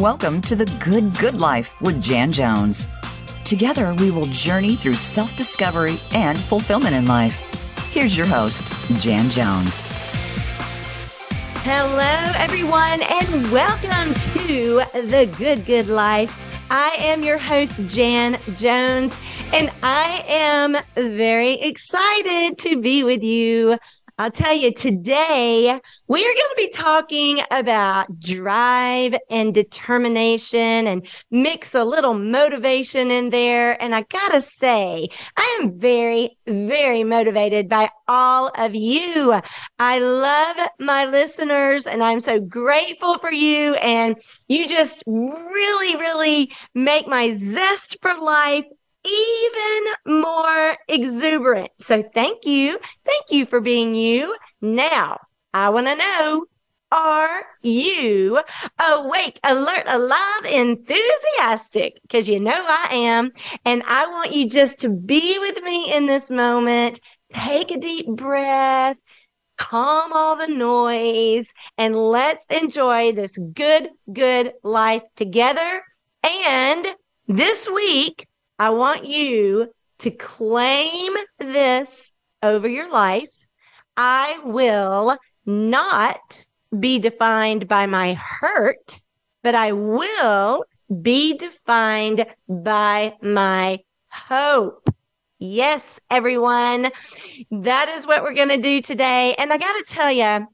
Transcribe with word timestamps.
Welcome 0.00 0.42
to 0.42 0.54
the 0.54 0.66
Good 0.78 1.16
Good 1.16 1.40
Life 1.40 1.74
with 1.80 2.02
Jan 2.02 2.30
Jones. 2.30 2.86
Together, 3.46 3.94
we 3.94 4.10
will 4.10 4.26
journey 4.26 4.76
through 4.76 4.96
self 4.96 5.34
discovery 5.36 5.96
and 6.12 6.38
fulfillment 6.38 6.94
in 6.94 7.06
life. 7.06 7.90
Here's 7.94 8.14
your 8.14 8.26
host, 8.26 8.62
Jan 9.00 9.30
Jones. 9.30 9.86
Hello, 11.62 12.32
everyone, 12.36 13.00
and 13.00 13.50
welcome 13.50 14.12
to 14.44 14.82
the 14.92 15.32
Good 15.38 15.64
Good 15.64 15.88
Life. 15.88 16.42
I 16.68 16.90
am 16.98 17.22
your 17.22 17.38
host, 17.38 17.80
Jan 17.86 18.38
Jones, 18.54 19.16
and 19.54 19.72
I 19.82 20.26
am 20.28 20.76
very 20.94 21.54
excited 21.54 22.58
to 22.58 22.82
be 22.82 23.02
with 23.02 23.22
you 23.22 23.78
I'll 24.18 24.30
tell 24.30 24.54
you 24.54 24.72
today, 24.72 25.78
we 26.08 26.20
are 26.22 26.34
going 26.34 26.36
to 26.36 26.54
be 26.56 26.70
talking 26.70 27.42
about 27.50 28.18
drive 28.18 29.14
and 29.28 29.52
determination 29.52 30.86
and 30.86 31.06
mix 31.30 31.74
a 31.74 31.84
little 31.84 32.14
motivation 32.14 33.10
in 33.10 33.28
there. 33.28 33.80
And 33.82 33.94
I 33.94 34.02
got 34.02 34.32
to 34.32 34.40
say, 34.40 35.08
I 35.36 35.58
am 35.60 35.78
very, 35.78 36.38
very 36.46 37.04
motivated 37.04 37.68
by 37.68 37.90
all 38.08 38.50
of 38.56 38.74
you. 38.74 39.38
I 39.78 39.98
love 39.98 40.56
my 40.80 41.04
listeners 41.04 41.86
and 41.86 42.02
I'm 42.02 42.20
so 42.20 42.40
grateful 42.40 43.18
for 43.18 43.30
you. 43.30 43.74
And 43.74 44.16
you 44.48 44.66
just 44.66 45.02
really, 45.06 45.96
really 45.96 46.50
make 46.74 47.06
my 47.06 47.34
zest 47.34 47.98
for 48.00 48.14
life 48.14 48.64
even 49.06 50.20
more 50.20 50.76
exuberant. 50.88 51.70
So 51.78 52.02
thank 52.14 52.44
you. 52.44 52.78
Thank 53.04 53.30
you 53.30 53.46
for 53.46 53.60
being 53.60 53.94
you. 53.94 54.36
Now, 54.60 55.18
I 55.54 55.70
want 55.70 55.86
to 55.86 55.96
know 55.96 56.46
are 56.92 57.44
you 57.62 58.40
awake, 58.78 59.40
alert, 59.42 59.84
alive, 59.86 60.44
enthusiastic? 60.44 61.94
Because 62.02 62.28
you 62.28 62.38
know 62.38 62.52
I 62.52 62.88
am. 62.92 63.32
And 63.64 63.82
I 63.86 64.06
want 64.06 64.32
you 64.32 64.48
just 64.48 64.80
to 64.82 64.88
be 64.88 65.38
with 65.40 65.62
me 65.62 65.92
in 65.92 66.06
this 66.06 66.30
moment. 66.30 67.00
Take 67.32 67.72
a 67.72 67.78
deep 67.78 68.06
breath, 68.06 68.96
calm 69.58 70.12
all 70.12 70.36
the 70.36 70.46
noise, 70.46 71.52
and 71.76 71.96
let's 71.96 72.46
enjoy 72.46 73.12
this 73.12 73.36
good, 73.52 73.90
good 74.12 74.52
life 74.62 75.02
together. 75.16 75.82
And 76.22 76.86
this 77.26 77.68
week, 77.68 78.28
I 78.58 78.70
want 78.70 79.04
you 79.04 79.68
to 79.98 80.10
claim 80.10 81.12
this 81.38 82.12
over 82.42 82.68
your 82.68 82.90
life. 82.90 83.32
I 83.96 84.40
will 84.44 85.16
not 85.44 86.44
be 86.78 86.98
defined 86.98 87.68
by 87.68 87.86
my 87.86 88.14
hurt, 88.14 89.00
but 89.42 89.54
I 89.54 89.72
will 89.72 90.64
be 91.02 91.36
defined 91.36 92.26
by 92.48 93.14
my 93.22 93.80
hope. 94.08 94.88
Yes, 95.38 96.00
everyone. 96.10 96.90
That 97.50 97.88
is 97.90 98.06
what 98.06 98.22
we're 98.22 98.34
going 98.34 98.48
to 98.48 98.56
do 98.56 98.80
today. 98.80 99.34
And 99.38 99.52
I 99.52 99.58
got 99.58 99.72
to 99.72 99.94
tell 99.94 100.10
you, 100.10 100.46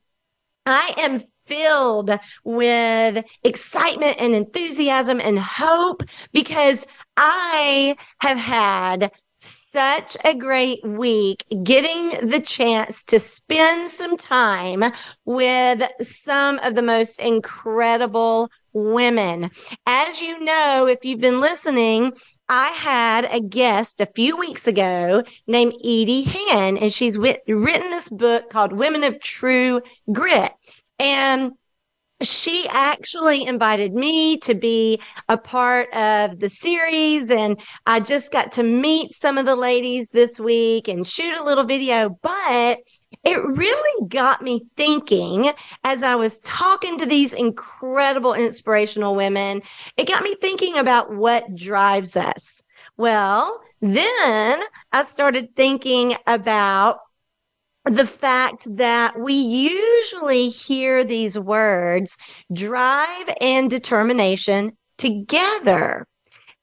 I 0.67 0.95
am 0.99 1.21
filled 1.47 2.11
with 2.45 3.25
excitement 3.43 4.17
and 4.19 4.35
enthusiasm 4.35 5.21
and 5.21 5.39
hope 5.39 6.03
because 6.33 6.87
I 7.17 7.97
have 8.21 8.39
had 8.39 9.13
such 9.41 10.17
a 10.25 10.35
great 10.35 10.87
week 10.87 11.45
getting 11.65 12.29
the 12.29 12.41
chance 12.41 13.05
to 13.05 13.19
spend 13.19 13.89
some 13.91 14.17
time 14.17 14.85
with 15.25 15.83
some 16.01 16.59
of 16.61 16.75
the 16.75 16.83
most 16.83 17.19
incredible 17.19 18.51
women. 18.73 19.51
As 19.85 20.21
you 20.21 20.39
know, 20.45 20.87
if 20.87 21.05
you've 21.05 21.21
been 21.21 21.41
listening, 21.41 22.13
I 22.49 22.69
had 22.69 23.25
a 23.25 23.41
guest 23.41 24.01
a 24.01 24.07
few 24.07 24.37
weeks 24.37 24.67
ago 24.67 25.25
named 25.47 25.75
Edie 25.81 26.23
Hand, 26.23 26.79
and 26.79 26.93
she's 26.93 27.19
written 27.19 27.91
this 27.91 28.09
book 28.09 28.49
called 28.51 28.73
Women 28.73 29.05
of 29.05 29.21
True 29.21 29.83
Grit. 30.13 30.53
And 30.99 31.53
she 32.23 32.67
actually 32.71 33.47
invited 33.47 33.95
me 33.95 34.37
to 34.39 34.55
be 34.55 35.01
a 35.29 35.37
part 35.37 35.93
of 35.93 36.41
the 36.41 36.49
series 36.49 37.31
and 37.31 37.61
I 37.87 38.01
just 38.01 38.33
got 38.33 38.53
to 38.53 38.63
meet 38.63 39.13
some 39.13 39.39
of 39.39 39.47
the 39.47 39.57
ladies 39.57 40.11
this 40.11 40.39
week 40.39 40.89
and 40.89 41.07
shoot 41.07 41.35
a 41.37 41.45
little 41.45 41.65
video, 41.65 42.19
but 42.23 42.79
it 43.25 43.45
really 43.45 44.09
got 44.09 44.43
me 44.43 44.65
thinking 44.77 45.53
as 45.85 46.03
I 46.03 46.15
was 46.17 46.41
talking 46.41 46.99
to 46.99 47.07
these 47.07 47.33
incredible 47.33 48.35
inspirational 48.35 49.15
women. 49.15 49.63
It 49.97 50.09
got 50.09 50.23
me 50.23 50.35
thinking 50.41 50.77
about 50.77 51.15
what 51.15 51.55
drives 51.55 52.17
us. 52.17 52.63
Well, 52.97 53.61
then 53.81 54.63
I 54.93 55.05
started 55.05 55.55
thinking 55.57 56.17
about 56.27 57.01
the 57.85 58.07
fact 58.07 58.67
that 58.77 59.19
we 59.19 59.35
usually 59.35 60.49
hear 60.49 61.05
these 61.05 61.39
words 61.39 62.17
drive 62.53 63.29
and 63.41 63.69
determination 63.69 64.77
together. 64.99 66.07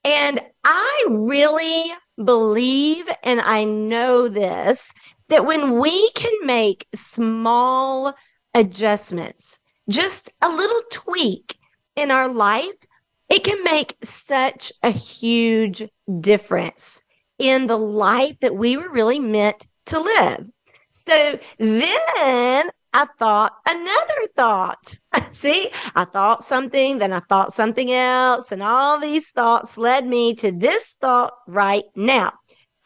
And 0.03 0.39
I 0.63 1.05
really 1.09 1.91
believe, 2.23 3.05
and 3.23 3.41
I 3.41 3.65
know 3.65 4.27
this, 4.27 4.93
that 5.27 5.45
when 5.45 5.79
we 5.79 6.09
can 6.11 6.31
make 6.45 6.87
small 6.95 8.13
adjustments, 8.53 9.59
just 9.89 10.31
a 10.41 10.49
little 10.49 10.81
tweak 10.91 11.57
in 11.95 12.11
our 12.11 12.29
life, 12.29 12.77
it 13.29 13.43
can 13.43 13.63
make 13.63 13.97
such 14.03 14.71
a 14.83 14.89
huge 14.89 15.83
difference 16.21 17.01
in 17.37 17.67
the 17.67 17.77
life 17.77 18.37
that 18.41 18.55
we 18.55 18.77
were 18.77 18.89
really 18.89 19.19
meant 19.19 19.67
to 19.87 19.99
live. 19.99 20.47
So 20.89 21.39
then 21.57 22.69
I 22.93 23.05
thought 23.19 23.53
another 23.67 24.27
thought. 24.35 24.97
See, 25.31 25.69
I 25.95 26.05
thought 26.05 26.43
something, 26.43 26.97
then 26.97 27.13
I 27.13 27.21
thought 27.21 27.53
something 27.53 27.91
else, 27.91 28.51
and 28.51 28.63
all 28.63 28.99
these 28.99 29.29
thoughts 29.29 29.77
led 29.77 30.07
me 30.07 30.35
to 30.35 30.51
this 30.51 30.95
thought 30.99 31.33
right 31.47 31.85
now. 31.95 32.33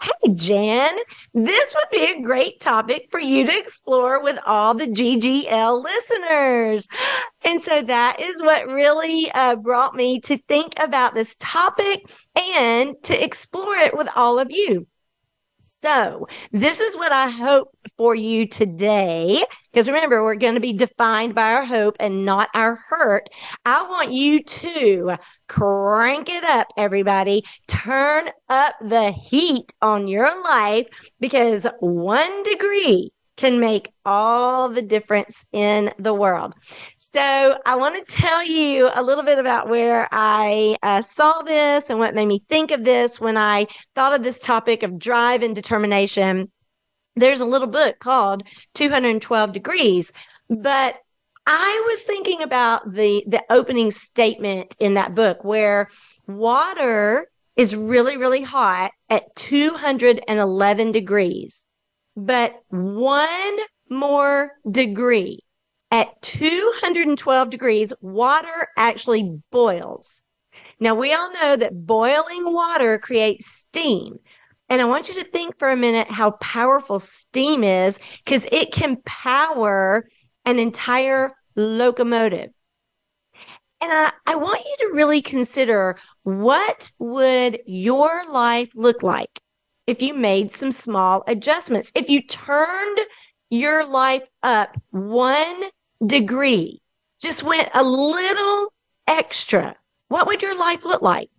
Hey, 0.02 0.34
Jan, 0.34 0.97
this 1.34 1.74
would 1.75 1.90
be 1.90 2.06
a 2.06 2.22
great 2.22 2.59
topic 2.59 3.08
for 3.09 3.22
you 3.22 3.46
to 3.46 3.58
explore 3.58 4.22
with 4.22 4.38
all 4.46 4.74
the 4.74 4.88
GGL 4.88 5.84
listeners. 5.84 6.88
And 7.46 7.62
so 7.62 7.81
that 7.81 8.22
is 8.22 8.41
what 8.41 8.68
really 8.68 9.30
uh, 9.30 9.58
brought 9.58 9.96
me 9.96 10.22
to 10.22 10.38
think 10.47 10.75
about 10.80 11.14
this 11.14 11.35
topic 11.41 12.09
and 12.38 12.96
to 13.03 13.22
explore 13.22 13.75
it 13.75 13.97
with 13.97 14.08
all 14.16 14.40
of 14.40 14.50
you. 14.50 14.88
So, 15.66 16.28
this 16.51 16.81
is 16.81 16.97
what 16.97 17.13
I 17.13 17.29
hope 17.29 17.69
for 17.96 18.13
you 18.13 18.46
today. 18.46 19.41
Because 19.72 19.88
remember, 19.88 20.22
we're 20.22 20.35
going 20.35 20.56
to 20.56 20.59
be 20.59 20.74
defined 20.74 21.35
by 21.35 21.53
our 21.53 21.63
hope 21.63 21.96
and 22.01 22.25
not 22.25 22.50
our 22.53 22.75
hurt. 22.90 23.29
I 23.66 23.88
want 23.88 24.12
you 24.12 24.44
to 24.44 25.16
crank 25.47 26.29
it 26.29 26.44
up, 26.44 26.68
everybody. 26.75 27.46
Turn 27.68 28.29
up 28.50 28.75
the 28.81 29.12
heat 29.12 29.73
on 29.81 30.09
your 30.09 30.44
life 30.44 30.88
because 31.22 31.66
one 31.79 32.44
degree 32.44 33.13
can 33.35 33.59
make 33.59 33.91
all 34.05 34.69
the 34.69 34.81
difference 34.81 35.45
in 35.51 35.91
the 35.97 36.13
world. 36.13 36.53
So, 36.97 37.57
I 37.66 37.75
want 37.75 38.05
to 38.05 38.13
tell 38.13 38.44
you 38.44 38.89
a 38.94 39.01
little 39.01 39.23
bit 39.23 39.39
about 39.39 39.69
where 39.69 40.07
I 40.11 40.77
uh, 40.83 41.01
saw 41.01 41.41
this 41.41 41.89
and 41.89 41.99
what 41.99 42.16
made 42.16 42.27
me 42.27 42.43
think 42.49 42.72
of 42.72 42.83
this 42.83 43.19
when 43.19 43.38
I 43.38 43.67
thought 43.95 44.13
of 44.13 44.23
this 44.23 44.39
topic 44.39 44.83
of 44.83 44.99
drive 44.99 45.41
and 45.41 45.55
determination. 45.55 46.51
There's 47.16 47.41
a 47.41 47.45
little 47.45 47.67
book 47.67 47.99
called 47.99 48.43
212 48.75 49.53
Degrees, 49.53 50.13
but 50.49 50.96
I 51.46 51.84
was 51.87 52.02
thinking 52.03 52.41
about 52.41 52.93
the 52.93 53.23
the 53.28 53.43
opening 53.49 53.91
statement 53.91 54.75
in 54.79 54.93
that 54.93 55.13
book 55.13 55.43
where 55.43 55.90
water 56.28 57.28
is 57.55 57.75
really 57.75 58.16
really 58.16 58.41
hot 58.41 58.91
at 59.09 59.35
211 59.35 60.91
degrees 60.91 61.66
but 62.15 62.55
one 62.69 63.57
more 63.89 64.51
degree. 64.69 65.39
At 65.91 66.19
212 66.23 67.51
degrees, 67.51 67.93
water 68.01 68.67
actually 68.75 69.39
boils. 69.51 70.23
Now, 70.79 70.95
we 70.95 71.13
all 71.13 71.31
know 71.33 71.55
that 71.55 71.85
boiling 71.85 72.51
water 72.51 72.97
creates 72.97 73.45
steam. 73.45 74.17
And 74.69 74.81
I 74.81 74.85
want 74.85 75.07
you 75.07 75.13
to 75.15 75.23
think 75.23 75.57
for 75.59 75.69
a 75.69 75.77
minute 75.77 76.09
how 76.09 76.31
powerful 76.31 76.99
steam 76.99 77.63
is 77.63 77.99
because 78.25 78.47
it 78.51 78.71
can 78.71 78.97
power 79.05 80.07
an 80.45 80.57
entire 80.57 81.35
locomotive. 81.55 82.49
And 83.81 83.91
I, 83.91 84.11
I 84.25 84.35
want 84.35 84.61
you 84.65 84.87
to 84.87 84.95
really 84.95 85.21
consider 85.21 85.97
what 86.23 86.87
would 86.97 87.59
your 87.67 88.23
life 88.31 88.71
look 88.73 89.03
like 89.03 89.41
if 89.88 90.02
you 90.02 90.14
made 90.14 90.52
some 90.52 90.72
small 90.72 91.24
adjustments. 91.28 91.91
If 91.96 92.09
you 92.09 92.22
turned 92.22 93.00
your 93.50 93.85
life 93.85 94.24
up 94.41 94.78
one 94.91 95.64
degree, 96.06 96.82
just 97.22 97.44
went 97.44 97.70
a 97.74 97.84
little 97.84 98.74
extra, 99.08 99.76
what 100.08 100.28
would 100.28 100.41
your 100.41 100.58
life 100.58 100.85
look 100.85 101.02
like? 101.02 101.30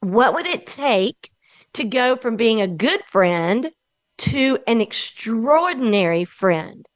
What 0.00 0.34
would 0.34 0.46
it 0.46 0.66
take 0.66 1.30
to 1.74 1.84
go 1.84 2.16
from 2.16 2.36
being 2.36 2.60
a 2.60 2.68
good 2.68 3.04
friend 3.04 3.70
to 4.18 4.58
an 4.66 4.80
extraordinary 4.80 6.24
friend? 6.24 6.86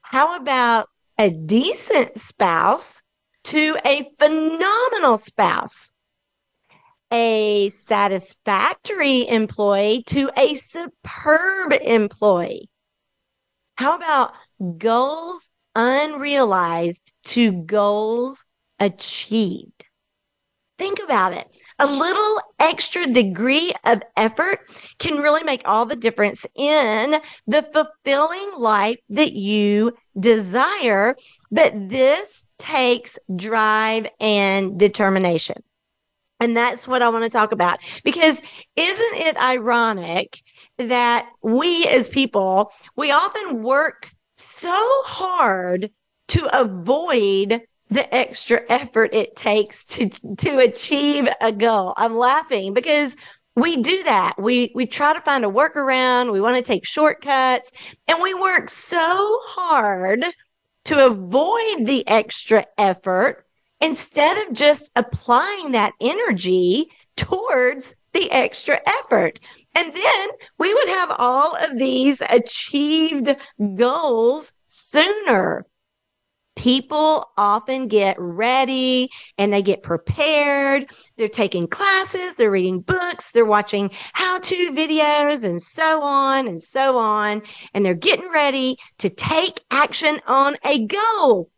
How 0.00 0.36
about 0.36 0.88
a 1.18 1.30
decent 1.30 2.18
spouse 2.18 3.02
to 3.44 3.76
a 3.84 4.06
phenomenal 4.18 5.18
spouse? 5.18 5.92
A 7.12 7.68
satisfactory 7.70 9.28
employee 9.28 10.04
to 10.06 10.30
a 10.36 10.54
superb 10.54 11.72
employee? 11.72 12.68
How 13.74 13.96
about 13.96 14.32
goals 14.78 15.50
unrealized 15.74 17.12
to 17.24 17.50
goals 17.50 18.44
achieved? 18.78 19.86
Think 20.78 21.00
about 21.02 21.32
it. 21.32 21.46
A 21.78 21.86
little 21.86 22.40
extra 22.58 23.06
degree 23.06 23.74
of 23.84 24.02
effort 24.16 24.60
can 24.98 25.18
really 25.18 25.42
make 25.42 25.62
all 25.64 25.86
the 25.86 25.96
difference 25.96 26.46
in 26.54 27.20
the 27.46 27.62
fulfilling 27.72 28.52
life 28.56 28.98
that 29.08 29.32
you 29.32 29.92
desire. 30.18 31.16
But 31.50 31.72
this 31.88 32.44
takes 32.58 33.18
drive 33.34 34.06
and 34.20 34.78
determination. 34.78 35.62
And 36.40 36.56
that's 36.56 36.88
what 36.88 37.02
I 37.02 37.08
want 37.10 37.24
to 37.24 37.30
talk 37.30 37.52
about 37.52 37.78
because 38.02 38.42
isn't 38.76 39.14
it 39.14 39.36
ironic 39.36 40.40
that 40.78 41.26
we 41.42 41.86
as 41.86 42.08
people, 42.08 42.72
we 42.96 43.10
often 43.10 43.62
work 43.62 44.10
so 44.36 45.02
hard 45.04 45.90
to 46.28 46.58
avoid 46.58 47.60
the 47.90 48.14
extra 48.14 48.62
effort 48.68 49.14
it 49.14 49.36
takes 49.36 49.84
to 49.84 50.08
to 50.38 50.58
achieve 50.58 51.28
a 51.40 51.52
goal. 51.52 51.92
I'm 51.96 52.16
laughing 52.16 52.72
because 52.72 53.16
we 53.56 53.76
do 53.76 54.02
that. 54.04 54.34
We 54.38 54.72
we 54.74 54.86
try 54.86 55.12
to 55.12 55.20
find 55.20 55.44
a 55.44 55.48
workaround. 55.48 56.32
We 56.32 56.40
want 56.40 56.56
to 56.56 56.62
take 56.62 56.86
shortcuts 56.86 57.72
and 58.08 58.22
we 58.22 58.32
work 58.32 58.70
so 58.70 59.40
hard 59.44 60.24
to 60.84 61.06
avoid 61.06 61.86
the 61.86 62.04
extra 62.06 62.64
effort 62.78 63.44
instead 63.80 64.46
of 64.46 64.54
just 64.54 64.90
applying 64.96 65.72
that 65.72 65.92
energy 66.00 66.90
towards 67.16 67.94
the 68.12 68.30
extra 68.30 68.80
effort. 68.86 69.40
And 69.74 69.94
then 69.94 70.28
we 70.58 70.74
would 70.74 70.88
have 70.88 71.14
all 71.16 71.54
of 71.56 71.78
these 71.78 72.22
achieved 72.28 73.36
goals 73.76 74.52
sooner 74.66 75.66
people 76.60 77.26
often 77.38 77.88
get 77.88 78.16
ready 78.18 79.08
and 79.38 79.50
they 79.50 79.62
get 79.62 79.82
prepared. 79.82 80.90
They're 81.16 81.26
taking 81.26 81.66
classes, 81.66 82.34
they're 82.34 82.50
reading 82.50 82.80
books, 82.80 83.32
they're 83.32 83.46
watching 83.46 83.90
how 84.12 84.40
to 84.40 84.70
videos, 84.72 85.42
and 85.42 85.60
so 85.60 86.02
on 86.02 86.46
and 86.48 86.60
so 86.60 86.98
on. 86.98 87.40
And 87.72 87.82
they're 87.82 87.94
getting 87.94 88.30
ready 88.30 88.76
to 88.98 89.08
take 89.08 89.62
action 89.70 90.20
on 90.26 90.58
a 90.62 90.86
goal. 90.86 91.50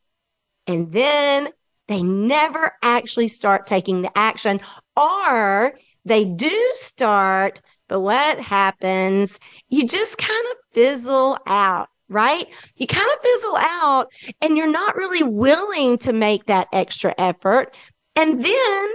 And 0.69 0.93
then 0.93 1.49
they 1.93 2.03
never 2.03 2.73
actually 2.83 3.29
start 3.29 3.67
taking 3.67 4.03
the 4.03 4.19
action, 4.19 4.61
or 4.97 5.79
they 6.05 6.25
do 6.25 6.71
start, 6.73 7.61
but 7.89 8.01
what 8.01 8.41
happens? 8.41 9.39
You 9.69 9.87
just 9.87 10.19
kind 10.19 10.47
of 10.51 10.57
fizzle 10.73 11.39
out 11.47 11.89
right? 12.09 12.47
You 12.77 12.87
kind 12.87 13.09
of 13.15 13.23
fizzle 13.23 13.57
out 13.57 14.09
and 14.43 14.57
you're 14.57 14.71
not 14.71 14.97
really 14.97 15.23
willing 15.23 15.97
to 15.99 16.13
make 16.13 16.45
that 16.45 16.69
extra 16.71 17.15
effort. 17.17 17.75
And 18.15 18.45
then 18.45 18.89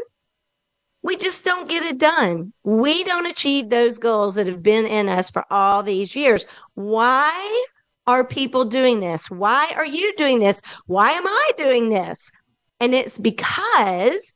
we 1.01 1.17
just 1.17 1.43
don't 1.43 1.67
get 1.67 1.83
it 1.83 1.97
done. 1.97 2.53
We 2.63 3.03
don't 3.03 3.25
achieve 3.25 3.69
those 3.69 3.97
goals 3.97 4.35
that 4.35 4.47
have 4.47 4.61
been 4.61 4.85
in 4.85 5.09
us 5.09 5.29
for 5.29 5.43
all 5.51 5.81
these 5.81 6.15
years. 6.15 6.45
Why 6.75 7.65
are 8.05 8.23
people 8.23 8.65
doing 8.65 8.99
this? 8.99 9.29
Why 9.29 9.71
are 9.75 9.85
you 9.85 10.13
doing 10.15 10.39
this? 10.39 10.61
Why 10.85 11.11
am 11.11 11.27
I 11.27 11.51
doing 11.57 11.89
this? 11.89 12.31
And 12.79 12.93
it's 12.93 13.17
because 13.17 14.35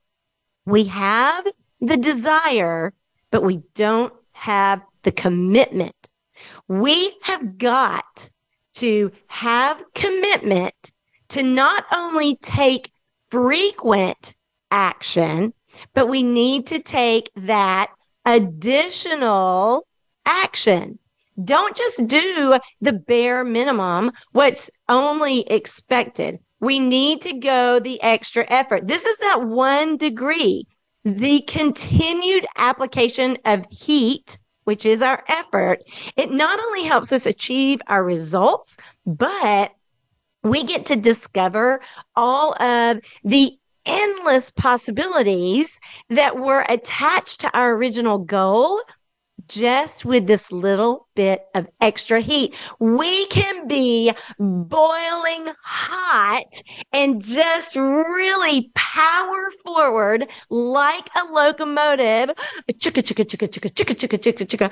we 0.65 0.85
have 0.85 1.45
the 1.79 1.97
desire, 1.97 2.93
but 3.31 3.43
we 3.43 3.61
don't 3.75 4.13
have 4.31 4.81
the 5.03 5.11
commitment. 5.11 5.95
We 6.67 7.15
have 7.23 7.57
got 7.57 8.29
to 8.75 9.11
have 9.27 9.83
commitment 9.93 10.73
to 11.29 11.43
not 11.43 11.85
only 11.93 12.37
take 12.37 12.91
frequent 13.29 14.33
action, 14.69 15.53
but 15.93 16.07
we 16.07 16.23
need 16.23 16.67
to 16.67 16.79
take 16.79 17.29
that 17.35 17.91
additional 18.25 19.87
action. 20.25 20.99
Don't 21.43 21.75
just 21.75 22.07
do 22.07 22.57
the 22.81 22.93
bare 22.93 23.43
minimum, 23.43 24.11
what's 24.31 24.69
only 24.89 25.41
expected. 25.49 26.39
We 26.61 26.79
need 26.79 27.21
to 27.21 27.33
go 27.33 27.79
the 27.79 28.01
extra 28.01 28.45
effort. 28.49 28.87
This 28.87 29.05
is 29.05 29.17
that 29.17 29.43
one 29.43 29.97
degree. 29.97 30.65
The 31.03 31.41
continued 31.41 32.45
application 32.57 33.37
of 33.43 33.65
heat 33.71 34.37
which 34.63 34.85
is 34.85 35.01
our 35.01 35.23
effort, 35.27 35.83
it 36.15 36.31
not 36.31 36.59
only 36.59 36.83
helps 36.83 37.11
us 37.11 37.25
achieve 37.25 37.81
our 37.87 38.03
results, 38.03 38.77
but 39.05 39.71
we 40.43 40.63
get 40.63 40.85
to 40.87 40.95
discover 40.95 41.81
all 42.15 42.61
of 42.61 42.99
the 43.23 43.57
endless 43.85 44.51
possibilities 44.51 45.79
that 46.09 46.37
were 46.37 46.65
attached 46.69 47.41
to 47.41 47.57
our 47.57 47.73
original 47.73 48.19
goal 48.19 48.79
just 49.51 50.05
with 50.05 50.27
this 50.27 50.51
little 50.51 51.07
bit 51.13 51.45
of 51.53 51.67
extra 51.81 52.21
heat. 52.21 52.53
We 52.79 53.25
can 53.27 53.67
be 53.67 54.13
boiling 54.39 55.47
hot 55.61 56.61
and 56.93 57.21
just 57.21 57.75
really 57.75 58.71
power 58.75 59.51
forward 59.63 60.27
like 60.49 61.09
a 61.21 61.31
locomotive. 61.31 62.35
Chicka, 62.73 63.03
chicka, 63.03 63.25
chicka, 63.25 63.49
chicka, 63.49 63.69
chicka, 63.69 63.95
chicka, 63.95 64.17
chicka, 64.17 64.47
chicka. 64.47 64.71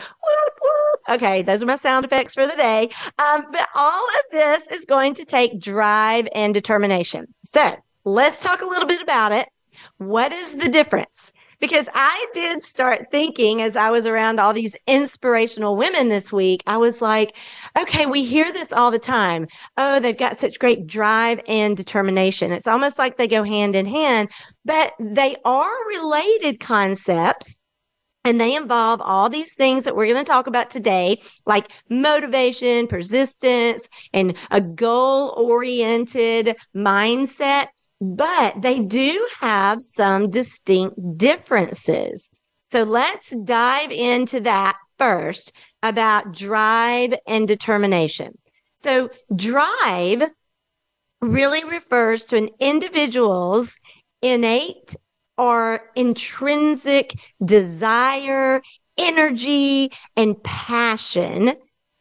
Okay, 1.10 1.42
those 1.42 1.62
are 1.62 1.66
my 1.66 1.76
sound 1.76 2.06
effects 2.06 2.34
for 2.34 2.48
the 2.48 2.56
day. 2.56 2.90
Um, 3.18 3.48
but 3.52 3.68
all 3.76 4.06
of 4.06 4.32
this 4.32 4.66
is 4.68 4.86
going 4.86 5.14
to 5.16 5.26
take 5.26 5.60
drive 5.60 6.28
and 6.34 6.54
determination. 6.54 7.34
So 7.44 7.76
let's 8.06 8.42
talk 8.42 8.62
a 8.62 8.68
little 8.68 8.88
bit 8.88 9.02
about 9.02 9.34
it. 9.34 9.50
What 9.98 10.32
is 10.32 10.56
the 10.56 10.70
difference? 10.70 11.34
Because 11.60 11.90
I 11.94 12.28
did 12.34 12.62
start 12.62 13.08
thinking 13.12 13.62
as 13.62 13.76
I 13.76 13.90
was 13.92 14.06
around 14.06 14.40
all 14.40 14.54
these 14.54 14.76
inspirational 14.88 15.76
women 15.76 16.10
this 16.10 16.32
week, 16.32 16.64
I 16.66 16.78
was 16.78 17.02
like, 17.02 17.36
okay, 17.78 18.06
we 18.06 18.24
hear 18.24 18.52
this 18.52 18.72
all 18.72 18.92
the 18.92 19.00
time. 19.00 19.48
Oh, 19.78 20.00
they've 20.00 20.18
got 20.18 20.38
such 20.38 20.60
great 20.60 20.88
drive 20.88 21.42
and 21.48 21.76
determination. 21.76 22.52
It's 22.52 22.68
almost 22.68 22.98
like 22.98 23.18
they 23.18 23.28
go 23.28 23.44
hand 23.44 23.76
in 23.76 23.86
hand, 23.86 24.30
but 24.66 24.94
they 25.00 25.36
are 25.46 25.88
related 25.88 26.60
concepts. 26.60 27.60
And 28.26 28.40
they 28.40 28.54
involve 28.54 29.00
all 29.02 29.30
these 29.30 29.56
things 29.56 29.86
that 29.86 29.96
we're 29.96 30.12
going 30.12 30.24
to 30.24 30.30
talk 30.30 30.46
about 30.46 30.70
today, 30.70 31.22
like 31.46 31.72
motivation, 31.90 32.86
persistence, 32.86 33.88
and 34.14 34.36
a 34.52 34.60
goal 34.60 35.34
oriented 35.38 36.58
mindset 36.76 37.68
but 38.02 38.62
they 38.62 38.80
do 38.80 39.28
have 39.40 39.82
some 39.82 40.30
distinct 40.30 41.18
differences. 41.18 42.30
So 42.64 42.84
let's 42.84 43.36
dive 43.44 43.92
into 43.92 44.40
that 44.42 44.78
first 44.98 45.52
about 45.82 46.34
drive 46.34 47.14
and 47.28 47.48
determination. 47.48 48.38
So 48.76 49.10
drive 49.36 50.24
really 51.22 51.64
refers 51.66 52.26
to 52.26 52.38
an 52.38 52.50
individual's 52.60 53.78
innate 54.22 54.96
or 55.38 55.82
intrinsic 55.96 57.18
desire, 57.44 58.62
energy, 58.98 59.92
and 60.16 60.42
passion 60.44 61.54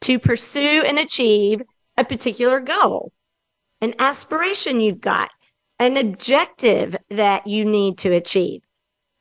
to 0.02 0.19
pursue 0.19 0.83
and 0.85 0.99
achieve 0.99 1.62
a 1.97 2.05
particular 2.05 2.61
goal, 2.61 3.12
an 3.81 3.95
aspiration 3.99 4.81
you've 4.81 5.00
got 5.00 5.31
an 5.78 5.97
objective 5.97 6.97
that 7.11 7.47
you 7.47 7.64
need 7.64 7.99
to 7.99 8.12
achieve. 8.12 8.62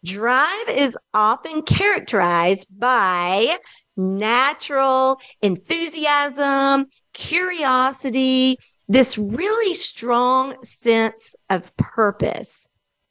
Drive 0.04 0.70
is 0.70 0.98
often 1.14 1.62
characterized 1.64 2.68
by 2.78 3.58
natural 3.96 5.20
enthusiasm, 5.42 6.86
curiosity, 7.14 8.58
this 8.88 9.18
really 9.18 9.74
strong 9.76 10.56
sense 10.64 11.36
of 11.50 11.76
purpose. 11.78 12.68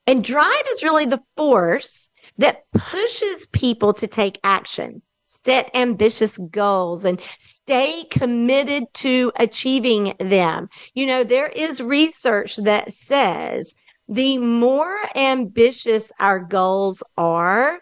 And 0.06 0.24
drive 0.24 0.62
is 0.70 0.82
really 0.82 1.06
the 1.06 1.22
force 1.36 2.08
that 2.38 2.62
pushes 2.72 3.46
people 3.46 3.92
to 3.94 4.06
take 4.06 4.38
action 4.44 5.02
set 5.37 5.71
ambitious 5.75 6.38
goals 6.50 7.05
and 7.05 7.21
stay 7.38 8.05
committed 8.11 8.85
to 8.95 9.33
achieving 9.37 10.14
them. 10.19 10.69
You 10.95 11.07
know, 11.07 11.25
there 11.25 11.49
is 11.49 11.83
research 11.83 12.57
that 12.57 12.93
says 12.93 13.75
the 14.09 14.38
more 14.38 14.97
ambitious 15.14 16.12
our 16.21 16.38
goals 16.38 17.02
are, 17.16 17.81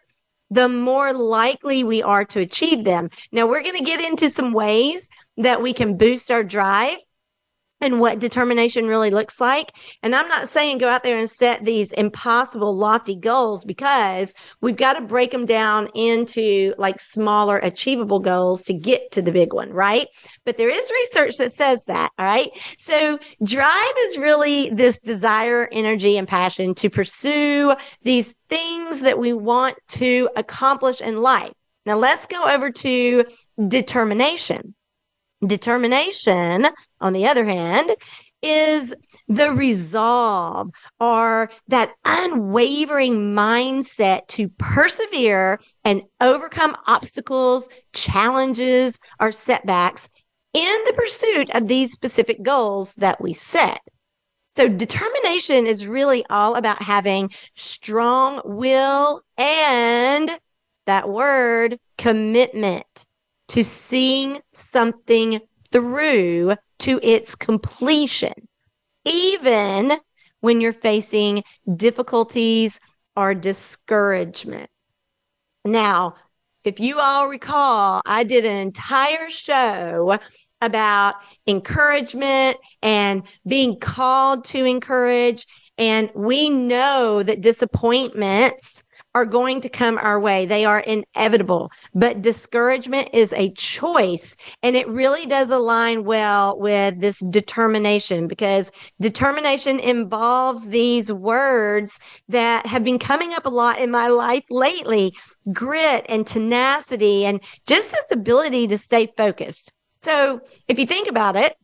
the 0.50 0.68
more 0.68 1.12
likely 1.12 1.84
we 1.84 2.02
are 2.02 2.24
to 2.26 2.40
achieve 2.40 2.84
them. 2.84 3.10
Now, 3.32 3.46
we're 3.46 3.62
going 3.62 3.78
to 3.78 3.84
get 3.84 4.00
into 4.00 4.30
some 4.30 4.52
ways 4.52 5.10
that 5.36 5.62
we 5.62 5.72
can 5.72 5.96
boost 5.96 6.30
our 6.30 6.44
drive 6.44 6.98
and 7.80 8.00
what 8.00 8.18
determination 8.18 8.86
really 8.86 9.10
looks 9.10 9.40
like. 9.40 9.72
And 10.02 10.14
I'm 10.14 10.28
not 10.28 10.48
saying 10.48 10.78
go 10.78 10.88
out 10.88 11.02
there 11.02 11.18
and 11.18 11.28
set 11.28 11.64
these 11.64 11.92
impossible, 11.92 12.76
lofty 12.76 13.16
goals 13.16 13.64
because 13.64 14.34
we've 14.60 14.76
got 14.76 14.94
to 14.94 15.00
break 15.00 15.30
them 15.30 15.44
down 15.44 15.88
into 15.94 16.74
like 16.78 17.00
smaller, 17.00 17.58
achievable 17.58 18.20
goals 18.20 18.62
to 18.64 18.74
get 18.74 19.12
to 19.12 19.22
the 19.22 19.32
big 19.32 19.52
one, 19.52 19.70
right? 19.70 20.08
But 20.44 20.56
there 20.56 20.70
is 20.70 20.90
research 20.90 21.36
that 21.38 21.52
says 21.52 21.84
that, 21.86 22.10
all 22.18 22.26
right? 22.26 22.50
So 22.78 23.18
drive 23.42 23.94
is 24.06 24.18
really 24.18 24.70
this 24.70 25.00
desire, 25.00 25.68
energy, 25.70 26.16
and 26.16 26.28
passion 26.28 26.74
to 26.76 26.88
pursue 26.88 27.74
these 28.02 28.34
things 28.48 29.00
that 29.00 29.18
we 29.18 29.32
want 29.32 29.76
to 29.88 30.30
accomplish 30.36 31.00
in 31.00 31.20
life. 31.20 31.52
Now 31.86 31.98
let's 31.98 32.26
go 32.26 32.48
over 32.48 32.70
to 32.70 33.24
determination. 33.68 34.74
Determination, 35.44 36.68
on 37.04 37.12
the 37.12 37.26
other 37.28 37.44
hand, 37.44 37.94
is 38.42 38.94
the 39.28 39.52
resolve 39.52 40.70
or 41.00 41.50
that 41.68 41.92
unwavering 42.04 43.34
mindset 43.34 44.26
to 44.28 44.48
persevere 44.58 45.60
and 45.84 46.02
overcome 46.20 46.76
obstacles, 46.86 47.68
challenges, 47.92 48.98
or 49.20 49.32
setbacks 49.32 50.08
in 50.52 50.78
the 50.86 50.92
pursuit 50.92 51.50
of 51.50 51.68
these 51.68 51.92
specific 51.92 52.42
goals 52.42 52.94
that 52.96 53.20
we 53.20 53.32
set. 53.32 53.80
So 54.46 54.68
determination 54.68 55.66
is 55.66 55.86
really 55.86 56.24
all 56.30 56.54
about 56.54 56.82
having 56.82 57.30
strong 57.56 58.40
will 58.44 59.22
and 59.36 60.30
that 60.86 61.08
word 61.08 61.78
commitment 61.98 62.86
to 63.48 63.64
seeing 63.64 64.40
something 64.52 65.40
through 65.72 66.54
to 66.84 67.00
its 67.02 67.34
completion, 67.34 68.34
even 69.06 69.98
when 70.40 70.60
you're 70.60 70.72
facing 70.74 71.42
difficulties 71.76 72.78
or 73.16 73.34
discouragement. 73.34 74.68
Now, 75.64 76.16
if 76.62 76.80
you 76.80 77.00
all 77.00 77.28
recall, 77.28 78.02
I 78.04 78.24
did 78.24 78.44
an 78.44 78.56
entire 78.56 79.30
show 79.30 80.18
about 80.60 81.14
encouragement 81.46 82.58
and 82.82 83.22
being 83.46 83.80
called 83.80 84.44
to 84.46 84.66
encourage. 84.66 85.46
And 85.78 86.10
we 86.14 86.50
know 86.50 87.22
that 87.22 87.40
disappointments 87.40 88.84
are 89.14 89.24
going 89.24 89.60
to 89.60 89.68
come 89.68 89.98
our 89.98 90.18
way. 90.18 90.44
They 90.44 90.64
are 90.64 90.80
inevitable, 90.80 91.70
but 91.94 92.22
discouragement 92.22 93.10
is 93.12 93.32
a 93.34 93.52
choice. 93.52 94.36
And 94.62 94.76
it 94.76 94.88
really 94.88 95.26
does 95.26 95.50
align 95.50 96.04
well 96.04 96.58
with 96.58 97.00
this 97.00 97.20
determination 97.30 98.26
because 98.26 98.72
determination 99.00 99.78
involves 99.78 100.68
these 100.68 101.12
words 101.12 101.98
that 102.28 102.66
have 102.66 102.82
been 102.82 102.98
coming 102.98 103.32
up 103.32 103.46
a 103.46 103.50
lot 103.50 103.78
in 103.78 103.90
my 103.90 104.08
life 104.08 104.44
lately 104.50 105.12
grit 105.52 106.06
and 106.08 106.26
tenacity 106.26 107.24
and 107.24 107.40
just 107.66 107.92
this 107.92 108.10
ability 108.10 108.66
to 108.68 108.78
stay 108.78 109.12
focused. 109.16 109.70
So 109.96 110.40
if 110.68 110.78
you 110.78 110.86
think 110.86 111.08
about 111.08 111.36
it, 111.36 111.54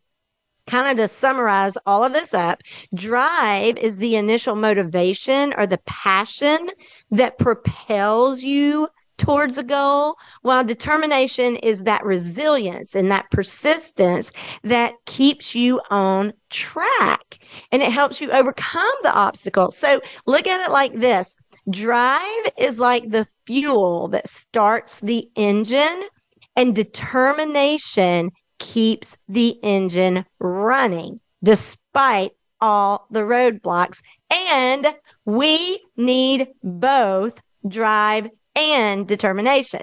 kind 0.71 0.87
of 0.87 0.95
to 0.95 1.13
summarize 1.13 1.77
all 1.85 2.03
of 2.03 2.13
this 2.13 2.33
up, 2.33 2.61
drive 2.93 3.75
is 3.77 3.97
the 3.97 4.15
initial 4.15 4.55
motivation 4.55 5.53
or 5.57 5.67
the 5.67 5.79
passion 5.79 6.69
that 7.11 7.37
propels 7.37 8.41
you 8.41 8.87
towards 9.17 9.57
a 9.57 9.63
goal, 9.63 10.15
while 10.43 10.63
determination 10.63 11.57
is 11.57 11.83
that 11.83 12.05
resilience 12.05 12.95
and 12.95 13.11
that 13.11 13.29
persistence 13.31 14.31
that 14.63 14.93
keeps 15.05 15.53
you 15.53 15.81
on 15.91 16.31
track 16.49 17.37
and 17.71 17.81
it 17.81 17.91
helps 17.91 18.21
you 18.21 18.31
overcome 18.31 18.95
the 19.03 19.13
obstacles. 19.13 19.77
So 19.77 20.01
look 20.25 20.47
at 20.47 20.61
it 20.61 20.71
like 20.71 20.93
this. 20.93 21.35
Drive 21.69 22.45
is 22.57 22.79
like 22.79 23.11
the 23.11 23.27
fuel 23.45 24.07
that 24.07 24.27
starts 24.27 25.01
the 25.01 25.29
engine 25.35 26.03
and 26.55 26.73
determination 26.73 28.31
keeps 28.61 29.17
the 29.27 29.59
engine 29.63 30.23
running 30.39 31.19
despite 31.43 32.31
all 32.61 33.07
the 33.11 33.21
roadblocks. 33.21 34.01
And 34.29 34.87
we 35.25 35.83
need 35.97 36.47
both 36.63 37.41
drive 37.67 38.29
and 38.55 39.07
determination. 39.07 39.81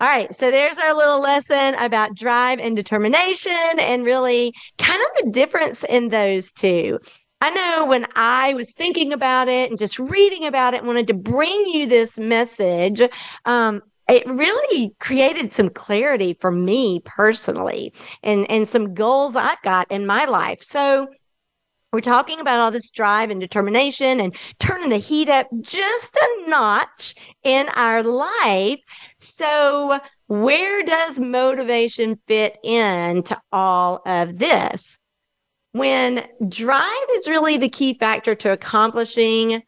All 0.00 0.08
right. 0.08 0.34
So 0.34 0.50
there's 0.50 0.78
our 0.78 0.94
little 0.94 1.20
lesson 1.20 1.74
about 1.74 2.14
drive 2.14 2.58
and 2.58 2.74
determination 2.74 3.78
and 3.78 4.04
really 4.04 4.54
kind 4.78 5.02
of 5.02 5.24
the 5.24 5.30
difference 5.30 5.84
in 5.84 6.08
those 6.08 6.52
two. 6.52 6.98
I 7.42 7.50
know 7.50 7.86
when 7.86 8.06
I 8.14 8.54
was 8.54 8.72
thinking 8.72 9.12
about 9.12 9.48
it 9.48 9.68
and 9.68 9.78
just 9.78 9.98
reading 9.98 10.46
about 10.46 10.74
it, 10.74 10.84
wanted 10.84 11.08
to 11.08 11.14
bring 11.14 11.66
you 11.66 11.88
this 11.88 12.16
message. 12.16 13.02
Um, 13.44 13.82
it 14.08 14.26
really 14.26 14.94
created 14.98 15.52
some 15.52 15.70
clarity 15.70 16.34
for 16.34 16.50
me 16.50 17.00
personally 17.04 17.92
and, 18.22 18.50
and 18.50 18.66
some 18.66 18.94
goals 18.94 19.36
I've 19.36 19.62
got 19.62 19.90
in 19.90 20.06
my 20.06 20.24
life. 20.24 20.62
So 20.62 21.08
we're 21.92 22.00
talking 22.00 22.40
about 22.40 22.58
all 22.58 22.70
this 22.70 22.88
drive 22.88 23.28
and 23.28 23.38
determination 23.38 24.18
and 24.18 24.34
turning 24.58 24.88
the 24.88 24.96
heat 24.96 25.28
up 25.28 25.46
just 25.60 26.16
a 26.16 26.48
notch 26.48 27.14
in 27.42 27.68
our 27.70 28.02
life. 28.02 28.80
So 29.18 30.00
where 30.26 30.82
does 30.84 31.18
motivation 31.18 32.18
fit 32.26 32.56
into 32.64 33.38
all 33.52 34.00
of 34.06 34.38
this? 34.38 34.98
When 35.72 36.26
drive 36.48 37.06
is 37.12 37.28
really 37.28 37.58
the 37.58 37.68
key 37.68 37.94
factor 37.94 38.34
to 38.36 38.52
accomplishing 38.52 39.62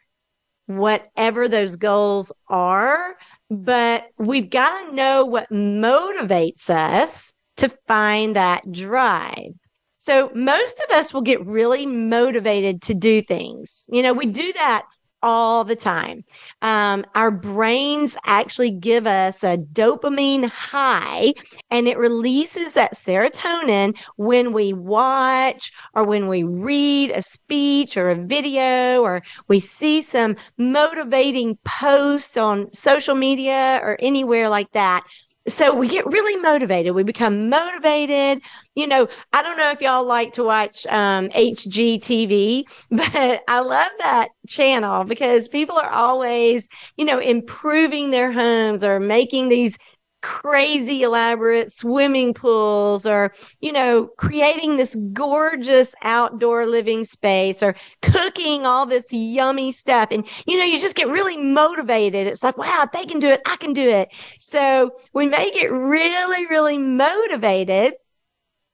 whatever 0.67 1.47
those 1.47 1.77
goals 1.77 2.33
are, 2.49 3.17
but 3.55 4.07
we've 4.19 4.51
got 4.51 4.87
to 4.89 4.95
know 4.95 5.25
what 5.25 5.51
motivates 5.51 6.69
us 6.71 7.33
to 7.57 7.69
find 7.87 8.37
that 8.37 8.71
drive. 8.71 9.53
So 9.99 10.31
most 10.35 10.81
of 10.81 10.95
us 10.95 11.15
will 11.15 11.23
get 11.23 11.45
really 11.47 11.87
motivated 11.87 12.83
to 12.83 12.95
do 12.95 13.23
things. 13.23 13.87
You 13.89 14.03
know, 14.03 14.13
we 14.13 14.27
do 14.27 14.53
that 14.53 14.85
all 15.25 15.65
the 15.65 15.75
time. 15.75 16.23
Um, 16.61 17.07
our 17.15 17.31
brains 17.31 18.15
actually 18.27 18.71
give 18.71 19.07
us 19.07 19.43
a 19.43 19.57
dopamine 19.57 20.51
high 20.51 21.33
and 21.71 21.89
it 21.89 21.97
releases 21.97 22.75
that 22.75 22.95
serotonin 22.95 23.97
when 24.17 24.53
we 24.53 24.75
watch 24.75 25.73
or 25.95 26.05
when 26.05 26.29
we 26.29 26.43
read 26.43 27.11
a 27.11 27.23
speech 27.23 27.97
or 27.97 28.11
a 28.11 28.27
video 28.27 29.01
or 29.01 29.23
we 29.49 29.61
see 29.61 30.03
some 30.03 30.37
motivating 30.59 31.57
posts 31.65 32.37
on 32.37 32.71
social 32.75 33.15
media 33.15 33.81
or 33.83 33.97
anywhere 34.01 34.51
like 34.51 34.71
that 34.73 35.05
so 35.47 35.75
we 35.75 35.89
get 35.89 36.07
really 36.07 36.41
motivated. 36.41 36.95
We 36.95 37.03
become 37.03 37.51
motivated. 37.51 38.43
You 38.75 38.87
know, 38.87 39.09
I 39.33 39.43
don't 39.43 39.57
know 39.59 39.71
if 39.71 39.81
y'all 39.81 40.07
like 40.07 40.33
to 40.35 40.45
watch 40.45 40.87
um, 40.87 41.29
HGTV, 41.31 42.65
but 42.91 43.43
I 43.49 43.61
love 43.61 43.93
that 43.99 44.29
channel 44.49 45.05
because 45.05 45.49
people 45.49 45.77
are 45.77 45.91
always, 45.91 46.69
you 46.97 47.05
know, 47.05 47.19
improving 47.19 48.11
their 48.11 48.33
homes 48.33 48.83
or 48.83 48.99
making 49.01 49.49
these 49.49 49.77
crazy 50.25 51.03
elaborate 51.03 51.71
swimming 51.71 52.33
pools 52.33 53.05
or, 53.05 53.31
you 53.61 53.71
know, 53.71 54.07
creating 54.17 54.79
this 54.79 54.97
gorgeous 55.13 55.95
outdoor 56.01 56.65
living 56.65 57.05
space 57.05 57.63
or 57.63 57.77
cooking 58.01 58.65
all 58.65 58.87
this 58.87 59.13
yummy 59.13 59.71
stuff. 59.71 60.09
And, 60.11 60.27
you 60.47 60.57
know, 60.57 60.65
you 60.65 60.81
just 60.81 60.97
get 60.97 61.09
really 61.09 61.37
motivated. 61.37 62.27
It's 62.27 62.43
like, 62.43 62.57
wow, 62.57 62.89
they 62.91 63.05
can 63.05 63.21
do 63.21 63.29
it, 63.29 63.43
I 63.45 63.57
can 63.57 63.75
do 63.75 63.87
it. 63.87 64.09
So 64.41 64.93
we 65.13 65.27
may 65.27 65.51
get 65.51 65.71
really, 65.71 66.47
really 66.47 66.79
motivated 66.79 67.93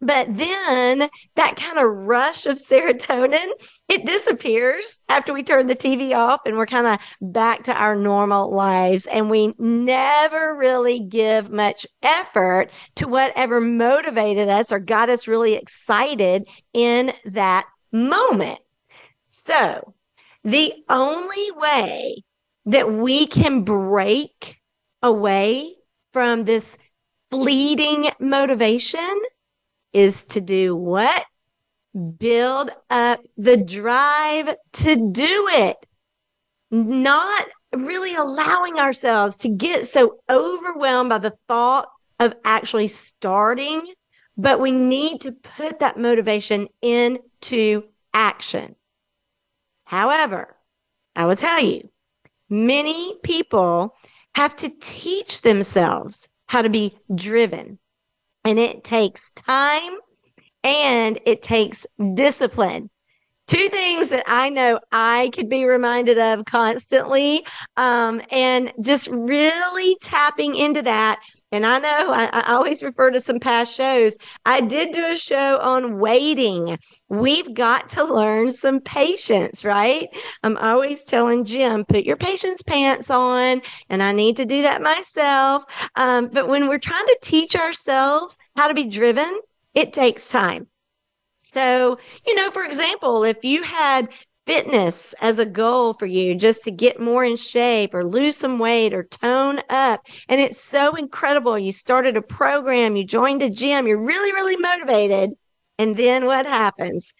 but 0.00 0.34
then 0.34 1.10
that 1.36 1.56
kind 1.56 1.78
of 1.78 1.90
rush 1.90 2.46
of 2.46 2.56
serotonin, 2.56 3.48
it 3.88 4.06
disappears 4.06 4.98
after 5.08 5.32
we 5.32 5.42
turn 5.42 5.66
the 5.66 5.76
TV 5.76 6.16
off 6.16 6.40
and 6.46 6.56
we're 6.56 6.66
kind 6.66 6.86
of 6.86 6.98
back 7.20 7.64
to 7.64 7.74
our 7.74 7.94
normal 7.94 8.50
lives. 8.54 9.04
And 9.06 9.28
we 9.28 9.54
never 9.58 10.56
really 10.56 11.00
give 11.00 11.50
much 11.50 11.86
effort 12.02 12.70
to 12.96 13.08
whatever 13.08 13.60
motivated 13.60 14.48
us 14.48 14.72
or 14.72 14.78
got 14.78 15.10
us 15.10 15.28
really 15.28 15.54
excited 15.54 16.46
in 16.72 17.12
that 17.26 17.66
moment. 17.92 18.60
So 19.26 19.94
the 20.44 20.72
only 20.88 21.50
way 21.52 22.24
that 22.66 22.90
we 22.90 23.26
can 23.26 23.64
break 23.64 24.56
away 25.02 25.74
from 26.12 26.44
this 26.44 26.78
fleeting 27.30 28.10
motivation 28.18 29.20
is 29.92 30.24
to 30.24 30.40
do 30.40 30.74
what? 30.76 31.24
build 32.18 32.70
up 32.88 33.20
the 33.36 33.56
drive 33.56 34.54
to 34.72 35.10
do 35.10 35.48
it, 35.50 35.76
not 36.70 37.46
really 37.74 38.14
allowing 38.14 38.78
ourselves 38.78 39.36
to 39.38 39.48
get 39.48 39.86
so 39.86 40.18
overwhelmed 40.28 41.08
by 41.08 41.18
the 41.18 41.36
thought 41.48 41.88
of 42.18 42.34
actually 42.44 42.88
starting, 42.88 43.82
but 44.36 44.60
we 44.60 44.72
need 44.72 45.20
to 45.20 45.32
put 45.32 45.80
that 45.80 45.98
motivation 45.98 46.68
into 46.82 47.84
action. 48.12 48.76
However, 49.84 50.56
I 51.16 51.26
will 51.26 51.36
tell 51.36 51.60
you, 51.60 51.90
many 52.48 53.16
people 53.22 53.96
have 54.34 54.54
to 54.56 54.70
teach 54.80 55.42
themselves 55.42 56.28
how 56.46 56.62
to 56.62 56.70
be 56.70 56.96
driven. 57.12 57.78
And 58.44 58.58
it 58.58 58.84
takes 58.84 59.32
time 59.32 59.98
and 60.62 61.20
it 61.26 61.42
takes 61.42 61.86
discipline. 62.14 62.90
Two 63.50 63.68
things 63.68 64.10
that 64.10 64.22
I 64.28 64.48
know 64.48 64.78
I 64.92 65.32
could 65.34 65.48
be 65.48 65.64
reminded 65.64 66.18
of 66.20 66.44
constantly, 66.44 67.44
um, 67.76 68.22
and 68.30 68.72
just 68.80 69.08
really 69.08 69.96
tapping 70.02 70.54
into 70.54 70.82
that. 70.82 71.18
And 71.50 71.66
I 71.66 71.80
know 71.80 72.12
I, 72.12 72.26
I 72.26 72.52
always 72.52 72.80
refer 72.80 73.10
to 73.10 73.20
some 73.20 73.40
past 73.40 73.74
shows. 73.74 74.16
I 74.46 74.60
did 74.60 74.92
do 74.92 75.04
a 75.04 75.16
show 75.16 75.58
on 75.58 75.98
waiting. 75.98 76.78
We've 77.08 77.52
got 77.52 77.88
to 77.88 78.04
learn 78.04 78.52
some 78.52 78.78
patience, 78.78 79.64
right? 79.64 80.06
I'm 80.44 80.56
always 80.56 81.02
telling 81.02 81.44
Jim, 81.44 81.84
put 81.84 82.04
your 82.04 82.16
patience 82.16 82.62
pants 82.62 83.10
on, 83.10 83.62
and 83.88 84.00
I 84.00 84.12
need 84.12 84.36
to 84.36 84.44
do 84.44 84.62
that 84.62 84.80
myself. 84.80 85.64
Um, 85.96 86.28
but 86.28 86.46
when 86.46 86.68
we're 86.68 86.78
trying 86.78 87.06
to 87.06 87.18
teach 87.20 87.56
ourselves 87.56 88.38
how 88.54 88.68
to 88.68 88.74
be 88.74 88.84
driven, 88.84 89.40
it 89.74 89.92
takes 89.92 90.30
time. 90.30 90.68
So, 91.42 91.98
you 92.26 92.34
know, 92.34 92.50
for 92.50 92.62
example, 92.64 93.24
if 93.24 93.44
you 93.44 93.62
had 93.62 94.08
fitness 94.50 95.14
as 95.20 95.38
a 95.38 95.46
goal 95.46 95.94
for 95.94 96.06
you 96.06 96.34
just 96.34 96.64
to 96.64 96.72
get 96.72 97.00
more 97.00 97.24
in 97.24 97.36
shape 97.36 97.94
or 97.94 98.04
lose 98.04 98.36
some 98.36 98.58
weight 98.58 98.92
or 98.92 99.04
tone 99.04 99.60
up. 99.68 100.04
And 100.28 100.40
it's 100.40 100.60
so 100.60 100.96
incredible. 100.96 101.56
You 101.56 101.70
started 101.70 102.16
a 102.16 102.22
program, 102.22 102.96
you 102.96 103.04
joined 103.04 103.42
a 103.42 103.50
gym, 103.50 103.86
you're 103.86 104.04
really, 104.04 104.32
really 104.32 104.56
motivated. 104.56 105.30
And 105.78 105.96
then 105.96 106.26
what 106.26 106.46
happens? 106.46 107.14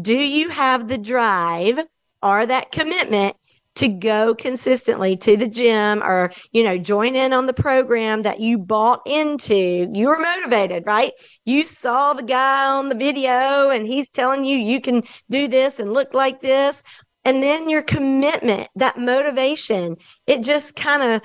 Do 0.00 0.14
you 0.14 0.48
have 0.50 0.86
the 0.86 0.98
drive 0.98 1.80
or 2.22 2.46
that 2.46 2.70
commitment 2.70 3.36
to 3.76 3.88
go 3.88 4.34
consistently 4.34 5.16
to 5.18 5.36
the 5.36 5.46
gym 5.46 6.02
or, 6.02 6.32
you 6.52 6.62
know, 6.62 6.76
join 6.76 7.14
in 7.14 7.32
on 7.32 7.46
the 7.46 7.52
program 7.52 8.22
that 8.22 8.40
you 8.40 8.58
bought 8.58 9.02
into. 9.06 9.88
You 9.92 10.08
were 10.08 10.18
motivated, 10.18 10.84
right? 10.86 11.12
You 11.44 11.64
saw 11.64 12.14
the 12.14 12.22
guy 12.22 12.66
on 12.66 12.88
the 12.88 12.94
video 12.94 13.70
and 13.70 13.86
he's 13.86 14.08
telling 14.08 14.44
you 14.44 14.58
you 14.58 14.80
can 14.80 15.02
do 15.30 15.48
this 15.48 15.78
and 15.78 15.92
look 15.92 16.14
like 16.14 16.40
this. 16.40 16.82
And 17.24 17.42
then 17.42 17.68
your 17.68 17.82
commitment, 17.82 18.68
that 18.76 18.98
motivation, 18.98 19.96
it 20.26 20.42
just 20.42 20.76
kind 20.76 21.02
of 21.02 21.22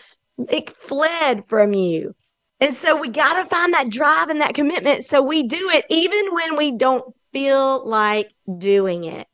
it 0.49 0.69
fled 0.71 1.43
from 1.47 1.73
you. 1.73 2.15
And 2.59 2.75
so 2.75 2.95
we 2.95 3.09
got 3.09 3.41
to 3.41 3.49
find 3.49 3.73
that 3.73 3.89
drive 3.89 4.29
and 4.29 4.41
that 4.41 4.55
commitment. 4.55 5.03
So 5.03 5.21
we 5.21 5.43
do 5.43 5.69
it 5.69 5.85
even 5.89 6.33
when 6.33 6.57
we 6.57 6.71
don't 6.71 7.03
feel 7.33 7.87
like 7.87 8.31
doing 8.57 9.03
it. 9.05 9.27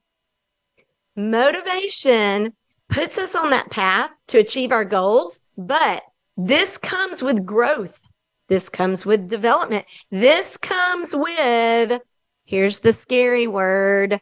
Motivation 1.15 2.53
puts 2.89 3.17
us 3.17 3.36
on 3.36 3.50
that 3.51 3.70
path 3.70 4.12
to 4.27 4.39
achieve 4.39 4.72
our 4.72 4.86
goals, 4.86 5.41
but 5.58 6.03
this 6.36 6.77
comes 6.77 7.22
with 7.24 7.46
growth. 7.46 8.00
This 8.48 8.70
comes 8.70 9.06
with 9.06 9.27
development. 9.27 9.86
This 10.10 10.56
comes 10.58 11.15
with, 11.15 12.01
here's 12.46 12.79
the 12.79 12.94
scary 12.94 13.48
word, 13.48 14.22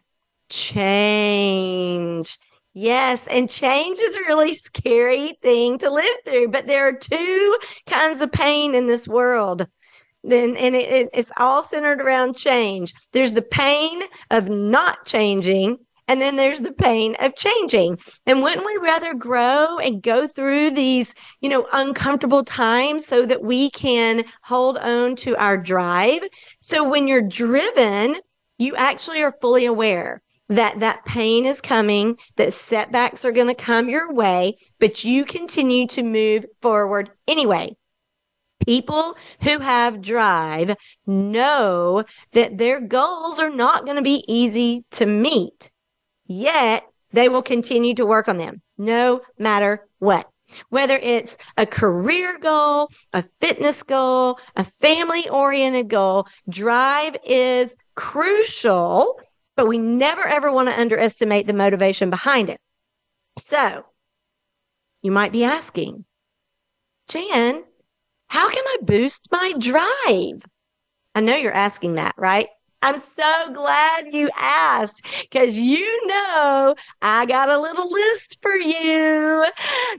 change. 0.49 2.37
Yes, 2.73 3.27
and 3.27 3.49
change 3.49 3.99
is 3.99 4.15
a 4.15 4.21
really 4.21 4.53
scary 4.53 5.37
thing 5.41 5.77
to 5.79 5.89
live 5.89 6.17
through, 6.25 6.49
but 6.49 6.67
there 6.67 6.87
are 6.87 6.93
two 6.93 7.57
kinds 7.87 8.21
of 8.21 8.31
pain 8.31 8.75
in 8.75 8.87
this 8.87 9.07
world. 9.07 9.67
Then 10.23 10.57
and 10.57 10.75
it, 10.75 10.91
it, 10.91 11.09
it's 11.13 11.31
all 11.37 11.61
centered 11.61 12.01
around 12.01 12.35
change. 12.35 12.93
There's 13.13 13.33
the 13.33 13.43
pain 13.43 14.01
of 14.31 14.49
not 14.49 15.05
changing, 15.05 15.77
and 16.07 16.21
then 16.21 16.35
there's 16.35 16.61
the 16.61 16.71
pain 16.71 17.15
of 17.19 17.35
changing. 17.35 17.97
And 18.25 18.41
wouldn't 18.41 18.65
we 18.65 18.77
rather 18.77 19.13
grow 19.13 19.79
and 19.79 20.03
go 20.03 20.27
through 20.27 20.71
these, 20.71 21.15
you 21.41 21.49
know, 21.49 21.67
uncomfortable 21.73 22.43
times 22.43 23.05
so 23.05 23.25
that 23.25 23.43
we 23.43 23.69
can 23.71 24.23
hold 24.43 24.77
on 24.77 25.15
to 25.17 25.35
our 25.37 25.57
drive? 25.57 26.21
So 26.59 26.87
when 26.87 27.07
you're 27.07 27.21
driven, 27.21 28.17
you 28.57 28.75
actually 28.75 29.21
are 29.23 29.35
fully 29.41 29.65
aware 29.65 30.21
that 30.47 30.79
that 30.79 31.05
pain 31.05 31.45
is 31.45 31.59
coming, 31.59 32.17
that 32.35 32.53
setbacks 32.53 33.25
are 33.25 33.31
going 33.31 33.47
to 33.47 33.55
come 33.55 33.89
your 33.89 34.13
way, 34.13 34.55
but 34.79 35.03
you 35.03 35.25
continue 35.25 35.87
to 35.87 36.03
move 36.03 36.45
forward 36.61 37.09
anyway. 37.27 37.75
People 38.63 39.15
who 39.41 39.59
have 39.59 40.01
drive 40.01 40.75
know 41.05 42.03
that 42.33 42.57
their 42.57 42.79
goals 42.79 43.39
are 43.39 43.49
not 43.49 43.85
going 43.85 43.97
to 43.97 44.03
be 44.03 44.23
easy 44.27 44.85
to 44.91 45.05
meet. 45.05 45.71
Yet 46.25 46.83
they 47.11 47.29
will 47.29 47.41
continue 47.41 47.93
to 47.95 48.05
work 48.05 48.27
on 48.27 48.37
them 48.37 48.61
no 48.77 49.21
matter 49.37 49.87
what. 49.99 50.29
Whether 50.69 50.97
it's 50.97 51.37
a 51.57 51.65
career 51.65 52.37
goal, 52.37 52.89
a 53.13 53.23
fitness 53.41 53.81
goal, 53.81 54.39
a 54.55 54.63
family 54.63 55.27
oriented 55.29 55.87
goal, 55.87 56.27
drive 56.47 57.15
is 57.25 57.75
crucial, 57.95 59.19
but 59.55 59.67
we 59.67 59.79
never 59.79 60.23
ever 60.23 60.51
want 60.51 60.69
to 60.69 60.79
underestimate 60.79 61.47
the 61.47 61.53
motivation 61.53 62.09
behind 62.09 62.49
it. 62.49 62.59
So 63.39 63.85
you 65.01 65.11
might 65.11 65.31
be 65.31 65.43
asking, 65.43 66.05
Jan, 67.09 67.63
how 68.27 68.49
can 68.49 68.63
I 68.67 68.77
boost 68.83 69.29
my 69.31 69.53
drive? 69.57 70.43
I 71.15 71.21
know 71.21 71.35
you're 71.35 71.53
asking 71.53 71.95
that, 71.95 72.15
right? 72.17 72.47
I'm 72.81 72.99
so 72.99 73.51
glad 73.51 74.13
you 74.13 74.29
asked 74.35 75.03
because 75.21 75.55
you 75.55 76.07
know 76.07 76.75
I 77.01 77.25
got 77.25 77.49
a 77.49 77.57
little 77.59 77.91
list 77.91 78.37
for 78.41 78.55
you. 78.55 79.45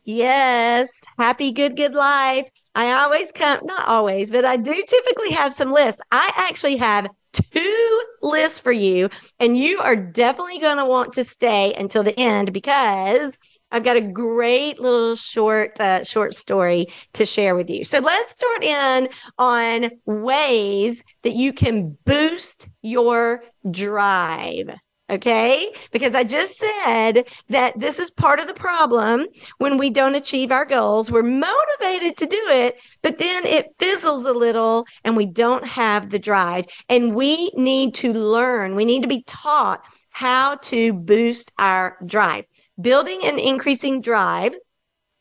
Yes, 0.04 0.90
happy, 1.18 1.50
good, 1.52 1.76
good 1.76 1.94
life. 1.94 2.48
I 2.74 2.92
always 2.92 3.32
come, 3.32 3.60
not 3.64 3.88
always, 3.88 4.30
but 4.30 4.44
I 4.44 4.56
do 4.56 4.84
typically 4.86 5.30
have 5.30 5.52
some 5.54 5.72
lists. 5.72 6.00
I 6.12 6.30
actually 6.36 6.76
have 6.76 7.08
two 7.32 8.02
lists 8.22 8.60
for 8.60 8.72
you, 8.72 9.08
and 9.40 9.56
you 9.56 9.80
are 9.80 9.96
definitely 9.96 10.58
going 10.58 10.76
to 10.76 10.84
want 10.84 11.14
to 11.14 11.24
stay 11.24 11.72
until 11.74 12.02
the 12.02 12.18
end 12.18 12.52
because 12.52 13.38
I've 13.70 13.84
got 13.84 13.96
a 13.96 14.00
great 14.00 14.78
little 14.80 15.16
short 15.16 15.80
uh, 15.80 16.04
short 16.04 16.34
story 16.34 16.86
to 17.14 17.26
share 17.26 17.56
with 17.56 17.68
you. 17.68 17.84
So 17.84 17.98
let's 17.98 18.30
start 18.30 18.62
in 18.62 19.08
on 19.38 19.90
ways 20.04 21.04
that 21.22 21.34
you 21.34 21.52
can 21.52 21.96
boost 22.04 22.68
your 22.82 23.42
drive. 23.70 24.70
Okay. 25.08 25.72
Because 25.92 26.16
I 26.16 26.24
just 26.24 26.58
said 26.58 27.28
that 27.48 27.78
this 27.78 28.00
is 28.00 28.10
part 28.10 28.40
of 28.40 28.48
the 28.48 28.54
problem 28.54 29.26
when 29.58 29.78
we 29.78 29.88
don't 29.88 30.16
achieve 30.16 30.50
our 30.50 30.64
goals. 30.64 31.12
We're 31.12 31.22
motivated 31.22 32.16
to 32.18 32.26
do 32.26 32.42
it, 32.48 32.76
but 33.02 33.18
then 33.18 33.46
it 33.46 33.68
fizzles 33.78 34.24
a 34.24 34.32
little 34.32 34.84
and 35.04 35.16
we 35.16 35.26
don't 35.26 35.64
have 35.64 36.10
the 36.10 36.18
drive. 36.18 36.64
And 36.88 37.14
we 37.14 37.52
need 37.54 37.94
to 37.96 38.12
learn, 38.12 38.74
we 38.74 38.84
need 38.84 39.02
to 39.02 39.08
be 39.08 39.22
taught 39.28 39.84
how 40.10 40.56
to 40.56 40.92
boost 40.92 41.52
our 41.56 41.98
drive. 42.04 42.46
Building 42.80 43.20
and 43.24 43.38
increasing 43.38 44.00
drive 44.00 44.54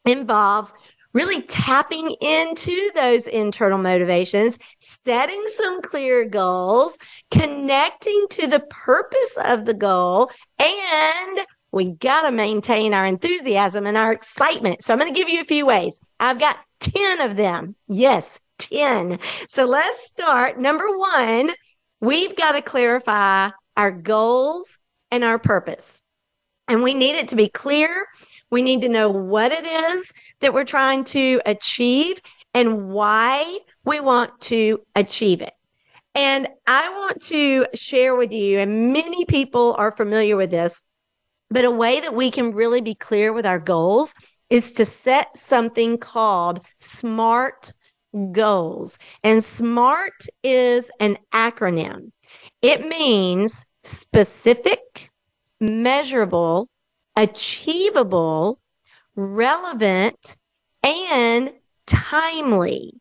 involves 0.06 0.74
really 1.14 1.42
tapping 1.44 2.14
into 2.20 2.92
those 2.94 3.26
internal 3.26 3.78
motivations, 3.78 4.60
setting 4.82 5.42
some 5.56 5.82
clear 5.82 6.26
goals, 6.26 6.98
connecting 7.32 8.26
to 8.30 8.48
the 8.48 8.60
purpose 8.70 9.38
of 9.46 9.64
the 9.64 9.74
goal, 9.74 10.30
and 10.60 11.40
we 11.72 11.92
got 11.92 12.24
to 12.24 12.32
maintain 12.32 12.94
our 12.94 13.06
enthusiasm 13.06 13.86
and 13.86 13.98
our 13.98 14.12
excitement. 14.12 14.84
So 14.84 14.94
I'm 14.94 15.00
going 15.00 15.14
to 15.14 15.18
give 15.18 15.30
you 15.30 15.42
a 15.42 15.46
few 15.46 15.66
ways. 15.66 16.02
I've 16.20 16.40
got 16.40 16.58
10 16.82 17.22
of 17.22 17.38
them. 17.38 17.76
Yes, 17.88 18.40
10. 18.60 19.20
So 19.50 19.66
let's 19.66 20.06
start. 20.08 20.60
Number 20.60 20.98
one, 20.98 21.52
we've 22.02 22.36
got 22.36 22.54
to 22.54 22.62
clarify 22.62 23.50
our 23.78 23.92
goals 23.92 24.78
and 25.12 25.24
our 25.24 25.40
purpose. 25.40 26.02
And 26.68 26.84
we 26.84 26.94
need 26.94 27.16
it 27.16 27.28
to 27.30 27.36
be 27.36 27.48
clear. 27.48 28.08
We 28.50 28.62
need 28.62 28.82
to 28.82 28.90
know 28.90 29.10
what 29.10 29.52
it 29.52 29.66
is 29.66 30.12
that 30.40 30.54
we're 30.54 30.66
trying 30.66 31.04
to 31.06 31.42
achieve 31.46 32.20
and 32.54 32.90
why 32.90 33.60
we 33.84 34.00
want 34.00 34.40
to 34.42 34.82
achieve 34.96 35.42
it. 35.42 35.54
And 36.16 36.48
I 36.66 36.90
want 36.90 37.22
to 37.24 37.66
share 37.74 38.16
with 38.16 38.32
you, 38.32 38.60
and 38.60 38.94
many 38.94 39.26
people 39.26 39.76
are 39.78 39.92
familiar 39.92 40.38
with 40.38 40.50
this, 40.50 40.82
but 41.50 41.66
a 41.66 41.72
way 41.72 42.00
that 42.00 42.16
we 42.16 42.32
can 42.32 42.54
really 42.54 42.80
be 42.82 42.96
clear 42.96 43.34
with 43.34 43.46
our 43.46 43.60
goals 43.60 44.14
is 44.50 44.72
to 44.74 44.86
set 44.86 45.36
something 45.36 45.98
called 45.98 46.62
SMART 46.80 47.74
goals. 48.32 48.98
And 49.24 49.44
SMART 49.44 50.28
is 50.44 50.90
an 51.00 51.18
acronym. 51.34 52.12
It 52.62 52.88
means 52.88 53.66
specific, 53.84 55.12
measurable, 55.60 56.68
achievable, 57.16 58.60
relevant, 59.16 60.36
and 60.84 61.52
timely. 61.88 62.94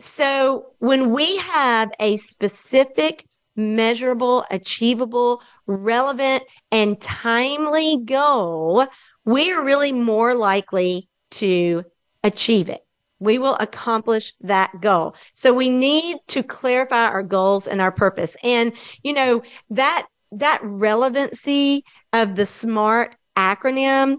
So 0.00 0.66
when 0.78 1.12
we 1.12 1.36
have 1.38 1.92
a 2.00 2.16
specific, 2.16 3.24
measurable, 3.56 4.44
achievable, 4.50 5.40
relevant, 5.66 6.42
and 6.70 7.00
timely 7.00 8.02
goal, 8.04 8.86
we 9.24 9.52
are 9.52 9.62
really 9.64 9.92
more 9.92 10.34
likely 10.34 11.08
to 11.32 11.84
achieve 12.22 12.68
it. 12.68 12.80
We 13.20 13.38
will 13.38 13.56
accomplish 13.58 14.34
that 14.40 14.80
goal. 14.80 15.14
So 15.34 15.54
we 15.54 15.70
need 15.70 16.18
to 16.28 16.42
clarify 16.42 17.06
our 17.06 17.22
goals 17.22 17.66
and 17.66 17.80
our 17.80 17.92
purpose. 17.92 18.36
And, 18.42 18.72
you 19.02 19.12
know, 19.12 19.42
that, 19.70 20.06
that 20.38 20.60
relevancy 20.62 21.84
of 22.12 22.36
the 22.36 22.46
SMART 22.46 23.16
acronym 23.36 24.18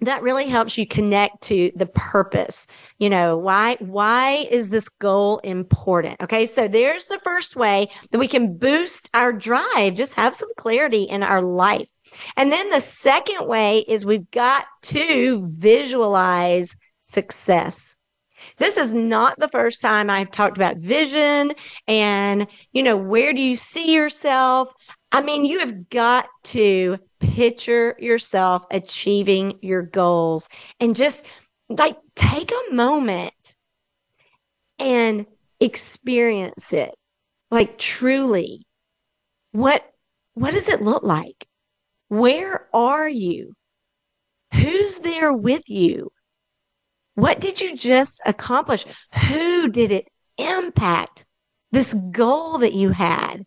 that 0.00 0.22
really 0.22 0.46
helps 0.46 0.78
you 0.78 0.86
connect 0.86 1.42
to 1.42 1.72
the 1.74 1.86
purpose. 1.86 2.66
You 2.98 3.10
know, 3.10 3.36
why, 3.36 3.76
why 3.80 4.46
is 4.50 4.70
this 4.70 4.88
goal 4.88 5.38
important? 5.38 6.20
Okay. 6.22 6.46
So 6.46 6.68
there's 6.68 7.06
the 7.06 7.18
first 7.24 7.56
way 7.56 7.88
that 8.10 8.18
we 8.18 8.28
can 8.28 8.56
boost 8.56 9.10
our 9.12 9.32
drive, 9.32 9.94
just 9.94 10.14
have 10.14 10.34
some 10.34 10.50
clarity 10.56 11.02
in 11.02 11.22
our 11.22 11.42
life. 11.42 11.88
And 12.36 12.52
then 12.52 12.70
the 12.70 12.80
second 12.80 13.48
way 13.48 13.84
is 13.88 14.04
we've 14.04 14.30
got 14.30 14.66
to 14.84 15.46
visualize 15.50 16.76
success. 17.00 17.96
This 18.58 18.76
is 18.76 18.94
not 18.94 19.38
the 19.38 19.48
first 19.48 19.80
time 19.80 20.10
I've 20.10 20.30
talked 20.30 20.56
about 20.56 20.76
vision 20.76 21.54
and, 21.88 22.46
you 22.72 22.84
know, 22.84 22.96
where 22.96 23.32
do 23.32 23.40
you 23.40 23.56
see 23.56 23.92
yourself? 23.92 24.72
I 25.10 25.22
mean, 25.22 25.44
you 25.44 25.60
have 25.60 25.88
got 25.88 26.28
to 26.44 26.98
picture 27.18 27.96
yourself 27.98 28.64
achieving 28.70 29.58
your 29.62 29.82
goals 29.82 30.48
and 30.80 30.94
just 30.94 31.26
like 31.68 31.96
take 32.14 32.52
a 32.52 32.74
moment 32.74 33.32
and 34.78 35.26
experience 35.60 36.72
it. 36.72 36.94
Like 37.50 37.78
truly, 37.78 38.66
what, 39.52 39.82
what 40.34 40.52
does 40.52 40.68
it 40.68 40.82
look 40.82 41.02
like? 41.02 41.46
Where 42.08 42.68
are 42.74 43.08
you? 43.08 43.54
Who's 44.52 44.98
there 44.98 45.32
with 45.32 45.68
you? 45.68 46.10
What 47.14 47.40
did 47.40 47.60
you 47.60 47.76
just 47.76 48.20
accomplish? 48.24 48.84
Who 49.28 49.68
did 49.68 49.90
it 49.90 50.08
impact? 50.36 51.24
This 51.72 51.92
goal 52.12 52.58
that 52.58 52.72
you 52.72 52.90
had. 52.90 53.44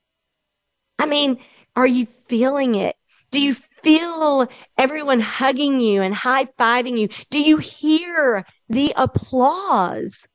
I 0.99 1.05
mean, 1.05 1.39
are 1.75 1.87
you 1.87 2.05
feeling 2.05 2.75
it? 2.75 2.95
Do 3.31 3.39
you 3.39 3.53
feel 3.53 4.47
everyone 4.77 5.19
hugging 5.21 5.79
you 5.79 6.01
and 6.01 6.13
high 6.13 6.45
fiving 6.59 6.97
you? 6.99 7.07
Do 7.29 7.41
you 7.41 7.57
hear 7.57 8.45
the 8.69 8.93
applause? 8.97 10.27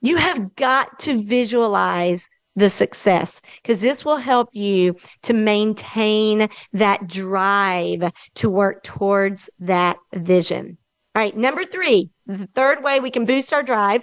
You 0.00 0.16
have 0.16 0.54
got 0.54 0.98
to 1.00 1.22
visualize 1.24 2.28
the 2.56 2.70
success 2.70 3.40
because 3.62 3.80
this 3.80 4.04
will 4.04 4.16
help 4.16 4.50
you 4.52 4.96
to 5.22 5.32
maintain 5.32 6.48
that 6.72 7.06
drive 7.08 8.12
to 8.36 8.50
work 8.50 8.84
towards 8.84 9.50
that 9.60 9.96
vision. 10.14 10.78
All 11.14 11.22
right. 11.22 11.36
Number 11.36 11.64
three, 11.64 12.10
the 12.26 12.46
third 12.48 12.82
way 12.82 13.00
we 13.00 13.10
can 13.10 13.24
boost 13.24 13.52
our 13.52 13.62
drive, 13.62 14.02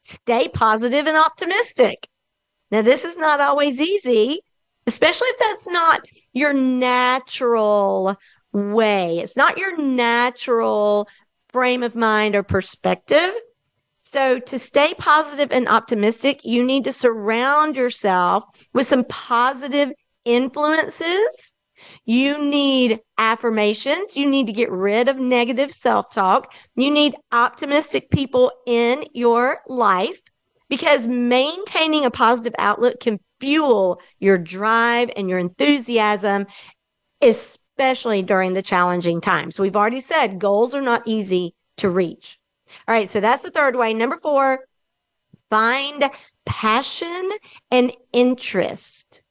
stay 0.00 0.48
positive 0.48 1.06
and 1.06 1.16
optimistic. 1.16 2.08
Now, 2.70 2.82
this 2.82 3.04
is 3.04 3.16
not 3.16 3.40
always 3.40 3.80
easy, 3.80 4.42
especially 4.90 5.28
if 5.28 5.38
that's 5.38 5.68
not 5.68 6.00
your 6.32 6.52
natural 6.52 8.16
way. 8.52 9.18
It's 9.18 9.36
not 9.36 9.56
your 9.56 9.76
natural 9.76 11.08
frame 11.50 11.84
of 11.84 11.94
mind 11.94 12.34
or 12.34 12.42
perspective. 12.42 13.32
So 13.98 14.40
to 14.40 14.58
stay 14.58 14.94
positive 14.94 15.52
and 15.52 15.68
optimistic, 15.68 16.44
you 16.44 16.64
need 16.64 16.84
to 16.84 16.92
surround 16.92 17.76
yourself 17.76 18.44
with 18.72 18.86
some 18.88 19.04
positive 19.04 19.92
influences 20.24 21.54
you 22.04 22.38
need 22.38 23.00
affirmations. 23.18 24.16
You 24.16 24.28
need 24.28 24.46
to 24.46 24.52
get 24.52 24.70
rid 24.70 25.08
of 25.08 25.18
negative 25.18 25.72
self 25.72 26.10
talk. 26.10 26.52
You 26.76 26.90
need 26.90 27.14
optimistic 27.32 28.10
people 28.10 28.52
in 28.66 29.04
your 29.12 29.60
life 29.66 30.20
because 30.70 31.06
maintaining 31.06 32.06
a 32.06 32.10
positive 32.10 32.54
outlook 32.58 33.00
can 33.00 33.20
fuel 33.40 34.00
your 34.20 34.38
drive 34.38 35.10
and 35.16 35.28
your 35.28 35.38
enthusiasm, 35.38 36.46
especially 37.20 38.22
during 38.22 38.54
the 38.54 38.62
challenging 38.62 39.20
times. 39.20 39.58
We've 39.58 39.76
already 39.76 40.00
said 40.00 40.38
goals 40.38 40.74
are 40.74 40.80
not 40.80 41.02
easy 41.04 41.54
to 41.78 41.90
reach. 41.90 42.38
All 42.86 42.94
right. 42.94 43.10
So 43.10 43.20
that's 43.20 43.42
the 43.42 43.50
third 43.50 43.76
way. 43.76 43.92
Number 43.92 44.18
four, 44.22 44.60
find 45.50 46.08
passion 46.46 47.30
and 47.70 47.92
interest. 48.12 49.22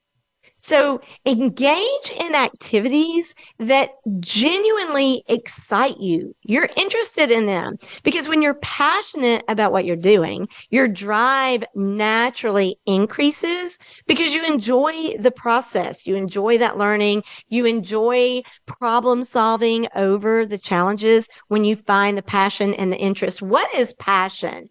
So 0.62 1.00
engage 1.26 2.12
in 2.20 2.36
activities 2.36 3.34
that 3.60 3.92
genuinely 4.20 5.24
excite 5.30 5.98
you. 6.00 6.36
You're 6.44 6.70
interested 6.76 7.32
in 7.32 7.46
them 7.46 7.78
because 8.04 8.28
when 8.28 8.42
you're 8.42 8.56
passionate 8.56 9.46
about 9.48 9.72
what 9.72 9.86
you're 9.86 9.96
doing, 9.96 10.50
your 10.70 10.90
drive 10.90 11.64
naturally 11.76 12.78
increases 12.86 13.80
because 14.06 14.34
you 14.34 14.46
enjoy 14.46 15.16
the 15.18 15.32
process. 15.32 16.06
You 16.06 16.18
enjoy 16.18 16.58
that 16.58 16.78
learning. 16.78 17.24
You 17.48 17.66
enjoy 17.66 18.42
problem 18.66 19.24
solving 19.24 19.88
over 19.96 20.46
the 20.46 20.58
challenges 20.58 21.30
when 21.48 21.64
you 21.64 21.78
find 21.78 22.18
the 22.18 22.22
passion 22.22 22.74
and 22.74 22.92
the 22.92 23.00
interest. 23.00 23.42
What 23.42 23.74
is 23.74 23.94
passion? 23.94 24.68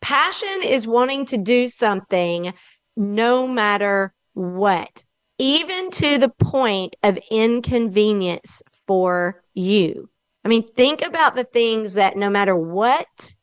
Passion 0.00 0.62
is 0.64 0.84
wanting 0.84 1.26
to 1.26 1.38
do 1.38 1.68
something 1.68 2.52
no 2.96 3.46
matter 3.46 4.12
what 4.34 5.04
even 5.38 5.90
to 5.92 6.18
the 6.18 6.28
point 6.28 6.96
of 7.02 7.18
inconvenience 7.30 8.62
for 8.86 9.42
you. 9.54 10.08
I 10.44 10.48
mean, 10.48 10.66
think 10.74 11.02
about 11.02 11.36
the 11.36 11.44
things 11.44 11.94
that 11.94 12.16
no 12.16 12.30
matter 12.30 12.56
what, 12.56 13.34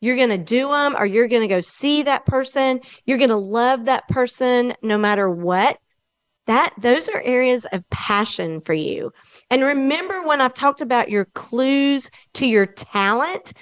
you're 0.00 0.16
going 0.16 0.30
to 0.30 0.38
do 0.38 0.68
them 0.70 0.96
or 0.96 1.06
you're 1.06 1.28
going 1.28 1.42
to 1.42 1.48
go 1.48 1.60
see 1.60 2.02
that 2.02 2.26
person. 2.26 2.80
You're 3.06 3.18
going 3.18 3.30
to 3.30 3.36
love 3.36 3.86
that 3.86 4.06
person 4.08 4.74
no 4.82 4.98
matter 4.98 5.30
what. 5.30 5.78
That 6.46 6.74
those 6.78 7.08
are 7.08 7.22
areas 7.22 7.66
of 7.72 7.88
passion 7.88 8.60
for 8.60 8.74
you. 8.74 9.12
And 9.50 9.62
remember 9.62 10.26
when 10.26 10.42
I've 10.42 10.52
talked 10.52 10.82
about 10.82 11.10
your 11.10 11.24
clues 11.24 12.10
to 12.34 12.46
your 12.46 12.66
talent, 12.66 13.54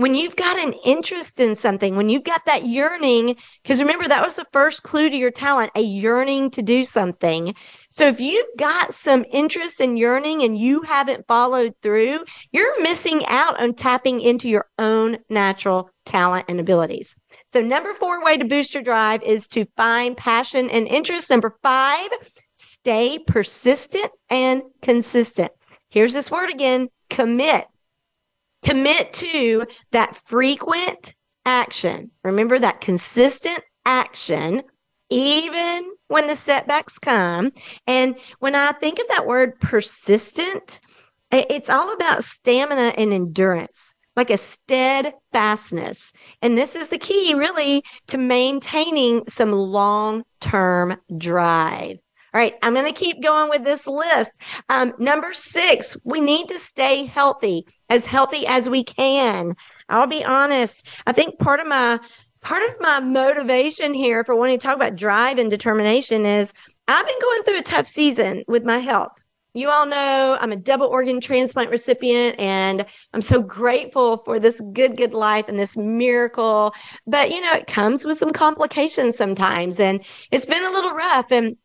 when 0.00 0.14
you've 0.14 0.36
got 0.36 0.58
an 0.58 0.72
interest 0.84 1.40
in 1.40 1.54
something, 1.54 1.94
when 1.94 2.08
you've 2.08 2.24
got 2.24 2.42
that 2.46 2.64
yearning, 2.64 3.36
because 3.62 3.80
remember, 3.80 4.08
that 4.08 4.22
was 4.22 4.36
the 4.36 4.46
first 4.52 4.82
clue 4.82 5.10
to 5.10 5.16
your 5.16 5.30
talent, 5.30 5.70
a 5.74 5.80
yearning 5.80 6.50
to 6.52 6.62
do 6.62 6.84
something. 6.84 7.54
So 7.90 8.08
if 8.08 8.20
you've 8.20 8.56
got 8.56 8.94
some 8.94 9.24
interest 9.30 9.80
and 9.80 9.98
yearning 9.98 10.42
and 10.42 10.56
you 10.56 10.82
haven't 10.82 11.26
followed 11.26 11.74
through, 11.82 12.24
you're 12.52 12.82
missing 12.82 13.26
out 13.26 13.60
on 13.60 13.74
tapping 13.74 14.20
into 14.20 14.48
your 14.48 14.66
own 14.78 15.18
natural 15.28 15.90
talent 16.06 16.46
and 16.48 16.60
abilities. 16.60 17.14
So 17.46 17.60
number 17.60 17.92
four 17.92 18.24
way 18.24 18.38
to 18.38 18.44
boost 18.44 18.72
your 18.72 18.82
drive 18.82 19.22
is 19.22 19.48
to 19.48 19.66
find 19.76 20.16
passion 20.16 20.70
and 20.70 20.88
interest. 20.88 21.30
Number 21.30 21.56
five, 21.62 22.08
stay 22.56 23.18
persistent 23.18 24.10
and 24.30 24.62
consistent. 24.80 25.52
Here's 25.90 26.12
this 26.12 26.30
word 26.30 26.50
again, 26.50 26.88
commit. 27.10 27.66
Commit 28.62 29.12
to 29.14 29.66
that 29.92 30.16
frequent 30.16 31.14
action. 31.46 32.10
Remember 32.22 32.58
that 32.58 32.80
consistent 32.80 33.60
action, 33.86 34.62
even 35.08 35.90
when 36.08 36.26
the 36.26 36.36
setbacks 36.36 36.98
come. 36.98 37.52
And 37.86 38.16
when 38.38 38.54
I 38.54 38.72
think 38.72 38.98
of 38.98 39.08
that 39.08 39.26
word 39.26 39.58
persistent, 39.60 40.80
it's 41.32 41.70
all 41.70 41.92
about 41.92 42.24
stamina 42.24 42.92
and 42.96 43.12
endurance, 43.12 43.94
like 44.16 44.30
a 44.30 44.36
steadfastness. 44.36 46.12
And 46.42 46.58
this 46.58 46.74
is 46.74 46.88
the 46.88 46.98
key, 46.98 47.34
really, 47.34 47.82
to 48.08 48.18
maintaining 48.18 49.22
some 49.28 49.52
long 49.52 50.24
term 50.40 50.96
drive. 51.16 51.98
All 52.32 52.40
right, 52.40 52.54
I'm 52.62 52.74
going 52.74 52.86
to 52.86 52.92
keep 52.92 53.22
going 53.22 53.50
with 53.50 53.64
this 53.64 53.86
list. 53.86 54.40
Um, 54.68 54.92
number 54.98 55.34
six, 55.34 55.96
we 56.04 56.20
need 56.20 56.48
to 56.48 56.58
stay 56.58 57.06
healthy, 57.06 57.66
as 57.88 58.06
healthy 58.06 58.46
as 58.46 58.68
we 58.68 58.84
can. 58.84 59.56
I'll 59.88 60.06
be 60.06 60.24
honest. 60.24 60.86
I 61.06 61.12
think 61.12 61.38
part 61.38 61.60
of 61.60 61.66
my 61.66 61.98
part 62.40 62.62
of 62.70 62.80
my 62.80 63.00
motivation 63.00 63.92
here 63.92 64.24
for 64.24 64.34
wanting 64.34 64.58
to 64.58 64.66
talk 64.66 64.76
about 64.76 64.96
drive 64.96 65.38
and 65.38 65.50
determination 65.50 66.24
is 66.24 66.54
I've 66.88 67.06
been 67.06 67.20
going 67.20 67.42
through 67.42 67.58
a 67.58 67.62
tough 67.62 67.86
season 67.86 68.44
with 68.48 68.64
my 68.64 68.78
health. 68.78 69.12
You 69.52 69.68
all 69.68 69.84
know 69.84 70.38
I'm 70.40 70.52
a 70.52 70.56
double 70.56 70.86
organ 70.86 71.20
transplant 71.20 71.70
recipient 71.70 72.38
and 72.38 72.86
I'm 73.12 73.22
so 73.22 73.42
grateful 73.42 74.18
for 74.18 74.38
this 74.38 74.62
good, 74.72 74.96
good 74.96 75.12
life 75.12 75.48
and 75.48 75.58
this 75.58 75.76
miracle. 75.76 76.72
But, 77.06 77.30
you 77.30 77.40
know, 77.40 77.54
it 77.54 77.66
comes 77.66 78.04
with 78.04 78.16
some 78.16 78.32
complications 78.32 79.16
sometimes 79.16 79.80
and 79.80 80.04
it's 80.30 80.46
been 80.46 80.64
a 80.64 80.70
little 80.70 80.92
rough. 80.92 81.32
And 81.32 81.56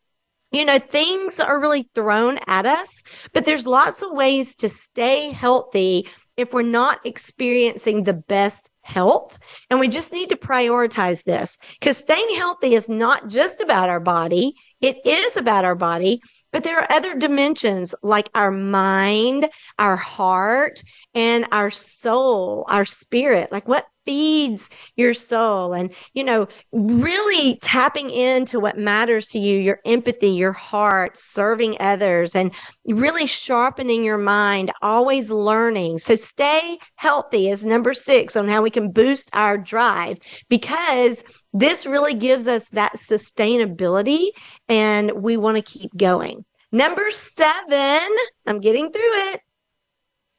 you 0.56 0.66
know, 0.66 0.80
things 0.80 1.40
are 1.40 1.60
really 1.60 1.84
thrown 1.94 2.40
at 2.48 2.66
us, 2.66 3.04
but 3.34 3.46
there's 3.46 3.68
lots 3.68 4.02
of 4.02 4.12
ways 4.12 4.56
to 4.58 4.70
stay 4.70 5.32
healthy 5.32 6.08
if 6.38 6.54
we're 6.54 6.62
not 6.62 7.06
experiencing 7.06 8.04
the 8.04 8.14
best 8.14 8.70
health. 8.82 9.38
And 9.70 9.80
we 9.80 9.88
just 9.88 10.14
need 10.14 10.30
to 10.30 10.36
prioritize 10.38 11.24
this 11.24 11.58
because 11.80 11.98
staying 11.98 12.36
healthy 12.36 12.76
is 12.76 12.88
not 12.88 13.28
just 13.28 13.60
about 13.60 13.90
our 13.90 14.00
body. 14.00 14.54
It 14.82 14.98
is 15.06 15.38
about 15.38 15.66
our 15.66 15.76
body, 15.76 16.22
but 16.54 16.64
there 16.64 16.80
are 16.80 16.92
other 16.92 17.16
dimensions 17.16 17.96
like 18.04 18.30
our 18.36 18.52
mind, 18.52 19.50
our 19.80 19.96
heart, 19.96 20.84
and 21.14 21.48
our 21.52 21.72
soul, 21.72 22.66
our 22.70 22.86
spirit. 22.86 23.52
Like 23.52 23.68
what 23.68 23.88
feeds 24.06 24.70
your 24.96 25.14
soul. 25.14 25.74
And 25.74 25.94
you 26.14 26.24
know 26.24 26.48
really 26.72 27.58
tapping 27.62 28.10
into 28.10 28.60
what 28.60 28.78
matters 28.78 29.28
to 29.28 29.40
you 29.40 29.58
your 29.58 29.80
empathy 29.86 30.30
your 30.30 30.54
heart 30.54 31.18
serving 31.18 31.78
others 31.80 32.36
and 32.36 32.52
really 32.86 33.26
sharpening 33.26 34.04
your 34.04 34.18
mind 34.18 34.72
always 34.82 35.30
learning. 35.30 36.00
So 36.00 36.16
stay 36.16 36.78
healthy 36.96 37.50
is 37.50 37.66
number 37.66 37.94
6 37.94 38.36
on 38.36 38.48
how 38.48 38.62
we 38.62 38.70
can 38.70 38.92
boost 38.92 39.30
our 39.34 39.58
drive 39.58 40.18
because 40.50 41.24
this 41.54 41.86
really 41.86 42.14
gives 42.14 42.48
us 42.48 42.70
that 42.70 42.96
sustainability 42.96 44.30
and 44.68 45.12
we 45.12 45.38
want 45.38 45.58
to 45.58 45.64
keep 45.64 45.96
going. 45.96 46.46
Number 46.72 47.12
7 47.12 48.10
i'm 48.46 48.60
getting 48.60 48.92
through 48.92 49.02
it 49.32 49.42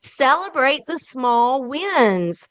celebrate 0.01 0.83
the 0.87 0.99
small 0.99 1.65
wins 1.65 2.47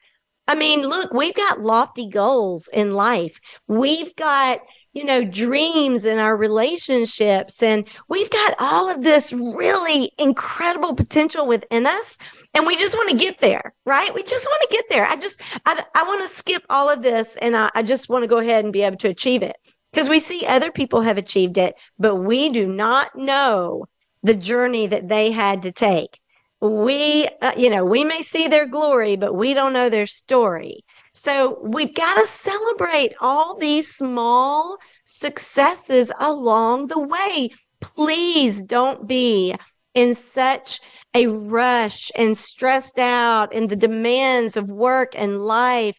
I 0.48 0.56
mean, 0.56 0.82
look, 0.82 1.14
we've 1.14 1.34
got 1.34 1.62
lofty 1.62 2.08
goals 2.08 2.70
in 2.72 2.94
life. 2.94 3.40
We've 3.68 4.16
got, 4.16 4.60
you 4.94 5.04
know, 5.04 5.24
dreams 5.24 6.06
in 6.06 6.20
our 6.20 6.38
relationships, 6.38 7.64
and 7.64 7.88
we've 8.10 8.30
got 8.30 8.56
all 8.60 8.90
of 8.90 9.02
this 9.02 9.34
really 9.34 10.12
incredible 10.20 10.94
potential 10.94 11.48
within 11.48 11.88
us. 11.88 12.18
And 12.54 12.68
we 12.68 12.78
just 12.78 12.96
want 12.96 13.10
to 13.10 13.18
get 13.18 13.40
there, 13.40 13.74
right? 13.86 14.14
We 14.14 14.22
just 14.24 14.46
want 14.46 14.62
to 14.70 14.76
get 14.76 14.86
there. 14.90 15.08
I 15.08 15.16
just, 15.16 15.42
I, 15.66 15.84
I 15.96 16.04
want 16.04 16.22
to 16.22 16.36
skip 16.36 16.64
all 16.70 16.90
of 16.90 17.02
this 17.02 17.38
and 17.42 17.58
I, 17.58 17.72
I 17.74 17.82
just 17.82 18.08
want 18.08 18.24
to 18.24 18.28
go 18.28 18.38
ahead 18.38 18.64
and 18.64 18.72
be 18.72 18.84
able 18.84 18.98
to 18.98 19.10
achieve 19.10 19.42
it 19.42 19.56
because 19.92 20.10
we 20.10 20.20
see 20.20 20.46
other 20.46 20.72
people 20.72 21.02
have 21.02 21.18
achieved 21.18 21.58
it, 21.58 21.76
but 21.98 22.16
we 22.16 22.50
do 22.50 22.68
not 22.68 23.16
know 23.16 23.86
the 24.24 24.36
journey 24.36 24.88
that 24.88 25.08
they 25.08 25.32
had 25.32 25.64
to 25.64 25.72
take 25.72 26.20
we, 26.62 27.28
uh, 27.42 27.54
you 27.58 27.70
know, 27.70 27.86
we 27.86 28.04
may 28.04 28.22
see 28.22 28.48
their 28.48 28.68
glory, 28.68 29.16
but 29.16 29.34
we 29.34 29.54
don't 29.54 29.74
know 29.74 29.90
their 29.90 30.08
story. 30.08 30.84
So 31.14 31.60
we've 31.62 31.94
got 31.94 32.16
to 32.20 32.28
celebrate 32.28 33.14
all 33.22 33.58
these 33.58 33.94
small 33.94 34.78
successes 35.06 36.12
along 36.20 36.88
the 36.88 37.00
way. 37.00 37.52
Please 37.80 38.64
don't 38.64 39.08
be 39.08 39.56
in 39.94 40.14
such 40.14 40.80
a 41.14 41.28
rush 41.28 42.12
and 42.16 42.38
stressed 42.38 43.00
out 43.00 43.54
in 43.54 43.68
the 43.68 43.76
demands 43.76 44.58
of 44.58 44.70
work 44.70 45.14
and 45.16 45.40
life. 45.40 45.98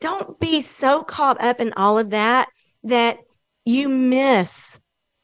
Don't 0.00 0.38
be 0.38 0.60
so 0.60 1.02
caught 1.02 1.40
up 1.40 1.60
in 1.60 1.72
all 1.74 1.98
of 1.98 2.10
that 2.10 2.48
that 2.84 3.18
you 3.64 3.88
miss 3.88 4.78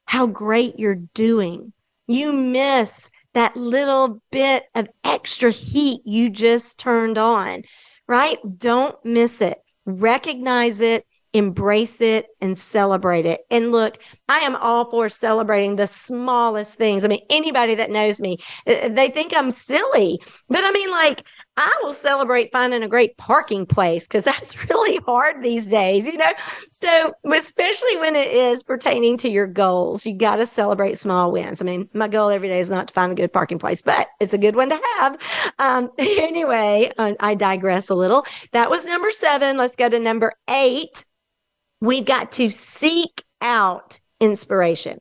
how 0.07 0.27
great 0.27 0.79
you're 0.79 1.03
doing. 1.15 1.73
You 2.07 2.33
miss 2.33 3.11
that 3.37 3.55
little 3.55 4.23
bit 4.31 4.65
of 4.75 4.89
extra 5.05 5.51
heat 5.51 6.01
you 6.07 6.31
just 6.31 6.79
turned 6.79 7.19
on, 7.19 7.63
right? 8.07 8.39
Don't 8.59 8.97
miss 9.05 9.43
it. 9.43 9.59
Recognize 9.85 10.81
it 10.81 11.07
embrace 11.37 12.01
it 12.01 12.29
and 12.41 12.57
celebrate 12.57 13.27
it. 13.27 13.43
And 13.51 13.71
look, 13.71 13.99
I 14.27 14.39
am 14.39 14.57
all 14.57 14.91
for 14.91 15.11
celebrating 15.11 15.77
the 15.77 15.87
smallest 15.87 16.79
things. 16.79 17.05
I 17.05 17.09
mean, 17.09 17.27
anybody 17.29 17.75
that 17.75 17.91
knows 17.91 18.21
me, 18.21 18.39
uh, 18.67 18.89
they 18.89 19.11
think 19.11 19.37
I'm 19.37 19.51
silly, 19.51 20.19
but 20.49 20.65
I 20.65 20.73
mean, 20.73 20.91
like, 20.91 21.25
I 21.57 21.75
will 21.83 21.93
celebrate 21.93 22.53
finding 22.53 22.83
a 22.83 22.89
great 22.89 23.17
parking 23.17 23.67
place 23.67 24.07
because 24.07 24.25
that's 24.25 24.63
really 24.69 24.97
hard 25.07 25.43
these 25.43 25.67
days, 25.67 26.07
you 26.07 26.17
know? 26.17 26.33
So, 26.73 27.15
especially 27.33 27.97
when 27.97 28.15
it 28.17 28.31
is 28.31 28.63
pertaining 28.63 29.17
to 29.19 29.31
your 29.31 29.47
goals, 29.47 30.05
you 30.05 30.15
got 30.15 30.37
to 30.37 30.47
celebrate 30.47 30.99
small 30.99 31.33
wins. 31.33 31.61
I 31.61 31.65
mean, 31.65 31.89
my 31.95 32.09
goal 32.09 32.31
every 32.31 32.49
day 32.49 32.61
is 32.61 32.71
not 32.71 32.89
to 32.89 32.95
find 32.95 33.13
a 33.13 33.15
good 33.15 33.33
parking 33.33 33.59
place, 33.59 33.83
but 33.83 34.09
it's 34.21 34.35
a 34.35 34.39
good 34.39 34.57
one 34.57 34.71
to 34.71 34.81
have. 34.99 35.19
Um, 35.59 35.91
anyway, 35.99 36.93
I 36.99 37.35
digress 37.35 37.89
a 37.89 37.95
little. 37.95 38.27
That 38.53 38.71
was 38.71 38.85
number 38.85 39.11
seven. 39.11 39.57
Let's 39.57 39.77
go 39.77 39.89
to 39.89 39.99
number 39.99 40.33
eight 40.49 41.05
we've 41.81 42.05
got 42.05 42.33
to 42.33 42.51
seek 42.51 43.23
out 43.41 44.01
inspiration. 44.21 44.99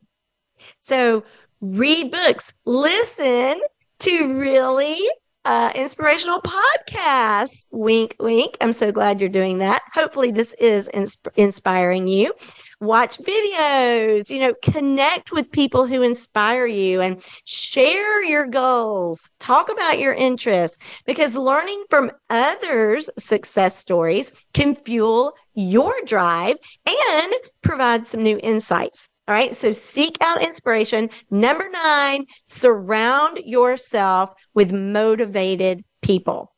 So 0.80 1.24
read 1.62 2.12
books, 2.12 2.54
listen 2.66 3.60
to 4.00 4.34
really 4.34 5.02
uh, 5.46 5.72
inspirational 5.76 6.42
podcasts. 6.42 7.68
Wink, 7.72 8.16
wink. 8.20 8.58
I'm 8.62 8.74
so 8.74 8.92
glad 8.92 9.20
you're 9.20 9.30
doing 9.30 9.60
that. 9.60 9.84
Hopefully, 9.94 10.32
this 10.32 10.54
is 10.60 10.90
insp- 10.94 11.28
inspiring 11.36 12.08
you. 12.08 12.34
Watch 12.82 13.20
videos, 13.20 14.30
you 14.30 14.40
know, 14.40 14.54
connect 14.62 15.32
with 15.32 15.52
people 15.52 15.88
who 15.88 16.02
inspire 16.02 16.66
you 16.66 17.00
and 17.00 17.24
share 17.46 18.24
your 18.24 18.48
goals. 18.48 19.30
Talk 19.40 19.70
about 19.72 19.98
your 20.00 20.14
interests 20.14 20.80
because 21.06 21.36
learning 21.36 21.86
from 21.90 22.12
others' 22.30 23.10
success 23.18 23.78
stories 23.78 24.34
can 24.54 24.76
fuel 24.76 25.34
your 25.54 25.94
drive 26.06 26.58
and 26.86 27.34
provide 27.62 28.06
some 28.06 28.24
new 28.24 28.40
insights. 28.44 29.10
All 29.28 29.34
right. 29.34 29.56
So 29.56 29.72
seek 29.72 30.18
out 30.22 30.44
inspiration. 30.44 31.10
Number 31.32 31.68
nine, 31.70 32.26
surround 32.46 33.40
yourself 33.40 34.32
with 34.54 34.72
motivated 34.72 35.84
people. 36.02 36.52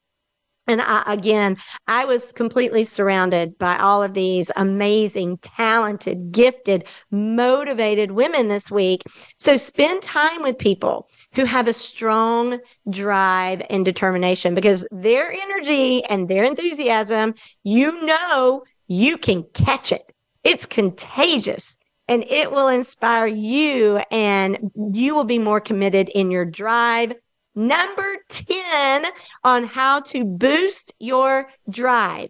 And 0.69 0.81
I, 0.81 1.01
again, 1.07 1.55
I 1.87 2.03
was 2.03 2.33
completely 2.33 2.83
surrounded 2.83 3.57
by 3.57 3.77
all 3.77 4.03
of 4.03 4.13
these 4.13 4.51
amazing, 4.57 5.37
talented, 5.37 6.33
gifted, 6.33 6.83
motivated 7.09 8.11
women 8.11 8.49
this 8.49 8.69
week. 8.69 9.03
So 9.37 9.55
spend 9.55 10.01
time 10.01 10.41
with 10.41 10.57
people 10.57 11.09
who 11.35 11.45
have 11.45 11.69
a 11.69 11.73
strong 11.73 12.59
drive 12.89 13.61
and 13.69 13.85
determination 13.85 14.55
because 14.55 14.85
their 14.91 15.31
energy 15.31 16.03
and 16.03 16.27
their 16.27 16.43
enthusiasm, 16.43 17.33
you 17.63 18.05
know, 18.05 18.63
you 18.87 19.17
can 19.17 19.43
catch 19.53 19.93
it. 19.93 20.11
It's 20.43 20.65
contagious 20.65 21.77
and 22.07 22.23
it 22.23 22.51
will 22.51 22.67
inspire 22.67 23.27
you 23.27 23.97
and 24.11 24.71
you 24.93 25.15
will 25.15 25.23
be 25.23 25.39
more 25.39 25.59
committed 25.59 26.09
in 26.09 26.31
your 26.31 26.45
drive. 26.45 27.13
Number 27.55 28.17
10 28.29 29.05
on 29.43 29.65
how 29.65 30.01
to 30.01 30.23
boost 30.23 30.93
your 30.99 31.49
drive. 31.69 32.29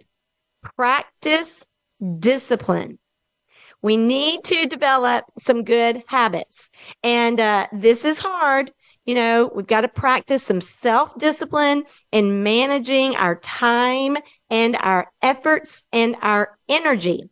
Practice 0.76 1.66
discipline. 2.20 3.00
We 3.82 3.98
need 3.98 4.44
to 4.46 4.66
develop 4.66 5.26
some 5.38 5.64
good 5.64 6.04
habits. 6.08 6.72
And 7.04 7.40
uh, 7.40 7.68
this 7.72 8.06
is 8.06 8.20
hard. 8.20 8.72
You 9.06 9.16
know, 9.16 9.52
we've 9.54 9.68
got 9.68 9.82
to 9.82 9.88
practice 9.88 10.44
some 10.44 10.60
self 10.60 11.18
discipline 11.18 11.84
in 12.12 12.44
managing 12.44 13.16
our 13.16 13.36
time 13.36 14.18
and 14.50 14.76
our 14.78 15.12
efforts 15.22 15.84
and 15.94 16.16
our 16.22 16.58
energy. 16.68 17.30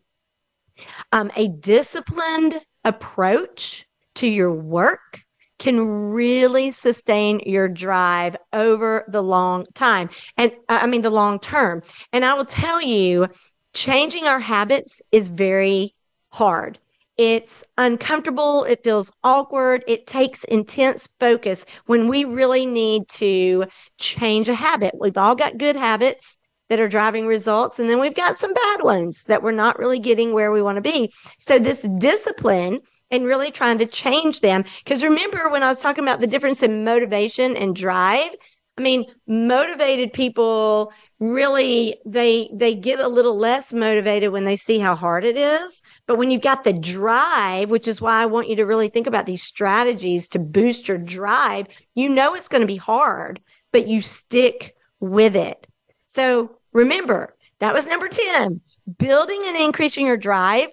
Um, 1.11 1.31
a 1.35 1.47
disciplined 1.47 2.61
approach 2.83 3.85
to 4.15 4.27
your 4.27 4.53
work 4.53 5.21
can 5.57 5.79
really 6.11 6.71
sustain 6.71 7.39
your 7.45 7.67
drive 7.67 8.35
over 8.51 9.05
the 9.07 9.21
long 9.21 9.65
time. 9.73 10.09
And 10.37 10.51
uh, 10.67 10.79
I 10.81 10.87
mean, 10.87 11.01
the 11.01 11.09
long 11.09 11.39
term. 11.39 11.81
And 12.11 12.25
I 12.25 12.33
will 12.33 12.45
tell 12.45 12.81
you, 12.81 13.27
changing 13.73 14.25
our 14.25 14.39
habits 14.39 15.01
is 15.11 15.29
very 15.29 15.95
hard. 16.29 16.79
It's 17.17 17.63
uncomfortable. 17.77 18.65
It 18.65 18.83
feels 18.83 19.11
awkward. 19.23 19.85
It 19.87 20.05
takes 20.05 20.43
intense 20.43 21.07
focus 21.19 21.65
when 21.85 22.09
we 22.09 22.25
really 22.25 22.65
need 22.65 23.07
to 23.09 23.65
change 23.97 24.49
a 24.49 24.55
habit. 24.55 24.93
We've 24.99 25.17
all 25.17 25.35
got 25.35 25.57
good 25.57 25.77
habits 25.77 26.37
that 26.69 26.79
are 26.79 26.87
driving 26.87 27.27
results. 27.27 27.79
And 27.79 27.89
then 27.89 27.99
we've 27.99 28.15
got 28.15 28.37
some 28.37 28.53
bad 28.53 28.83
ones 28.83 29.23
that 29.25 29.43
we're 29.43 29.51
not 29.51 29.79
really 29.79 29.99
getting 29.99 30.33
where 30.33 30.51
we 30.51 30.61
want 30.61 30.77
to 30.77 30.81
be. 30.81 31.11
So 31.37 31.59
this 31.59 31.87
discipline 31.97 32.79
and 33.11 33.25
really 33.25 33.51
trying 33.51 33.77
to 33.77 33.85
change 33.85 34.41
them. 34.41 34.65
Because 34.83 35.03
remember 35.03 35.49
when 35.49 35.63
I 35.63 35.67
was 35.67 35.79
talking 35.79 36.03
about 36.03 36.21
the 36.21 36.27
difference 36.27 36.63
in 36.63 36.83
motivation 36.83 37.55
and 37.55 37.75
drive? 37.75 38.31
I 38.77 38.81
mean, 38.81 39.05
motivated 39.25 40.11
people 40.11 40.91
really 41.19 41.97
they 42.05 42.49
they 42.53 42.75
get 42.75 42.99
a 42.99 43.07
little 43.07 43.37
less 43.37 43.71
motivated 43.71 44.33
when 44.33 44.43
they 44.43 44.57
see 44.57 44.79
how 44.79 44.95
hard 44.95 45.23
it 45.23 45.37
is. 45.37 45.81
But 46.07 46.17
when 46.17 46.29
you've 46.29 46.41
got 46.41 46.65
the 46.65 46.73
drive, 46.73 47.69
which 47.69 47.87
is 47.87 48.01
why 48.01 48.21
I 48.21 48.25
want 48.25 48.49
you 48.49 48.57
to 48.57 48.65
really 48.65 48.89
think 48.89 49.07
about 49.07 49.25
these 49.25 49.43
strategies 49.43 50.27
to 50.29 50.39
boost 50.39 50.89
your 50.89 50.97
drive, 50.97 51.67
you 51.93 52.09
know 52.09 52.35
it's 52.35 52.49
going 52.49 52.61
to 52.61 52.67
be 52.67 52.75
hard, 52.75 53.39
but 53.71 53.87
you 53.87 54.01
stick 54.01 54.75
with 54.99 55.37
it. 55.37 55.67
So 56.15 56.55
remember, 56.71 57.35
that 57.59 57.73
was 57.73 57.85
number 57.85 58.07
10, 58.07 58.61
building 58.97 59.41
and 59.47 59.57
increasing 59.57 60.05
your 60.05 60.15
drive. 60.15 60.69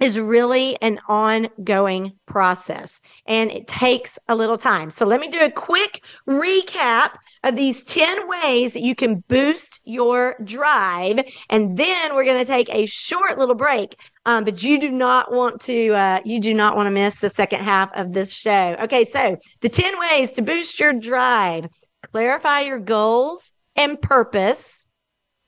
is 0.00 0.18
really 0.18 0.80
an 0.80 0.98
ongoing 1.08 2.12
process 2.24 3.02
and 3.26 3.50
it 3.50 3.68
takes 3.68 4.18
a 4.28 4.34
little 4.34 4.56
time. 4.56 4.90
So 4.90 5.04
let 5.04 5.20
me 5.20 5.28
do 5.28 5.40
a 5.40 5.50
quick 5.50 6.02
recap 6.26 7.16
of 7.44 7.54
these 7.54 7.84
10 7.84 8.26
ways 8.26 8.72
that 8.72 8.82
you 8.82 8.94
can 8.94 9.22
boost 9.28 9.78
your 9.84 10.36
drive. 10.42 11.20
And 11.50 11.76
then 11.76 12.14
we're 12.14 12.24
going 12.24 12.44
to 12.44 12.50
take 12.50 12.70
a 12.70 12.86
short 12.86 13.36
little 13.38 13.54
break. 13.54 13.94
Um, 14.24 14.44
but 14.44 14.62
you 14.62 14.80
do 14.80 14.90
not 14.90 15.30
want 15.30 15.60
to, 15.62 15.92
uh, 15.92 16.20
you 16.24 16.40
do 16.40 16.54
not 16.54 16.76
want 16.76 16.86
to 16.86 16.90
miss 16.90 17.20
the 17.20 17.28
second 17.28 17.62
half 17.62 17.90
of 17.94 18.14
this 18.14 18.32
show. 18.32 18.76
Okay. 18.84 19.04
So 19.04 19.36
the 19.60 19.68
10 19.68 20.00
ways 20.00 20.32
to 20.32 20.42
boost 20.42 20.80
your 20.80 20.94
drive, 20.94 21.66
clarify 22.10 22.60
your 22.60 22.78
goals 22.78 23.52
and 23.76 24.00
purpose. 24.00 24.86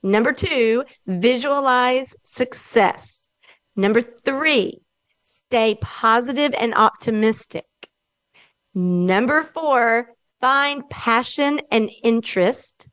Number 0.03 0.33
two, 0.33 0.85
visualize 1.07 2.15
success. 2.23 3.31
Number 3.77 4.01
three, 4.01 4.83
stay 5.23 5.77
positive 5.81 6.55
and 6.59 6.75
optimistic. 6.75 7.65
Number 8.75 9.43
four, 9.43 10.11
find 10.41 10.89
passion 10.91 11.61
and 11.71 11.91
interest. 12.03 12.87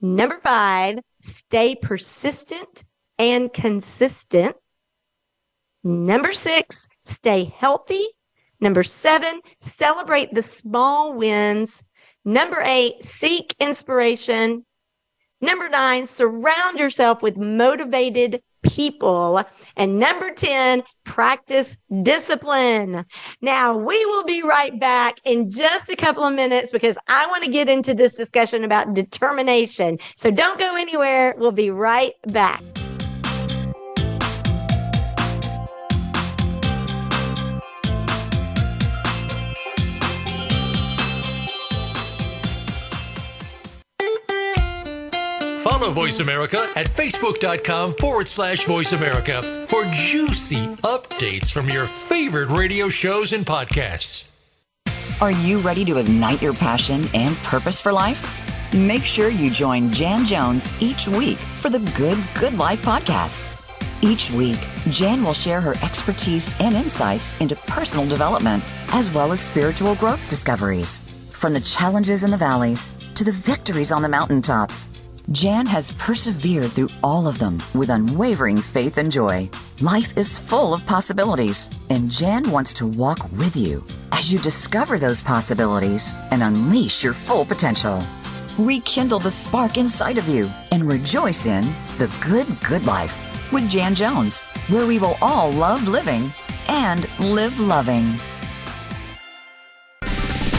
Number 0.00 0.38
five, 0.38 0.98
stay 1.22 1.74
persistent 1.74 2.84
and 3.18 3.52
consistent. 3.52 4.56
Number 5.82 6.32
six, 6.32 6.86
stay 7.04 7.44
healthy. 7.44 8.06
Number 8.60 8.82
seven, 8.82 9.40
celebrate 9.60 10.34
the 10.34 10.42
small 10.42 11.14
wins. 11.14 11.82
Number 12.24 12.60
eight, 12.62 13.02
seek 13.02 13.54
inspiration. 13.60 14.64
Number 15.40 15.68
nine, 15.68 16.06
surround 16.06 16.78
yourself 16.78 17.22
with 17.22 17.36
motivated 17.36 18.42
people. 18.62 19.44
And 19.76 19.98
number 19.98 20.32
10, 20.32 20.82
practice 21.04 21.76
discipline. 22.02 23.04
Now 23.40 23.76
we 23.76 24.04
will 24.06 24.24
be 24.24 24.42
right 24.42 24.78
back 24.78 25.20
in 25.24 25.50
just 25.50 25.90
a 25.90 25.96
couple 25.96 26.24
of 26.24 26.34
minutes 26.34 26.72
because 26.72 26.98
I 27.06 27.26
want 27.28 27.44
to 27.44 27.50
get 27.50 27.68
into 27.68 27.94
this 27.94 28.14
discussion 28.14 28.64
about 28.64 28.94
determination. 28.94 29.98
So 30.16 30.30
don't 30.30 30.58
go 30.58 30.76
anywhere. 30.76 31.34
We'll 31.38 31.52
be 31.52 31.70
right 31.70 32.14
back. 32.26 32.62
Follow 45.68 45.90
Voice 45.90 46.20
America 46.20 46.66
at 46.76 46.86
facebook.com 46.86 47.92
forward 47.96 48.26
slash 48.26 48.64
voice 48.64 48.92
America 48.92 49.42
for 49.66 49.84
juicy 49.92 50.66
updates 50.76 51.52
from 51.52 51.68
your 51.68 51.84
favorite 51.84 52.48
radio 52.48 52.88
shows 52.88 53.34
and 53.34 53.44
podcasts. 53.44 54.30
Are 55.20 55.30
you 55.30 55.58
ready 55.58 55.84
to 55.84 55.98
ignite 55.98 56.40
your 56.40 56.54
passion 56.54 57.06
and 57.12 57.36
purpose 57.38 57.82
for 57.82 57.92
life? 57.92 58.34
Make 58.72 59.04
sure 59.04 59.28
you 59.28 59.50
join 59.50 59.92
Jan 59.92 60.24
Jones 60.24 60.70
each 60.80 61.06
week 61.06 61.36
for 61.36 61.68
the 61.68 61.80
Good 61.94 62.16
Good 62.40 62.56
Life 62.56 62.80
podcast. 62.80 63.44
Each 64.00 64.30
week, 64.30 64.60
Jan 64.88 65.22
will 65.22 65.34
share 65.34 65.60
her 65.60 65.74
expertise 65.82 66.54
and 66.60 66.76
insights 66.76 67.38
into 67.40 67.56
personal 67.56 68.08
development 68.08 68.64
as 68.88 69.10
well 69.10 69.32
as 69.32 69.40
spiritual 69.40 69.96
growth 69.96 70.30
discoveries. 70.30 71.00
From 71.30 71.52
the 71.52 71.60
challenges 71.60 72.24
in 72.24 72.30
the 72.30 72.38
valleys 72.38 72.90
to 73.16 73.22
the 73.22 73.32
victories 73.32 73.92
on 73.92 74.00
the 74.00 74.08
mountaintops. 74.08 74.88
Jan 75.30 75.66
has 75.66 75.90
persevered 75.92 76.72
through 76.72 76.88
all 77.02 77.28
of 77.28 77.38
them 77.38 77.62
with 77.74 77.90
unwavering 77.90 78.56
faith 78.56 78.96
and 78.96 79.12
joy. 79.12 79.50
Life 79.78 80.16
is 80.16 80.38
full 80.38 80.72
of 80.72 80.86
possibilities, 80.86 81.68
and 81.90 82.10
Jan 82.10 82.50
wants 82.50 82.72
to 82.74 82.86
walk 82.86 83.30
with 83.32 83.54
you 83.54 83.84
as 84.12 84.32
you 84.32 84.38
discover 84.38 84.98
those 84.98 85.20
possibilities 85.20 86.14
and 86.30 86.42
unleash 86.42 87.04
your 87.04 87.12
full 87.12 87.44
potential. 87.44 88.02
Rekindle 88.56 89.18
the 89.18 89.30
spark 89.30 89.76
inside 89.76 90.16
of 90.16 90.28
you 90.28 90.50
and 90.72 90.88
rejoice 90.88 91.44
in 91.44 91.74
the 91.98 92.10
good, 92.26 92.46
good 92.66 92.86
life 92.86 93.14
with 93.52 93.68
Jan 93.68 93.94
Jones, 93.94 94.40
where 94.68 94.86
we 94.86 94.98
will 94.98 95.18
all 95.20 95.50
love 95.50 95.86
living 95.86 96.32
and 96.68 97.06
live 97.20 97.60
loving. 97.60 98.18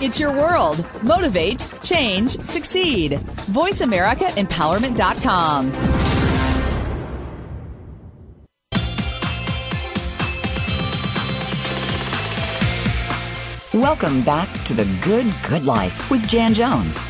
It's 0.00 0.20
your 0.20 0.32
world. 0.32 0.86
Motivate, 1.02 1.68
change, 1.82 2.38
succeed. 2.42 3.14
VoiceAmericaEmpowerment.com. 3.50 5.72
Welcome 13.74 14.22
back 14.22 14.48
to 14.66 14.74
the 14.74 14.84
Good 15.02 15.34
Good 15.48 15.64
Life 15.64 16.08
with 16.12 16.28
Jan 16.28 16.54
Jones. 16.54 17.04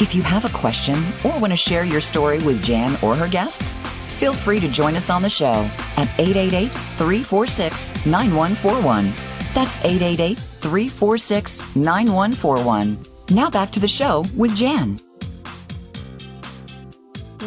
If 0.00 0.12
you 0.12 0.22
have 0.22 0.44
a 0.44 0.48
question 0.48 1.00
or 1.22 1.38
want 1.38 1.52
to 1.52 1.56
share 1.56 1.84
your 1.84 2.00
story 2.00 2.40
with 2.40 2.64
Jan 2.64 2.98
or 3.00 3.14
her 3.14 3.28
guests, 3.28 3.76
feel 4.18 4.32
free 4.32 4.58
to 4.58 4.66
join 4.66 4.96
us 4.96 5.08
on 5.08 5.22
the 5.22 5.30
show 5.30 5.70
at 5.96 6.08
888 6.18 6.72
346 6.98 7.92
9141. 8.06 9.12
That's 9.54 9.78
888 9.84 10.51
346 10.62 11.76
9141. 11.76 12.98
Now 13.30 13.50
back 13.50 13.70
to 13.72 13.80
the 13.80 13.88
show 13.88 14.24
with 14.36 14.54
Jan. 14.54 14.98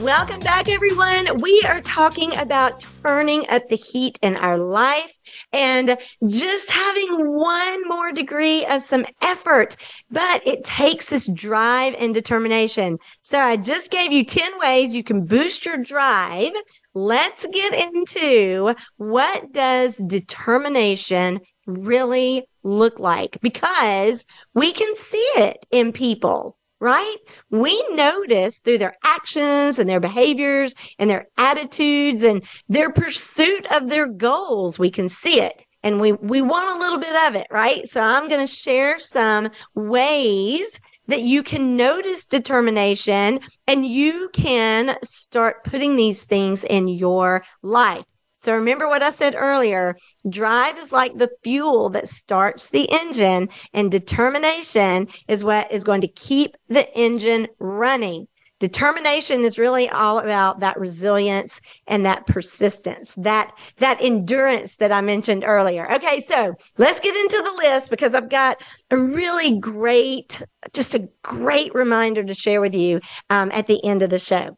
Welcome 0.02 0.42
back, 0.42 0.68
everyone. 0.68 1.38
We 1.38 1.64
are 1.66 1.80
talking 1.80 2.36
about 2.36 2.86
turning 3.02 3.48
up 3.50 3.70
the 3.70 3.78
heat 3.78 4.20
in 4.22 4.36
our 4.36 4.58
life 4.58 5.14
and 5.54 5.98
just 6.28 6.70
having 6.70 7.34
one 7.34 7.88
more 7.88 8.12
degree 8.12 8.66
of 8.66 8.82
some 8.82 9.06
effort, 9.22 9.78
but 10.12 10.46
it 10.46 10.66
takes 10.66 11.10
this 11.10 11.28
drive 11.28 11.96
and 11.98 12.14
determination. 12.14 13.00
So 13.22 13.40
I 13.40 13.56
just 13.56 13.90
gave 13.90 14.12
you 14.12 14.26
10 14.26 14.60
ways 14.60 14.94
you 14.94 15.04
can 15.04 15.26
boost 15.26 15.66
your 15.66 15.78
drive. 15.78 16.52
Let's 16.94 17.48
get 17.48 17.74
into 17.74 18.76
what 18.98 19.54
does 19.54 19.96
determination 19.96 21.40
really 21.66 22.48
look 22.64 23.00
like 23.00 23.40
because 23.42 24.26
we 24.54 24.72
can 24.72 24.94
see 24.96 25.28
it 25.36 25.66
in 25.72 25.92
people, 25.92 26.58
right? 26.80 27.18
We 27.50 27.82
notice 27.90 28.60
through 28.60 28.80
their 28.80 28.98
actions 29.04 29.80
and 29.80 29.90
their 29.90 30.00
behaviors 30.00 30.76
and 31.00 31.10
their 31.10 31.28
attitudes 31.38 32.24
and 32.24 32.44
their 32.70 32.92
pursuit 32.92 33.66
of 33.72 33.90
their 33.90 34.08
goals. 34.08 34.80
We 34.80 34.92
can 34.92 35.10
see 35.10 35.42
it 35.42 35.54
and 35.84 36.02
we, 36.02 36.14
we 36.14 36.42
want 36.42 36.76
a 36.76 36.80
little 36.80 36.98
bit 36.98 37.16
of 37.28 37.36
it, 37.36 37.48
right? 37.52 37.88
So 37.88 38.02
I'm 38.02 38.28
going 38.28 38.46
to 38.46 38.52
share 38.52 39.00
some 39.00 39.50
ways 39.76 40.80
that 41.08 41.22
you 41.22 41.44
can 41.44 41.78
notice 41.78 42.26
determination 42.26 43.40
and 43.68 43.86
you 43.86 44.30
can 44.34 44.98
start 45.04 45.64
putting 45.64 45.96
these 45.96 46.26
things 46.26 46.64
in 46.64 46.88
your 46.88 47.44
life. 47.62 48.06
So 48.46 48.54
remember 48.54 48.88
what 48.88 49.02
I 49.02 49.10
said 49.10 49.34
earlier. 49.36 49.98
Drive 50.30 50.78
is 50.78 50.92
like 50.92 51.18
the 51.18 51.32
fuel 51.44 51.90
that 51.90 52.08
starts 52.08 52.70
the 52.70 52.88
engine 52.92 53.50
and 53.74 53.90
determination 53.90 55.08
is 55.28 55.44
what 55.44 55.72
is 55.72 55.84
going 55.84 56.02
to 56.02 56.08
keep 56.08 56.56
the 56.70 56.88
engine 56.96 57.48
running. 57.58 58.28
determination 58.60 59.44
is 59.44 59.58
really 59.58 59.90
all 59.90 60.20
about 60.20 60.60
that 60.60 60.80
resilience 60.80 61.60
and 61.88 62.06
that 62.06 62.26
persistence, 62.28 63.14
that, 63.16 63.52
that 63.80 63.98
endurance 64.00 64.76
that 64.78 64.92
I 64.92 65.02
mentioned 65.02 65.44
earlier. 65.46 65.92
Okay. 65.94 66.22
So 66.22 66.54
let's 66.78 67.00
get 67.00 67.16
into 67.16 67.42
the 67.44 67.52
list 67.52 67.90
because 67.90 68.16
I've 68.16 68.30
got 68.30 68.62
a 68.92 68.98
really 68.98 69.60
great, 69.60 70.42
just 70.72 70.96
a 70.96 71.10
great 71.24 71.74
reminder 71.74 72.24
to 72.24 72.34
share 72.34 72.62
with 72.62 72.74
you 72.74 73.02
um, 73.30 73.52
at 73.52 73.68
the 73.68 73.84
end 73.84 74.04
of 74.04 74.10
the 74.10 74.20
show. 74.20 74.58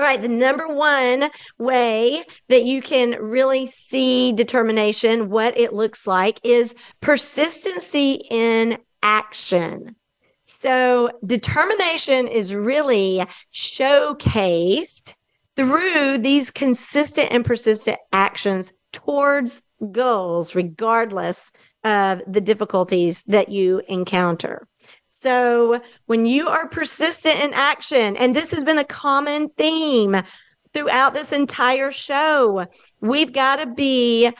All 0.00 0.06
right, 0.06 0.22
the 0.22 0.28
number 0.28 0.66
one 0.66 1.30
way 1.58 2.24
that 2.48 2.64
you 2.64 2.80
can 2.80 3.22
really 3.22 3.66
see 3.66 4.32
determination, 4.32 5.28
what 5.28 5.58
it 5.58 5.74
looks 5.74 6.06
like, 6.06 6.40
is 6.42 6.74
persistency 7.02 8.12
in 8.30 8.78
action. 9.02 9.96
So 10.42 11.10
determination 11.26 12.28
is 12.28 12.54
really 12.54 13.26
showcased 13.52 15.12
through 15.54 16.16
these 16.16 16.50
consistent 16.50 17.30
and 17.30 17.44
persistent 17.44 17.98
actions 18.10 18.72
towards 18.94 19.60
goals, 19.92 20.54
regardless 20.54 21.52
of 21.84 22.22
the 22.26 22.40
difficulties 22.40 23.22
that 23.24 23.50
you 23.50 23.82
encounter. 23.86 24.66
So 25.20 25.82
when 26.06 26.24
you 26.24 26.48
are 26.48 26.66
persistent 26.66 27.40
in 27.40 27.52
action, 27.52 28.16
and 28.16 28.34
this 28.34 28.52
has 28.52 28.64
been 28.64 28.78
a 28.78 28.84
common 28.84 29.50
theme 29.50 30.16
throughout 30.72 31.12
this 31.12 31.30
entire 31.30 31.92
show, 31.92 32.66
we've 33.02 33.30
got 33.30 33.56
to 33.56 33.66
be 33.66 34.32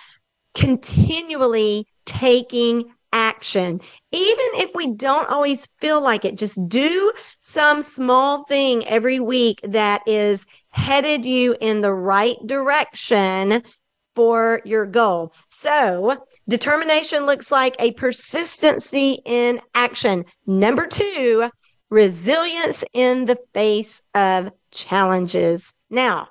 continually 0.55 1.87
taking 2.07 2.95
action. 3.12 3.83
Even 4.11 4.47
if 4.55 4.70
we 4.74 4.95
don't 4.95 5.28
always 5.28 5.68
feel 5.83 6.01
like 6.01 6.24
it, 6.24 6.39
just 6.39 6.59
do 6.66 7.12
some 7.41 7.83
small 7.83 8.45
thing 8.45 8.87
every 8.87 9.20
week 9.20 9.61
that 9.62 10.01
is 10.07 10.47
headed 10.70 11.26
you 11.26 11.57
in 11.61 11.83
the 11.83 11.93
right 11.93 12.39
direction 12.47 13.62
for 14.16 14.62
your 14.64 14.87
goal. 14.87 15.35
So 15.51 16.26
determination 16.49 17.26
looks 17.26 17.51
like 17.51 17.76
a 17.78 17.93
persistency 17.93 19.20
in 19.24 19.61
action. 19.74 20.24
Number 20.47 20.86
two, 20.86 21.51
resilience 21.91 22.84
in 22.93 23.26
the 23.26 23.38
face 23.53 24.03
of 24.14 24.51
challenges. 24.70 25.72
Now, 25.91 26.28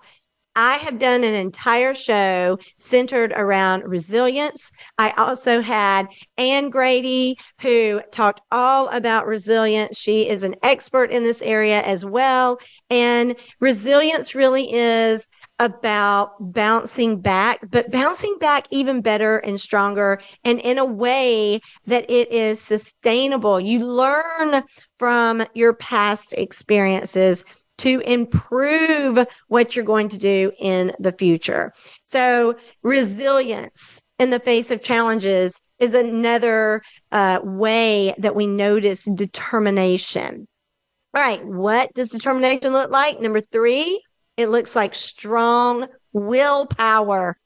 I 0.55 0.77
have 0.77 0.99
done 0.99 1.23
an 1.23 1.35
entire 1.35 1.93
show 1.93 2.57
centered 2.77 3.31
around 3.33 3.83
resilience. 3.83 4.71
I 4.97 5.11
also 5.11 5.61
had 5.61 6.07
Anne 6.37 6.69
Grady, 6.69 7.37
who 7.61 8.01
talked 8.11 8.41
all 8.51 8.89
about 8.89 9.27
resilience. 9.27 9.97
She 9.97 10.27
is 10.27 10.43
an 10.43 10.55
expert 10.63 11.11
in 11.11 11.23
this 11.23 11.41
area 11.41 11.81
as 11.81 12.03
well. 12.03 12.59
And 12.89 13.35
resilience 13.59 14.35
really 14.35 14.73
is 14.73 15.29
about 15.59 16.35
bouncing 16.39 17.19
back, 17.19 17.59
but 17.69 17.91
bouncing 17.91 18.37
back 18.39 18.67
even 18.71 19.01
better 19.01 19.39
and 19.39 19.59
stronger 19.59 20.21
and 20.43 20.59
in 20.59 20.77
a 20.77 20.85
way 20.85 21.59
that 21.85 22.09
it 22.09 22.31
is 22.31 22.61
sustainable. 22.61 23.59
You 23.59 23.85
learn 23.85 24.63
from 24.97 25.45
your 25.53 25.73
past 25.73 26.33
experiences 26.33 27.43
to 27.79 27.99
improve 28.01 29.25
what 29.47 29.75
you're 29.75 29.85
going 29.85 30.09
to 30.09 30.17
do 30.17 30.51
in 30.59 30.93
the 30.99 31.11
future. 31.13 31.73
So 32.03 32.55
resilience 32.83 34.01
in 34.17 34.29
the 34.29 34.39
face 34.39 34.71
of 34.71 34.81
challenges 34.81 35.59
is 35.79 35.93
another 35.93 36.81
uh, 37.11 37.39
way 37.41 38.13
that 38.17 38.35
we 38.35 38.47
notice 38.47 39.05
determination. 39.05 40.47
All 41.13 41.21
right. 41.21 41.43
What 41.43 41.93
does 41.93 42.09
determination 42.09 42.71
look 42.73 42.91
like? 42.91 43.19
Number 43.19 43.41
three, 43.41 44.03
it 44.39 44.47
looks 44.47 44.73
like 44.73 44.95
strong 44.95 45.87
willpower. 46.13 47.37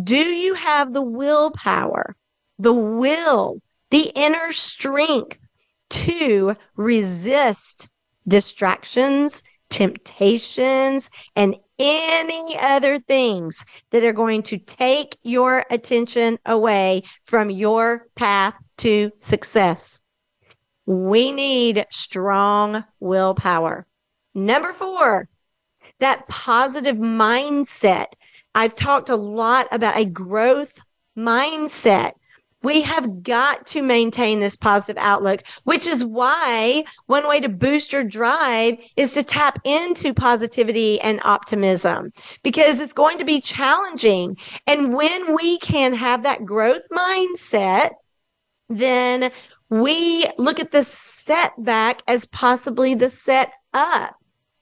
Do 0.00 0.18
you 0.18 0.52
have 0.52 0.92
the 0.92 1.00
willpower, 1.00 2.14
the 2.58 2.74
will, 2.74 3.62
the 3.90 4.12
inner 4.14 4.52
strength 4.52 5.38
to 5.88 6.56
resist 6.76 7.88
distractions, 8.28 9.42
temptations, 9.70 11.08
and 11.34 11.56
any 11.78 12.58
other 12.58 12.98
things 12.98 13.64
that 13.90 14.04
are 14.04 14.12
going 14.12 14.42
to 14.42 14.58
take 14.58 15.16
your 15.22 15.64
attention 15.70 16.38
away 16.44 17.02
from 17.24 17.48
your 17.48 18.06
path 18.14 18.54
to 18.76 19.10
success. 19.20 20.02
We 20.84 21.32
need 21.32 21.86
strong 21.90 22.84
willpower. 23.00 23.86
Number 24.34 24.74
four, 24.74 25.30
that 26.00 26.26
positive 26.28 26.96
mindset. 26.96 28.06
I've 28.54 28.74
talked 28.74 29.08
a 29.08 29.16
lot 29.16 29.68
about 29.70 29.96
a 29.96 30.04
growth 30.04 30.78
mindset. 31.16 32.12
We 32.62 32.82
have 32.82 33.22
got 33.22 33.66
to 33.68 33.80
maintain 33.80 34.40
this 34.40 34.56
positive 34.56 34.98
outlook, 35.00 35.42
which 35.64 35.86
is 35.86 36.04
why 36.04 36.84
one 37.06 37.26
way 37.26 37.40
to 37.40 37.48
boost 37.48 37.92
your 37.92 38.04
drive 38.04 38.76
is 38.96 39.12
to 39.12 39.22
tap 39.22 39.58
into 39.64 40.12
positivity 40.12 41.00
and 41.00 41.20
optimism 41.24 42.12
because 42.42 42.80
it's 42.80 42.92
going 42.92 43.16
to 43.16 43.24
be 43.24 43.40
challenging. 43.40 44.36
And 44.66 44.92
when 44.92 45.34
we 45.34 45.58
can 45.58 45.94
have 45.94 46.22
that 46.24 46.44
growth 46.44 46.82
mindset, 46.92 47.92
then 48.68 49.32
we 49.70 50.26
look 50.36 50.60
at 50.60 50.70
the 50.70 50.84
setback 50.84 52.02
as 52.06 52.26
possibly 52.26 52.94
the 52.94 53.08
set 53.08 53.52
up. 53.72 54.19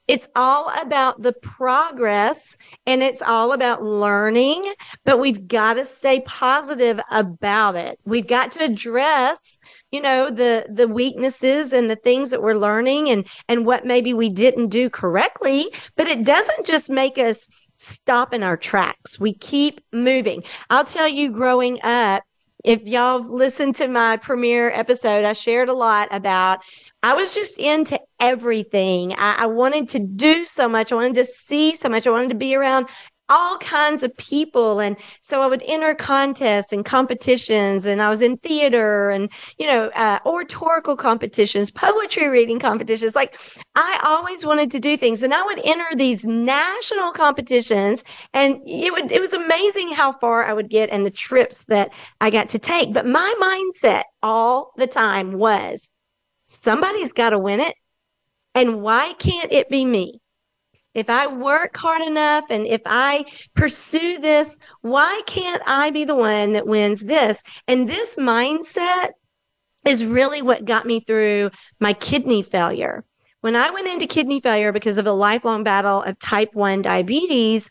It's 0.08 0.26
all 0.34 0.70
about 0.80 1.22
the 1.22 1.34
progress 1.34 2.56
and 2.86 3.02
it's 3.02 3.20
all 3.20 3.52
about 3.52 3.82
learning, 3.82 4.72
but 5.04 5.20
we've 5.20 5.46
got 5.46 5.74
to 5.74 5.84
stay 5.84 6.20
positive 6.20 6.98
about 7.10 7.76
it. 7.76 8.00
We've 8.06 8.26
got 8.26 8.52
to 8.52 8.64
address, 8.64 9.60
you 9.92 10.00
know, 10.00 10.30
the, 10.30 10.66
the 10.72 10.88
weaknesses 10.88 11.74
and 11.74 11.90
the 11.90 11.96
things 11.96 12.30
that 12.30 12.42
we're 12.42 12.54
learning 12.54 13.10
and, 13.10 13.26
and 13.48 13.66
what 13.66 13.84
maybe 13.84 14.14
we 14.14 14.30
didn't 14.30 14.68
do 14.68 14.88
correctly, 14.88 15.70
but 15.94 16.08
it 16.08 16.24
doesn't 16.24 16.66
just 16.66 16.88
make 16.88 17.18
us 17.18 17.46
stop 17.76 18.32
in 18.32 18.42
our 18.42 18.56
tracks. 18.56 19.20
We 19.20 19.34
keep 19.34 19.82
moving. 19.92 20.42
I'll 20.70 20.84
tell 20.84 21.08
you 21.08 21.30
growing 21.30 21.80
up, 21.82 22.22
if 22.64 22.82
y'all 22.82 23.20
listened 23.20 23.76
to 23.76 23.88
my 23.88 24.16
premiere 24.16 24.70
episode, 24.70 25.24
I 25.24 25.32
shared 25.32 25.68
a 25.68 25.74
lot 25.74 26.08
about 26.10 26.60
I 27.02 27.14
was 27.14 27.32
just 27.34 27.58
into 27.58 28.00
everything. 28.18 29.12
I, 29.12 29.36
I, 29.40 29.46
wanted 29.46 29.88
to 29.90 30.00
do 30.00 30.44
so 30.44 30.68
much. 30.68 30.90
I 30.90 30.96
wanted 30.96 31.14
to 31.14 31.24
see 31.24 31.76
so 31.76 31.88
much. 31.88 32.06
I 32.06 32.10
wanted 32.10 32.30
to 32.30 32.34
be 32.34 32.56
around 32.56 32.88
all 33.28 33.58
kinds 33.58 34.02
of 34.02 34.16
people. 34.16 34.80
And 34.80 34.96
so 35.20 35.42
I 35.42 35.46
would 35.46 35.62
enter 35.66 35.94
contests 35.94 36.72
and 36.72 36.84
competitions 36.84 37.84
and 37.84 38.00
I 38.00 38.08
was 38.08 38.22
in 38.22 38.38
theater 38.38 39.10
and, 39.10 39.30
you 39.58 39.66
know, 39.66 39.88
uh, 39.90 40.18
oratorical 40.24 40.96
competitions, 40.96 41.70
poetry 41.70 42.28
reading 42.28 42.58
competitions. 42.58 43.14
Like 43.14 43.38
I 43.74 44.00
always 44.02 44.46
wanted 44.46 44.70
to 44.72 44.80
do 44.80 44.96
things 44.96 45.22
and 45.22 45.34
I 45.34 45.42
would 45.42 45.60
enter 45.64 45.94
these 45.94 46.24
national 46.24 47.12
competitions 47.12 48.02
and 48.32 48.60
it 48.66 48.92
would, 48.92 49.12
it 49.12 49.20
was 49.20 49.34
amazing 49.34 49.92
how 49.92 50.12
far 50.12 50.44
I 50.44 50.52
would 50.52 50.70
get 50.70 50.90
and 50.90 51.04
the 51.04 51.10
trips 51.10 51.64
that 51.64 51.90
I 52.20 52.30
got 52.30 52.48
to 52.50 52.58
take. 52.58 52.92
But 52.92 53.06
my 53.06 53.34
mindset 53.40 54.04
all 54.22 54.72
the 54.76 54.86
time 54.86 55.32
was, 55.32 55.90
somebody's 56.48 57.12
got 57.12 57.30
to 57.30 57.38
win 57.38 57.60
it. 57.60 57.74
And 58.54 58.82
why 58.82 59.12
can't 59.18 59.52
it 59.52 59.68
be 59.68 59.84
me? 59.84 60.20
If 60.94 61.08
I 61.10 61.28
work 61.28 61.76
hard 61.76 62.02
enough 62.02 62.46
and 62.50 62.66
if 62.66 62.80
I 62.86 63.24
pursue 63.54 64.18
this, 64.18 64.58
why 64.80 65.20
can't 65.26 65.62
I 65.64 65.90
be 65.90 66.04
the 66.04 66.16
one 66.16 66.54
that 66.54 66.66
wins 66.66 67.04
this? 67.04 67.44
And 67.68 67.88
this 67.88 68.16
mindset 68.16 69.10
is 69.84 70.04
really 70.04 70.42
what 70.42 70.64
got 70.64 70.86
me 70.86 71.00
through 71.00 71.50
my 71.78 71.92
kidney 71.92 72.42
failure. 72.42 73.04
When 73.42 73.54
I 73.54 73.70
went 73.70 73.86
into 73.86 74.08
kidney 74.08 74.40
failure 74.40 74.72
because 74.72 74.98
of 74.98 75.06
a 75.06 75.12
lifelong 75.12 75.62
battle 75.62 76.02
of 76.02 76.18
type 76.18 76.54
1 76.54 76.82
diabetes, 76.82 77.70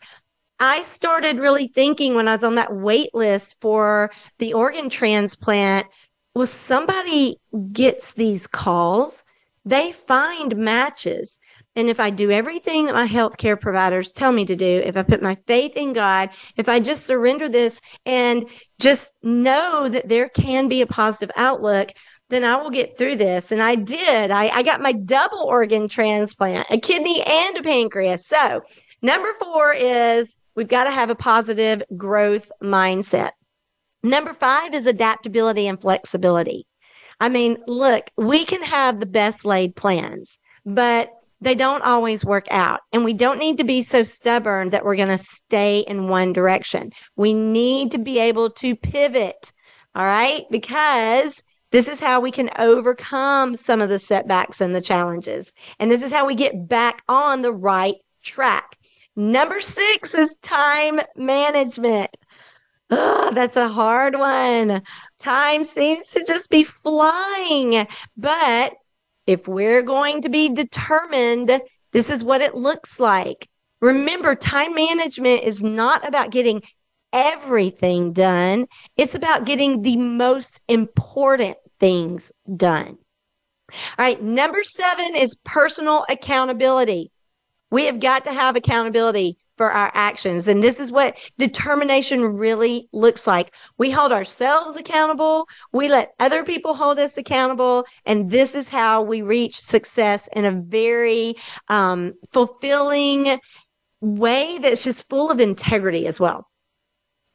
I 0.60 0.82
started 0.84 1.38
really 1.38 1.68
thinking 1.68 2.14
when 2.14 2.28
I 2.28 2.32
was 2.32 2.44
on 2.44 2.54
that 2.54 2.74
wait 2.74 3.14
list 3.14 3.56
for 3.60 4.10
the 4.38 4.54
organ 4.54 4.88
transplant 4.88 5.86
well, 6.34 6.46
somebody 6.46 7.38
gets 7.72 8.12
these 8.12 8.46
calls, 8.46 9.24
they 9.64 9.92
find 9.92 10.56
matches. 10.56 11.40
And 11.76 11.88
if 11.88 12.00
I 12.00 12.10
do 12.10 12.30
everything 12.30 12.86
that 12.86 12.94
my 12.94 13.06
healthcare 13.06 13.60
providers 13.60 14.10
tell 14.10 14.32
me 14.32 14.44
to 14.46 14.56
do, 14.56 14.82
if 14.84 14.96
I 14.96 15.02
put 15.02 15.22
my 15.22 15.36
faith 15.46 15.72
in 15.76 15.92
God, 15.92 16.30
if 16.56 16.68
I 16.68 16.80
just 16.80 17.06
surrender 17.06 17.48
this 17.48 17.80
and 18.04 18.48
just 18.80 19.12
know 19.22 19.88
that 19.88 20.08
there 20.08 20.28
can 20.28 20.68
be 20.68 20.80
a 20.80 20.86
positive 20.86 21.30
outlook, 21.36 21.92
then 22.30 22.44
I 22.44 22.56
will 22.56 22.70
get 22.70 22.98
through 22.98 23.16
this. 23.16 23.52
And 23.52 23.62
I 23.62 23.74
did. 23.74 24.30
I, 24.30 24.48
I 24.48 24.62
got 24.62 24.80
my 24.80 24.92
double 24.92 25.38
organ 25.40 25.88
transplant, 25.88 26.66
a 26.70 26.78
kidney 26.78 27.22
and 27.22 27.56
a 27.56 27.62
pancreas. 27.62 28.26
So 28.26 28.62
number 29.02 29.32
four 29.34 29.72
is 29.72 30.36
we've 30.54 30.68
got 30.68 30.84
to 30.84 30.90
have 30.90 31.10
a 31.10 31.14
positive 31.14 31.82
growth 31.96 32.50
mindset. 32.62 33.30
Number 34.02 34.32
five 34.32 34.74
is 34.74 34.86
adaptability 34.86 35.66
and 35.66 35.80
flexibility. 35.80 36.66
I 37.20 37.28
mean, 37.28 37.58
look, 37.66 38.10
we 38.16 38.44
can 38.44 38.62
have 38.62 39.00
the 39.00 39.06
best 39.06 39.44
laid 39.44 39.74
plans, 39.74 40.38
but 40.64 41.10
they 41.40 41.54
don't 41.54 41.82
always 41.82 42.24
work 42.24 42.46
out. 42.50 42.80
And 42.92 43.04
we 43.04 43.12
don't 43.12 43.38
need 43.38 43.58
to 43.58 43.64
be 43.64 43.82
so 43.82 44.02
stubborn 44.02 44.70
that 44.70 44.84
we're 44.84 44.96
going 44.96 45.08
to 45.08 45.18
stay 45.18 45.80
in 45.80 46.08
one 46.08 46.32
direction. 46.32 46.90
We 47.16 47.32
need 47.32 47.92
to 47.92 47.98
be 47.98 48.18
able 48.18 48.50
to 48.50 48.76
pivot. 48.76 49.52
All 49.94 50.04
right. 50.04 50.44
Because 50.50 51.42
this 51.70 51.88
is 51.88 52.00
how 52.00 52.20
we 52.20 52.30
can 52.30 52.50
overcome 52.58 53.54
some 53.54 53.80
of 53.80 53.88
the 53.88 53.98
setbacks 53.98 54.60
and 54.60 54.74
the 54.74 54.80
challenges. 54.80 55.52
And 55.78 55.90
this 55.90 56.02
is 56.02 56.12
how 56.12 56.26
we 56.26 56.34
get 56.34 56.68
back 56.68 57.02
on 57.08 57.42
the 57.42 57.52
right 57.52 57.96
track. 58.22 58.76
Number 59.14 59.60
six 59.60 60.14
is 60.14 60.36
time 60.42 61.00
management. 61.16 62.10
Oh, 62.90 63.30
that's 63.34 63.56
a 63.56 63.68
hard 63.68 64.18
one. 64.18 64.82
Time 65.18 65.64
seems 65.64 66.06
to 66.08 66.24
just 66.24 66.50
be 66.50 66.64
flying. 66.64 67.86
But 68.16 68.74
if 69.26 69.46
we're 69.46 69.82
going 69.82 70.22
to 70.22 70.28
be 70.28 70.48
determined, 70.48 71.60
this 71.92 72.10
is 72.10 72.24
what 72.24 72.40
it 72.40 72.54
looks 72.54 72.98
like. 72.98 73.48
Remember, 73.80 74.34
time 74.34 74.74
management 74.74 75.42
is 75.42 75.62
not 75.62 76.06
about 76.06 76.30
getting 76.30 76.62
everything 77.12 78.12
done. 78.12 78.66
It's 78.96 79.14
about 79.14 79.44
getting 79.44 79.82
the 79.82 79.96
most 79.96 80.60
important 80.68 81.56
things 81.78 82.32
done. 82.56 82.98
All 83.70 84.04
right. 84.04 84.22
Number 84.22 84.64
seven 84.64 85.14
is 85.14 85.36
personal 85.44 86.04
accountability. 86.08 87.12
We 87.70 87.84
have 87.84 88.00
got 88.00 88.24
to 88.24 88.32
have 88.32 88.56
accountability 88.56 89.37
for 89.58 89.70
our 89.70 89.90
actions. 89.92 90.48
And 90.48 90.64
this 90.64 90.80
is 90.80 90.90
what 90.90 91.18
determination 91.36 92.24
really 92.24 92.88
looks 92.92 93.26
like. 93.26 93.52
We 93.76 93.90
hold 93.90 94.12
ourselves 94.12 94.76
accountable. 94.76 95.46
We 95.72 95.90
let 95.90 96.14
other 96.18 96.44
people 96.44 96.74
hold 96.74 96.98
us 96.98 97.18
accountable. 97.18 97.84
And 98.06 98.30
this 98.30 98.54
is 98.54 98.70
how 98.70 99.02
we 99.02 99.20
reach 99.20 99.60
success 99.60 100.28
in 100.32 100.46
a 100.46 100.52
very 100.52 101.34
um, 101.68 102.14
fulfilling 102.32 103.38
way 104.00 104.58
that's 104.58 104.84
just 104.84 105.08
full 105.10 105.30
of 105.30 105.40
integrity 105.40 106.06
as 106.06 106.18
well. 106.18 106.46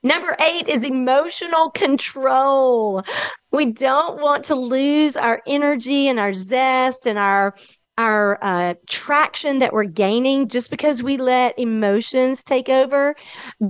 Number 0.05 0.35
eight 0.41 0.67
is 0.67 0.83
emotional 0.83 1.71
control. 1.71 3.03
We 3.51 3.67
don't 3.67 4.21
want 4.21 4.45
to 4.45 4.55
lose 4.55 5.15
our 5.15 5.41
energy 5.47 6.09
and 6.09 6.19
our 6.19 6.33
zest 6.33 7.07
and 7.07 7.17
our 7.17 7.55
our 7.97 8.39
uh, 8.41 8.73
traction 8.87 9.59
that 9.59 9.73
we're 9.73 9.83
gaining 9.83 10.47
just 10.47 10.69
because 10.69 11.03
we 11.03 11.17
let 11.17 11.57
emotions 11.59 12.43
take 12.43 12.69
over. 12.69 13.15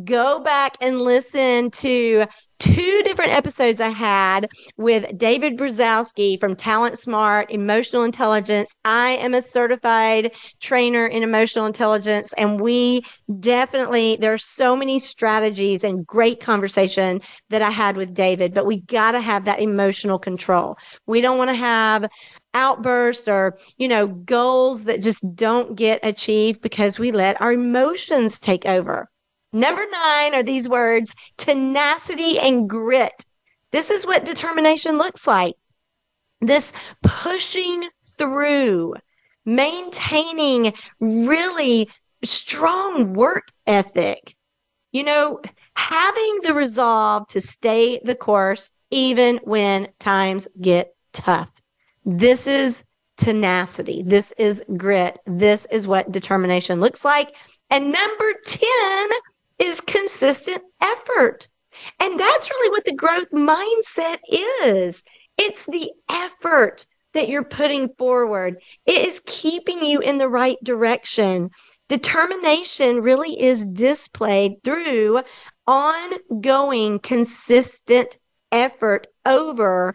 Go 0.05 0.39
back 0.39 0.77
and 0.79 1.01
listen 1.01 1.71
to 1.71 2.25
two 2.59 3.01
different 3.03 3.33
episodes 3.33 3.81
I 3.81 3.89
had 3.89 4.47
with 4.77 5.17
David 5.17 5.57
Brzezowski 5.57 6.39
from 6.39 6.55
Talent 6.55 6.97
Smart, 6.97 7.51
Emotional 7.51 8.03
Intelligence. 8.03 8.73
I 8.85 9.11
am 9.17 9.33
a 9.33 9.41
certified 9.41 10.31
trainer 10.61 11.05
in 11.05 11.23
emotional 11.23 11.65
intelligence, 11.65 12.31
and 12.37 12.61
we 12.61 13.03
definitely, 13.41 14.15
there 14.15 14.31
are 14.31 14.37
so 14.37 14.77
many 14.77 14.99
strategies 14.99 15.83
and 15.83 16.07
great 16.07 16.39
conversation 16.39 17.21
that 17.49 17.61
I 17.61 17.69
had 17.69 17.97
with 17.97 18.13
David, 18.13 18.53
but 18.53 18.65
we 18.65 18.79
got 18.81 19.11
to 19.11 19.19
have 19.19 19.43
that 19.43 19.59
emotional 19.59 20.17
control. 20.17 20.77
We 21.05 21.19
don't 21.19 21.37
want 21.37 21.49
to 21.49 21.55
have 21.55 22.07
outbursts 22.53 23.27
or, 23.27 23.57
you 23.77 23.87
know, 23.87 24.07
goals 24.07 24.85
that 24.85 25.01
just 25.01 25.23
don't 25.35 25.75
get 25.75 25.99
achieved 26.03 26.61
because 26.61 26.99
we 26.99 27.11
let 27.11 27.41
our 27.41 27.53
emotions 27.53 28.39
take 28.39 28.65
over. 28.65 29.09
Number 29.51 29.85
nine 29.91 30.33
are 30.33 30.43
these 30.43 30.67
words 30.67 31.13
tenacity 31.37 32.39
and 32.39 32.69
grit. 32.69 33.25
This 33.71 33.89
is 33.91 34.05
what 34.05 34.25
determination 34.25 34.97
looks 34.97 35.27
like. 35.27 35.55
This 36.41 36.73
pushing 37.01 37.87
through, 38.17 38.95
maintaining 39.45 40.73
really 40.99 41.89
strong 42.23 43.13
work 43.13 43.47
ethic. 43.67 44.35
You 44.91 45.03
know, 45.03 45.41
having 45.75 46.39
the 46.43 46.53
resolve 46.53 47.27
to 47.29 47.41
stay 47.41 47.99
the 48.03 48.15
course 48.15 48.69
even 48.91 49.39
when 49.43 49.89
times 49.99 50.47
get 50.59 50.95
tough. 51.13 51.49
This 52.05 52.47
is 52.47 52.83
tenacity. 53.17 54.03
This 54.03 54.33
is 54.37 54.63
grit. 54.75 55.19
This 55.25 55.67
is 55.71 55.87
what 55.87 56.11
determination 56.11 56.79
looks 56.79 57.05
like. 57.05 57.33
And 57.69 57.91
number 57.91 58.33
10 58.45 59.09
is 59.59 59.81
consistent 59.81 60.61
effort. 60.81 61.47
And 61.99 62.19
that's 62.19 62.49
really 62.49 62.69
what 62.69 62.85
the 62.85 62.93
growth 62.93 63.29
mindset 63.31 64.19
is. 64.63 65.03
It's 65.37 65.65
the 65.65 65.91
effort 66.09 66.85
that 67.13 67.29
you're 67.29 67.43
putting 67.43 67.89
forward. 67.97 68.57
It 68.85 69.05
is 69.07 69.21
keeping 69.25 69.83
you 69.83 69.99
in 69.99 70.17
the 70.17 70.29
right 70.29 70.57
direction. 70.63 71.49
Determination 71.89 73.01
really 73.01 73.39
is 73.39 73.65
displayed 73.65 74.63
through 74.63 75.21
ongoing, 75.67 76.99
consistent 76.99 78.17
effort 78.51 79.07
over 79.25 79.93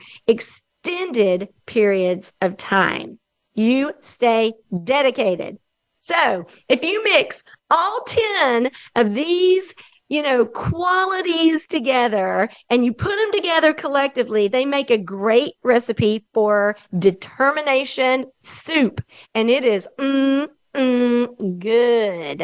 extended 0.82 1.48
periods 1.66 2.32
of 2.40 2.56
time. 2.56 3.18
You 3.54 3.92
stay 4.00 4.54
dedicated. 4.84 5.58
So 5.98 6.46
if 6.68 6.82
you 6.84 7.02
mix 7.02 7.42
all 7.70 8.02
10 8.06 8.70
of 8.94 9.14
these 9.14 9.74
you 10.10 10.22
know, 10.22 10.46
qualities 10.46 11.66
together 11.66 12.48
and 12.70 12.82
you 12.82 12.94
put 12.94 13.14
them 13.14 13.30
together 13.30 13.74
collectively, 13.74 14.48
they 14.48 14.64
make 14.64 14.90
a 14.90 14.96
great 14.96 15.52
recipe 15.62 16.24
for 16.32 16.76
determination 16.98 18.24
soup. 18.40 19.02
And 19.34 19.50
it 19.50 19.66
is, 19.66 19.86
mm, 19.98 20.48
mm, 20.74 21.58
good. 21.58 22.40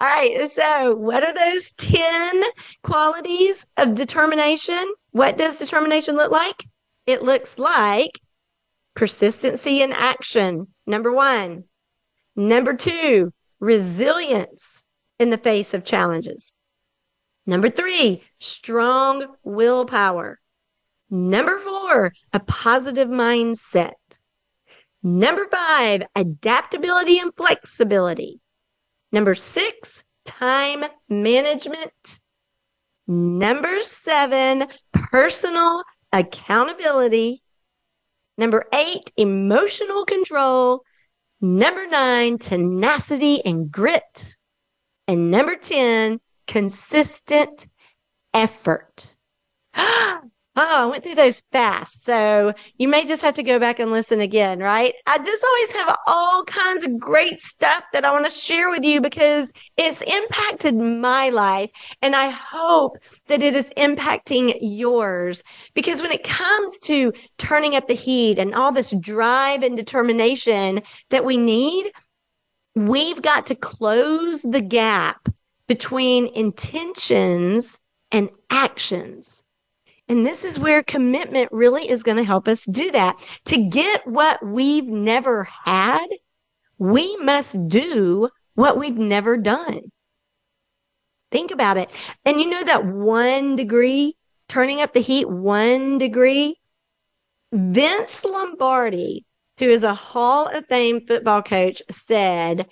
All 0.00 0.08
right. 0.08 0.50
So 0.50 0.96
what 0.96 1.22
are 1.22 1.32
those 1.32 1.70
10 1.74 2.42
qualities 2.82 3.64
of 3.76 3.94
determination? 3.94 4.84
What 5.12 5.38
does 5.38 5.60
determination 5.60 6.16
look 6.16 6.32
like? 6.32 6.66
It 7.06 7.22
looks 7.22 7.58
like 7.58 8.20
persistency 8.94 9.82
in 9.82 9.92
action. 9.92 10.68
Number 10.86 11.12
one. 11.12 11.64
Number 12.36 12.74
two, 12.74 13.32
resilience 13.60 14.82
in 15.18 15.30
the 15.30 15.38
face 15.38 15.74
of 15.74 15.84
challenges. 15.84 16.52
Number 17.46 17.68
three, 17.68 18.22
strong 18.40 19.26
willpower. 19.42 20.40
Number 21.10 21.58
four, 21.58 22.12
a 22.32 22.40
positive 22.40 23.08
mindset. 23.08 23.92
Number 25.02 25.46
five, 25.50 26.02
adaptability 26.16 27.18
and 27.18 27.30
flexibility. 27.36 28.40
Number 29.12 29.34
six, 29.34 30.02
time 30.24 30.84
management. 31.08 32.18
Number 33.06 33.80
seven, 33.82 34.66
personal 34.92 35.84
accountability. 36.14 37.42
Number 38.38 38.64
eight, 38.72 39.10
emotional 39.16 40.04
control. 40.04 40.82
Number 41.40 41.86
nine, 41.86 42.38
tenacity 42.38 43.44
and 43.44 43.70
grit. 43.70 44.36
And 45.06 45.30
number 45.30 45.56
10, 45.56 46.20
consistent 46.46 47.66
effort. 48.32 49.08
Oh, 50.56 50.84
I 50.84 50.86
went 50.86 51.02
through 51.02 51.16
those 51.16 51.42
fast. 51.50 52.04
So 52.04 52.52
you 52.78 52.86
may 52.86 53.04
just 53.04 53.22
have 53.22 53.34
to 53.34 53.42
go 53.42 53.58
back 53.58 53.80
and 53.80 53.90
listen 53.90 54.20
again, 54.20 54.60
right? 54.60 54.94
I 55.04 55.18
just 55.18 55.44
always 55.44 55.72
have 55.72 55.96
all 56.06 56.44
kinds 56.44 56.84
of 56.84 56.96
great 56.98 57.40
stuff 57.40 57.82
that 57.92 58.04
I 58.04 58.12
want 58.12 58.24
to 58.26 58.30
share 58.30 58.70
with 58.70 58.84
you 58.84 59.00
because 59.00 59.52
it's 59.76 60.02
impacted 60.02 60.76
my 60.76 61.30
life. 61.30 61.70
And 62.02 62.14
I 62.14 62.30
hope 62.30 62.98
that 63.26 63.42
it 63.42 63.56
is 63.56 63.72
impacting 63.76 64.56
yours. 64.60 65.42
Because 65.74 66.00
when 66.00 66.12
it 66.12 66.22
comes 66.22 66.78
to 66.80 67.12
turning 67.36 67.74
up 67.74 67.88
the 67.88 67.94
heat 67.94 68.38
and 68.38 68.54
all 68.54 68.70
this 68.70 68.92
drive 69.00 69.64
and 69.64 69.76
determination 69.76 70.82
that 71.10 71.24
we 71.24 71.36
need, 71.36 71.90
we've 72.76 73.22
got 73.22 73.46
to 73.46 73.56
close 73.56 74.42
the 74.42 74.60
gap 74.60 75.28
between 75.66 76.28
intentions 76.28 77.80
and 78.12 78.28
actions. 78.50 79.43
And 80.08 80.26
this 80.26 80.44
is 80.44 80.58
where 80.58 80.82
commitment 80.82 81.48
really 81.50 81.88
is 81.88 82.02
going 82.02 82.18
to 82.18 82.24
help 82.24 82.46
us 82.46 82.64
do 82.64 82.90
that. 82.90 83.18
To 83.46 83.56
get 83.56 84.06
what 84.06 84.44
we've 84.44 84.86
never 84.86 85.44
had, 85.44 86.06
we 86.78 87.16
must 87.16 87.68
do 87.68 88.28
what 88.54 88.76
we've 88.76 88.98
never 88.98 89.36
done. 89.36 89.80
Think 91.30 91.50
about 91.50 91.78
it. 91.78 91.90
And 92.24 92.40
you 92.40 92.50
know 92.50 92.62
that 92.62 92.84
one 92.84 93.56
degree, 93.56 94.16
turning 94.48 94.80
up 94.80 94.92
the 94.92 95.00
heat 95.00 95.28
one 95.28 95.98
degree? 95.98 96.56
Vince 97.52 98.24
Lombardi, 98.24 99.24
who 99.58 99.66
is 99.66 99.84
a 99.84 99.94
Hall 99.94 100.48
of 100.48 100.66
Fame 100.66 101.06
football 101.06 101.42
coach, 101.42 101.80
said, 101.90 102.66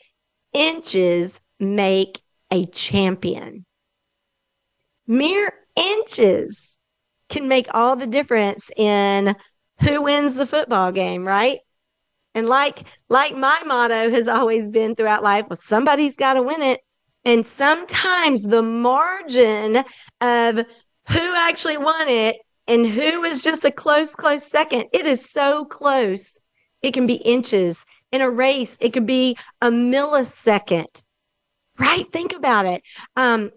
inches 0.52 1.40
make 1.58 2.20
a 2.50 2.66
champion. 2.66 3.64
Mere 5.06 5.52
inches 5.76 6.78
can 7.32 7.48
make 7.48 7.66
all 7.74 7.96
the 7.96 8.06
difference 8.06 8.70
in 8.76 9.34
who 9.80 10.02
wins 10.02 10.34
the 10.34 10.46
football 10.46 10.92
game, 10.92 11.26
right? 11.26 11.58
And 12.34 12.48
like 12.48 12.84
like 13.08 13.36
my 13.36 13.60
motto 13.66 14.10
has 14.10 14.28
always 14.28 14.68
been 14.68 14.94
throughout 14.94 15.22
life, 15.22 15.46
well, 15.48 15.58
somebody's 15.60 16.16
got 16.16 16.34
to 16.34 16.42
win 16.42 16.62
it. 16.62 16.80
And 17.24 17.46
sometimes 17.46 18.42
the 18.42 18.62
margin 18.62 19.84
of 20.20 20.56
who 21.08 21.34
actually 21.36 21.78
won 21.78 22.08
it 22.08 22.36
and 22.66 22.86
who 22.86 23.20
was 23.20 23.42
just 23.42 23.64
a 23.64 23.70
close, 23.70 24.14
close 24.14 24.48
second, 24.48 24.84
it 24.92 25.06
is 25.06 25.30
so 25.30 25.64
close. 25.64 26.38
It 26.80 26.94
can 26.94 27.06
be 27.06 27.14
inches 27.14 27.84
in 28.12 28.20
a 28.20 28.30
race. 28.30 28.76
It 28.80 28.92
could 28.92 29.06
be 29.06 29.36
a 29.60 29.70
millisecond 29.70 31.02
right? 31.78 32.10
Think 32.12 32.32
about 32.32 32.66
it. 32.66 32.82
Um, 33.16 33.50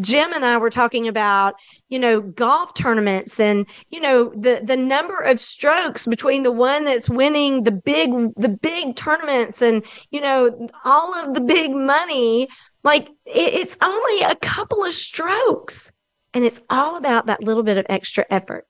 Jim 0.00 0.32
and 0.32 0.44
I 0.44 0.58
were 0.58 0.70
talking 0.70 1.06
about, 1.06 1.54
you 1.88 1.98
know, 1.98 2.20
golf 2.20 2.74
tournaments 2.74 3.38
and, 3.38 3.66
you 3.90 4.00
know, 4.00 4.32
the, 4.36 4.60
the 4.64 4.76
number 4.76 5.18
of 5.18 5.40
strokes 5.40 6.06
between 6.06 6.42
the 6.42 6.52
one 6.52 6.84
that's 6.84 7.08
winning 7.08 7.62
the 7.62 7.72
big, 7.72 8.10
the 8.36 8.48
big 8.48 8.96
tournaments 8.96 9.62
and, 9.62 9.84
you 10.10 10.20
know, 10.20 10.68
all 10.84 11.14
of 11.14 11.34
the 11.34 11.40
big 11.40 11.70
money. 11.70 12.48
Like 12.82 13.08
it, 13.24 13.54
it's 13.54 13.76
only 13.80 14.22
a 14.22 14.36
couple 14.36 14.84
of 14.84 14.94
strokes 14.94 15.92
and 16.34 16.44
it's 16.44 16.62
all 16.70 16.96
about 16.96 17.26
that 17.26 17.42
little 17.42 17.62
bit 17.62 17.78
of 17.78 17.86
extra 17.88 18.24
effort. 18.30 18.66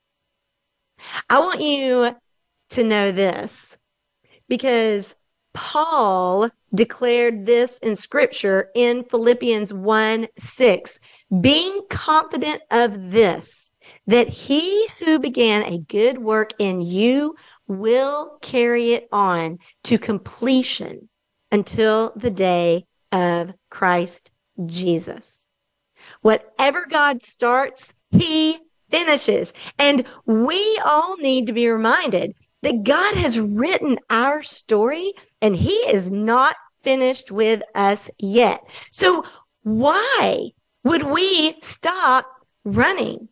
I 1.28 1.40
want 1.40 1.62
you 1.62 2.14
to 2.70 2.84
know 2.84 3.12
this 3.12 3.78
because 4.48 5.14
Paul 5.52 6.50
declared 6.74 7.46
this 7.46 7.78
in 7.78 7.96
scripture 7.96 8.70
in 8.74 9.04
Philippians 9.04 9.72
1 9.72 10.28
6, 10.38 11.00
being 11.40 11.82
confident 11.88 12.62
of 12.70 13.10
this, 13.10 13.72
that 14.06 14.28
he 14.28 14.88
who 15.00 15.18
began 15.18 15.64
a 15.64 15.78
good 15.78 16.18
work 16.18 16.52
in 16.58 16.80
you 16.80 17.34
will 17.66 18.38
carry 18.42 18.92
it 18.92 19.08
on 19.12 19.58
to 19.84 19.98
completion 19.98 21.08
until 21.50 22.12
the 22.16 22.30
day 22.30 22.86
of 23.12 23.52
Christ 23.70 24.30
Jesus. 24.66 25.46
Whatever 26.22 26.86
God 26.86 27.22
starts, 27.22 27.94
he 28.10 28.58
finishes. 28.90 29.52
And 29.78 30.04
we 30.26 30.80
all 30.84 31.16
need 31.16 31.46
to 31.46 31.52
be 31.52 31.68
reminded 31.68 32.34
that 32.62 32.84
God 32.84 33.16
has 33.16 33.38
written 33.38 33.98
our 34.08 34.42
story 34.42 35.12
and 35.40 35.56
he 35.56 35.72
is 35.72 36.10
not 36.10 36.56
finished 36.82 37.30
with 37.30 37.62
us 37.74 38.10
yet. 38.18 38.60
So 38.90 39.24
why 39.62 40.50
would 40.84 41.02
we 41.04 41.56
stop 41.62 42.26
running? 42.64 43.28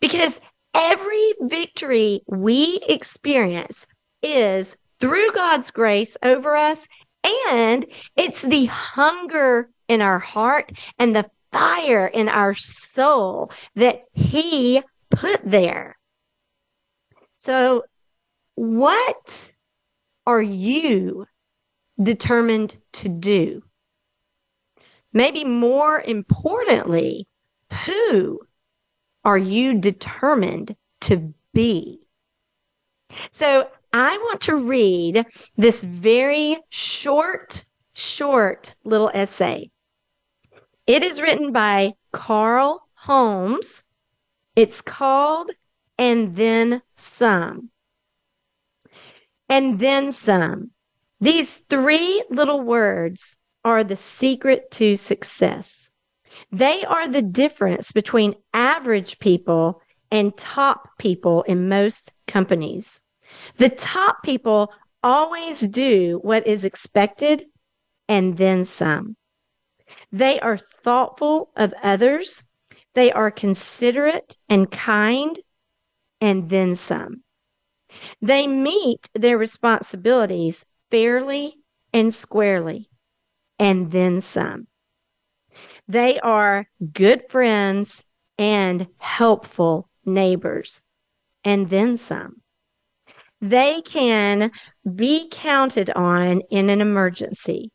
Because 0.00 0.40
every 0.74 1.32
victory 1.40 2.22
we 2.26 2.80
experience 2.88 3.86
is 4.22 4.76
through 5.00 5.32
God's 5.32 5.70
grace 5.70 6.16
over 6.22 6.56
us. 6.56 6.86
And 7.50 7.86
it's 8.16 8.42
the 8.42 8.66
hunger 8.66 9.68
in 9.88 10.00
our 10.00 10.18
heart 10.18 10.72
and 10.98 11.14
the 11.14 11.30
fire 11.52 12.06
in 12.06 12.28
our 12.28 12.54
soul 12.54 13.50
that 13.76 14.02
he 14.12 14.82
put 15.10 15.40
there. 15.44 15.96
So 17.36 17.82
what 18.54 19.52
are 20.26 20.42
you 20.42 21.26
determined 22.02 22.76
to 22.92 23.08
do? 23.08 23.62
Maybe 25.12 25.44
more 25.44 26.00
importantly, 26.00 27.26
who 27.86 28.40
are 29.24 29.38
you 29.38 29.78
determined 29.78 30.76
to 31.02 31.34
be? 31.52 32.00
So 33.30 33.68
I 33.92 34.16
want 34.16 34.40
to 34.42 34.56
read 34.56 35.26
this 35.56 35.84
very 35.84 36.58
short, 36.70 37.64
short 37.92 38.74
little 38.84 39.10
essay. 39.12 39.70
It 40.86 41.02
is 41.02 41.20
written 41.20 41.52
by 41.52 41.92
Carl 42.10 42.88
Holmes. 42.94 43.84
It's 44.56 44.80
called 44.80 45.50
And 45.98 46.36
Then 46.36 46.82
Some. 46.96 47.70
And 49.52 49.78
Then 49.78 50.12
Some. 50.12 50.70
These 51.20 51.58
three 51.68 52.24
little 52.30 52.62
words 52.62 53.36
are 53.62 53.84
the 53.84 53.98
secret 53.98 54.70
to 54.70 54.96
success. 54.96 55.90
They 56.50 56.82
are 56.84 57.06
the 57.06 57.20
difference 57.20 57.92
between 57.92 58.36
average 58.54 59.18
people 59.18 59.82
and 60.10 60.34
top 60.38 60.96
people 60.98 61.42
in 61.42 61.68
most 61.68 62.12
companies. 62.26 62.98
The 63.58 63.68
top 63.68 64.22
people 64.22 64.72
always 65.02 65.60
do 65.60 66.18
what 66.22 66.46
is 66.46 66.64
expected 66.64 67.44
and 68.08 68.38
then 68.38 68.64
some. 68.64 69.16
They 70.10 70.40
are 70.40 70.56
thoughtful 70.56 71.50
of 71.56 71.74
others. 71.82 72.42
They 72.94 73.12
are 73.12 73.30
considerate 73.30 74.34
and 74.48 74.70
kind 74.70 75.38
and 76.22 76.48
then 76.48 76.74
some. 76.74 77.22
They 78.20 78.46
meet 78.46 79.08
their 79.14 79.38
responsibilities 79.38 80.64
fairly 80.90 81.56
and 81.92 82.12
squarely, 82.12 82.88
and 83.58 83.90
then 83.90 84.20
some. 84.20 84.66
They 85.88 86.18
are 86.20 86.66
good 86.92 87.24
friends 87.28 88.04
and 88.38 88.88
helpful 88.98 89.88
neighbors, 90.04 90.80
and 91.44 91.70
then 91.70 91.96
some. 91.96 92.42
They 93.40 93.82
can 93.82 94.52
be 94.94 95.28
counted 95.30 95.90
on 95.90 96.42
in 96.50 96.70
an 96.70 96.80
emergency, 96.80 97.70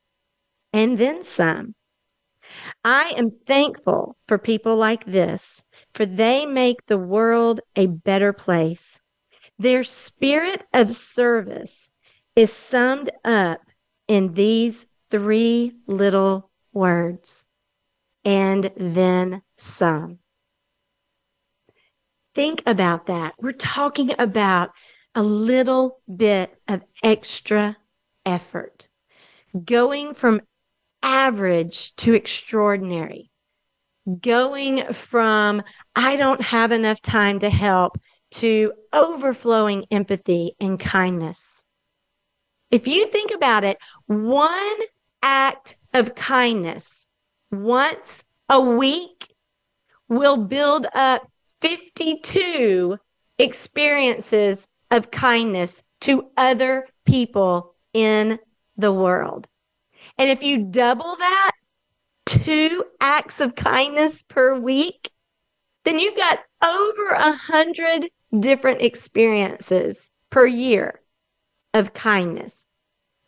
and 0.74 0.98
then 0.98 1.24
some. 1.24 1.76
I 2.84 3.14
am 3.18 3.32
thankful 3.46 4.18
for 4.28 4.38
people 4.38 4.78
like 4.78 5.06
this, 5.06 5.64
for 5.94 6.06
they 6.06 6.46
make 6.46 6.86
the 6.86 6.98
world 6.98 7.60
a 7.76 7.88
better 7.88 8.32
place. 8.34 9.00
Their 9.60 9.84
spirit 9.84 10.64
of 10.74 10.94
service 10.94 11.90
is 12.36 12.54
summed 12.54 13.10
up 13.26 13.62
in 14.08 14.34
these 14.34 14.88
three 15.10 15.74
little 15.88 16.52
words 16.74 17.46
and 18.24 18.72
then 18.76 19.42
some. 19.58 20.20
Think 22.36 22.62
about 22.68 23.08
that. 23.08 23.34
We're 23.40 23.54
talking 23.54 24.12
about 24.20 24.70
a 25.16 25.24
little 25.24 26.02
bit 26.14 26.56
of 26.68 26.84
extra 27.02 27.78
effort, 28.26 28.88
going 29.66 30.14
from 30.14 30.42
average 31.02 31.96
to 31.96 32.14
extraordinary, 32.14 33.32
going 34.22 34.94
from 34.94 35.64
I 35.96 36.16
don't 36.16 36.42
have 36.42 36.72
enough 36.72 37.02
time 37.02 37.40
to 37.40 37.50
help 37.50 37.98
to 38.30 38.74
overflowing 38.94 39.86
empathy 39.92 40.56
and 40.60 40.80
kindness 40.80 41.58
if 42.70 42.88
you 42.88 43.08
think 43.08 43.32
about 43.32 43.64
it, 43.64 43.78
one 44.08 44.78
act 45.22 45.78
of 45.94 46.16
kindness 46.16 47.08
once 47.52 48.24
a 48.50 48.60
week 48.60 49.34
will 50.10 50.38
build 50.38 50.86
up 50.94 51.30
52 51.62 52.98
experiences 53.40 54.68
of 54.92 55.12
kindness 55.12 55.84
to 56.02 56.30
other 56.36 56.88
people 57.06 57.76
in 57.94 58.40
the 58.76 58.92
world. 58.92 59.48
And 60.18 60.30
if 60.30 60.44
you 60.44 60.58
double 60.58 61.16
that, 61.16 61.52
two 62.26 62.84
acts 63.00 63.40
of 63.40 63.56
kindness 63.56 64.24
per 64.24 64.58
week, 64.58 65.10
then 65.86 66.00
you've 66.00 66.18
got 66.18 66.40
over 66.62 67.10
a 67.12 67.34
hundred 67.34 68.10
different 68.38 68.82
experiences 68.82 70.10
per 70.30 70.46
year 70.46 71.02
of 71.74 71.94
kindness. 71.94 72.66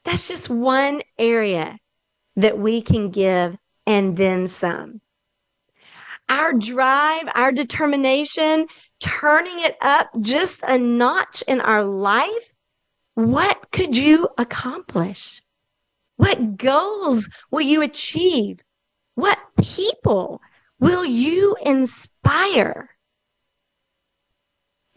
That's 0.05 0.27
just 0.27 0.49
one 0.49 1.01
area 1.17 1.77
that 2.35 2.57
we 2.57 2.81
can 2.81 3.11
give 3.11 3.57
and 3.85 4.15
then 4.15 4.47
some. 4.47 5.01
Our 6.29 6.53
drive, 6.53 7.23
our 7.33 7.51
determination, 7.51 8.67
turning 8.99 9.59
it 9.59 9.75
up 9.81 10.09
just 10.19 10.63
a 10.63 10.77
notch 10.77 11.43
in 11.47 11.59
our 11.61 11.83
life. 11.83 12.55
What 13.15 13.71
could 13.71 13.97
you 13.97 14.29
accomplish? 14.37 15.41
What 16.17 16.57
goals 16.57 17.29
will 17.51 17.61
you 17.61 17.81
achieve? 17.81 18.59
What 19.15 19.39
people 19.61 20.41
will 20.79 21.05
you 21.05 21.55
inspire? 21.63 22.89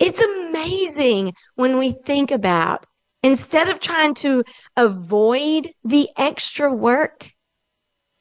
It's 0.05 0.21
amazing 0.21 1.35
when 1.55 1.79
we 1.79 1.93
think 1.93 2.31
about 2.31 2.87
Instead 3.23 3.69
of 3.69 3.79
trying 3.79 4.15
to 4.15 4.43
avoid 4.77 5.73
the 5.85 6.09
extra 6.17 6.73
work, 6.73 7.31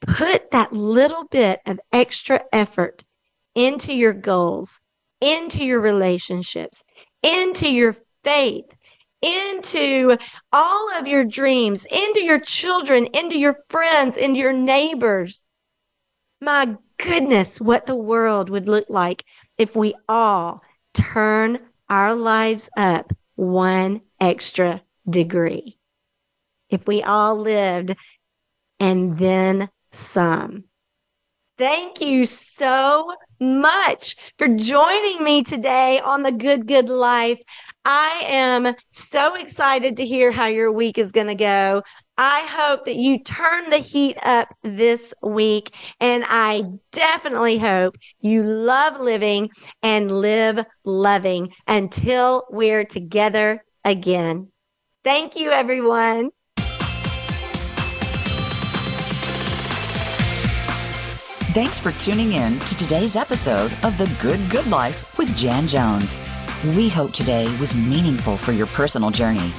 put 0.00 0.52
that 0.52 0.72
little 0.72 1.24
bit 1.24 1.60
of 1.66 1.80
extra 1.92 2.44
effort 2.52 3.04
into 3.54 3.92
your 3.92 4.12
goals, 4.12 4.80
into 5.20 5.64
your 5.64 5.80
relationships, 5.80 6.84
into 7.22 7.68
your 7.68 7.96
faith, 8.22 8.66
into 9.20 10.16
all 10.52 10.88
of 10.96 11.08
your 11.08 11.24
dreams, 11.24 11.84
into 11.86 12.20
your 12.20 12.40
children, 12.40 13.06
into 13.06 13.36
your 13.36 13.56
friends, 13.68 14.16
into 14.16 14.38
your 14.38 14.52
neighbors. 14.52 15.44
My 16.40 16.76
goodness, 16.98 17.60
what 17.60 17.86
the 17.86 17.96
world 17.96 18.50
would 18.50 18.68
look 18.68 18.86
like 18.88 19.24
if 19.58 19.74
we 19.74 19.94
all 20.08 20.62
turn 20.94 21.58
our 21.92 22.14
lives 22.14 22.70
up 22.74 23.12
one 23.34 24.00
extra 24.18 24.80
degree. 25.08 25.76
If 26.70 26.86
we 26.86 27.02
all 27.02 27.36
lived 27.36 27.94
and 28.80 29.18
then 29.18 29.68
some. 29.90 30.64
Thank 31.58 32.00
you 32.00 32.24
so 32.24 33.14
much 33.38 34.16
for 34.38 34.48
joining 34.48 35.22
me 35.22 35.42
today 35.42 36.00
on 36.00 36.22
the 36.22 36.32
Good 36.32 36.66
Good 36.66 36.88
Life. 36.88 37.42
I 37.84 38.22
am 38.26 38.74
so 38.90 39.34
excited 39.34 39.98
to 39.98 40.06
hear 40.06 40.32
how 40.32 40.46
your 40.46 40.72
week 40.72 40.96
is 40.96 41.12
going 41.12 41.26
to 41.26 41.34
go. 41.34 41.82
I 42.24 42.46
hope 42.46 42.84
that 42.84 42.94
you 42.94 43.18
turn 43.18 43.70
the 43.70 43.78
heat 43.78 44.16
up 44.22 44.54
this 44.62 45.12
week. 45.24 45.74
And 45.98 46.24
I 46.28 46.62
definitely 46.92 47.58
hope 47.58 47.96
you 48.20 48.44
love 48.44 49.00
living 49.00 49.50
and 49.82 50.08
live 50.08 50.64
loving 50.84 51.52
until 51.66 52.46
we're 52.48 52.84
together 52.84 53.64
again. 53.84 54.52
Thank 55.02 55.34
you, 55.34 55.50
everyone. 55.50 56.30
Thanks 61.50 61.80
for 61.80 61.90
tuning 61.90 62.34
in 62.34 62.60
to 62.60 62.76
today's 62.76 63.16
episode 63.16 63.72
of 63.82 63.98
The 63.98 64.08
Good 64.20 64.48
Good 64.48 64.68
Life 64.68 65.18
with 65.18 65.36
Jan 65.36 65.66
Jones. 65.66 66.20
We 66.76 66.88
hope 66.88 67.12
today 67.12 67.46
was 67.58 67.74
meaningful 67.74 68.36
for 68.36 68.52
your 68.52 68.68
personal 68.68 69.10
journey. 69.10 69.52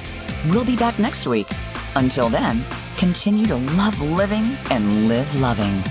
We'll 0.48 0.64
be 0.64 0.76
back 0.76 0.98
next 0.98 1.26
week. 1.26 1.48
Until 1.96 2.28
then, 2.28 2.64
continue 2.96 3.46
to 3.46 3.56
love 3.56 4.00
living 4.00 4.56
and 4.70 5.08
live 5.08 5.40
loving. 5.40 5.82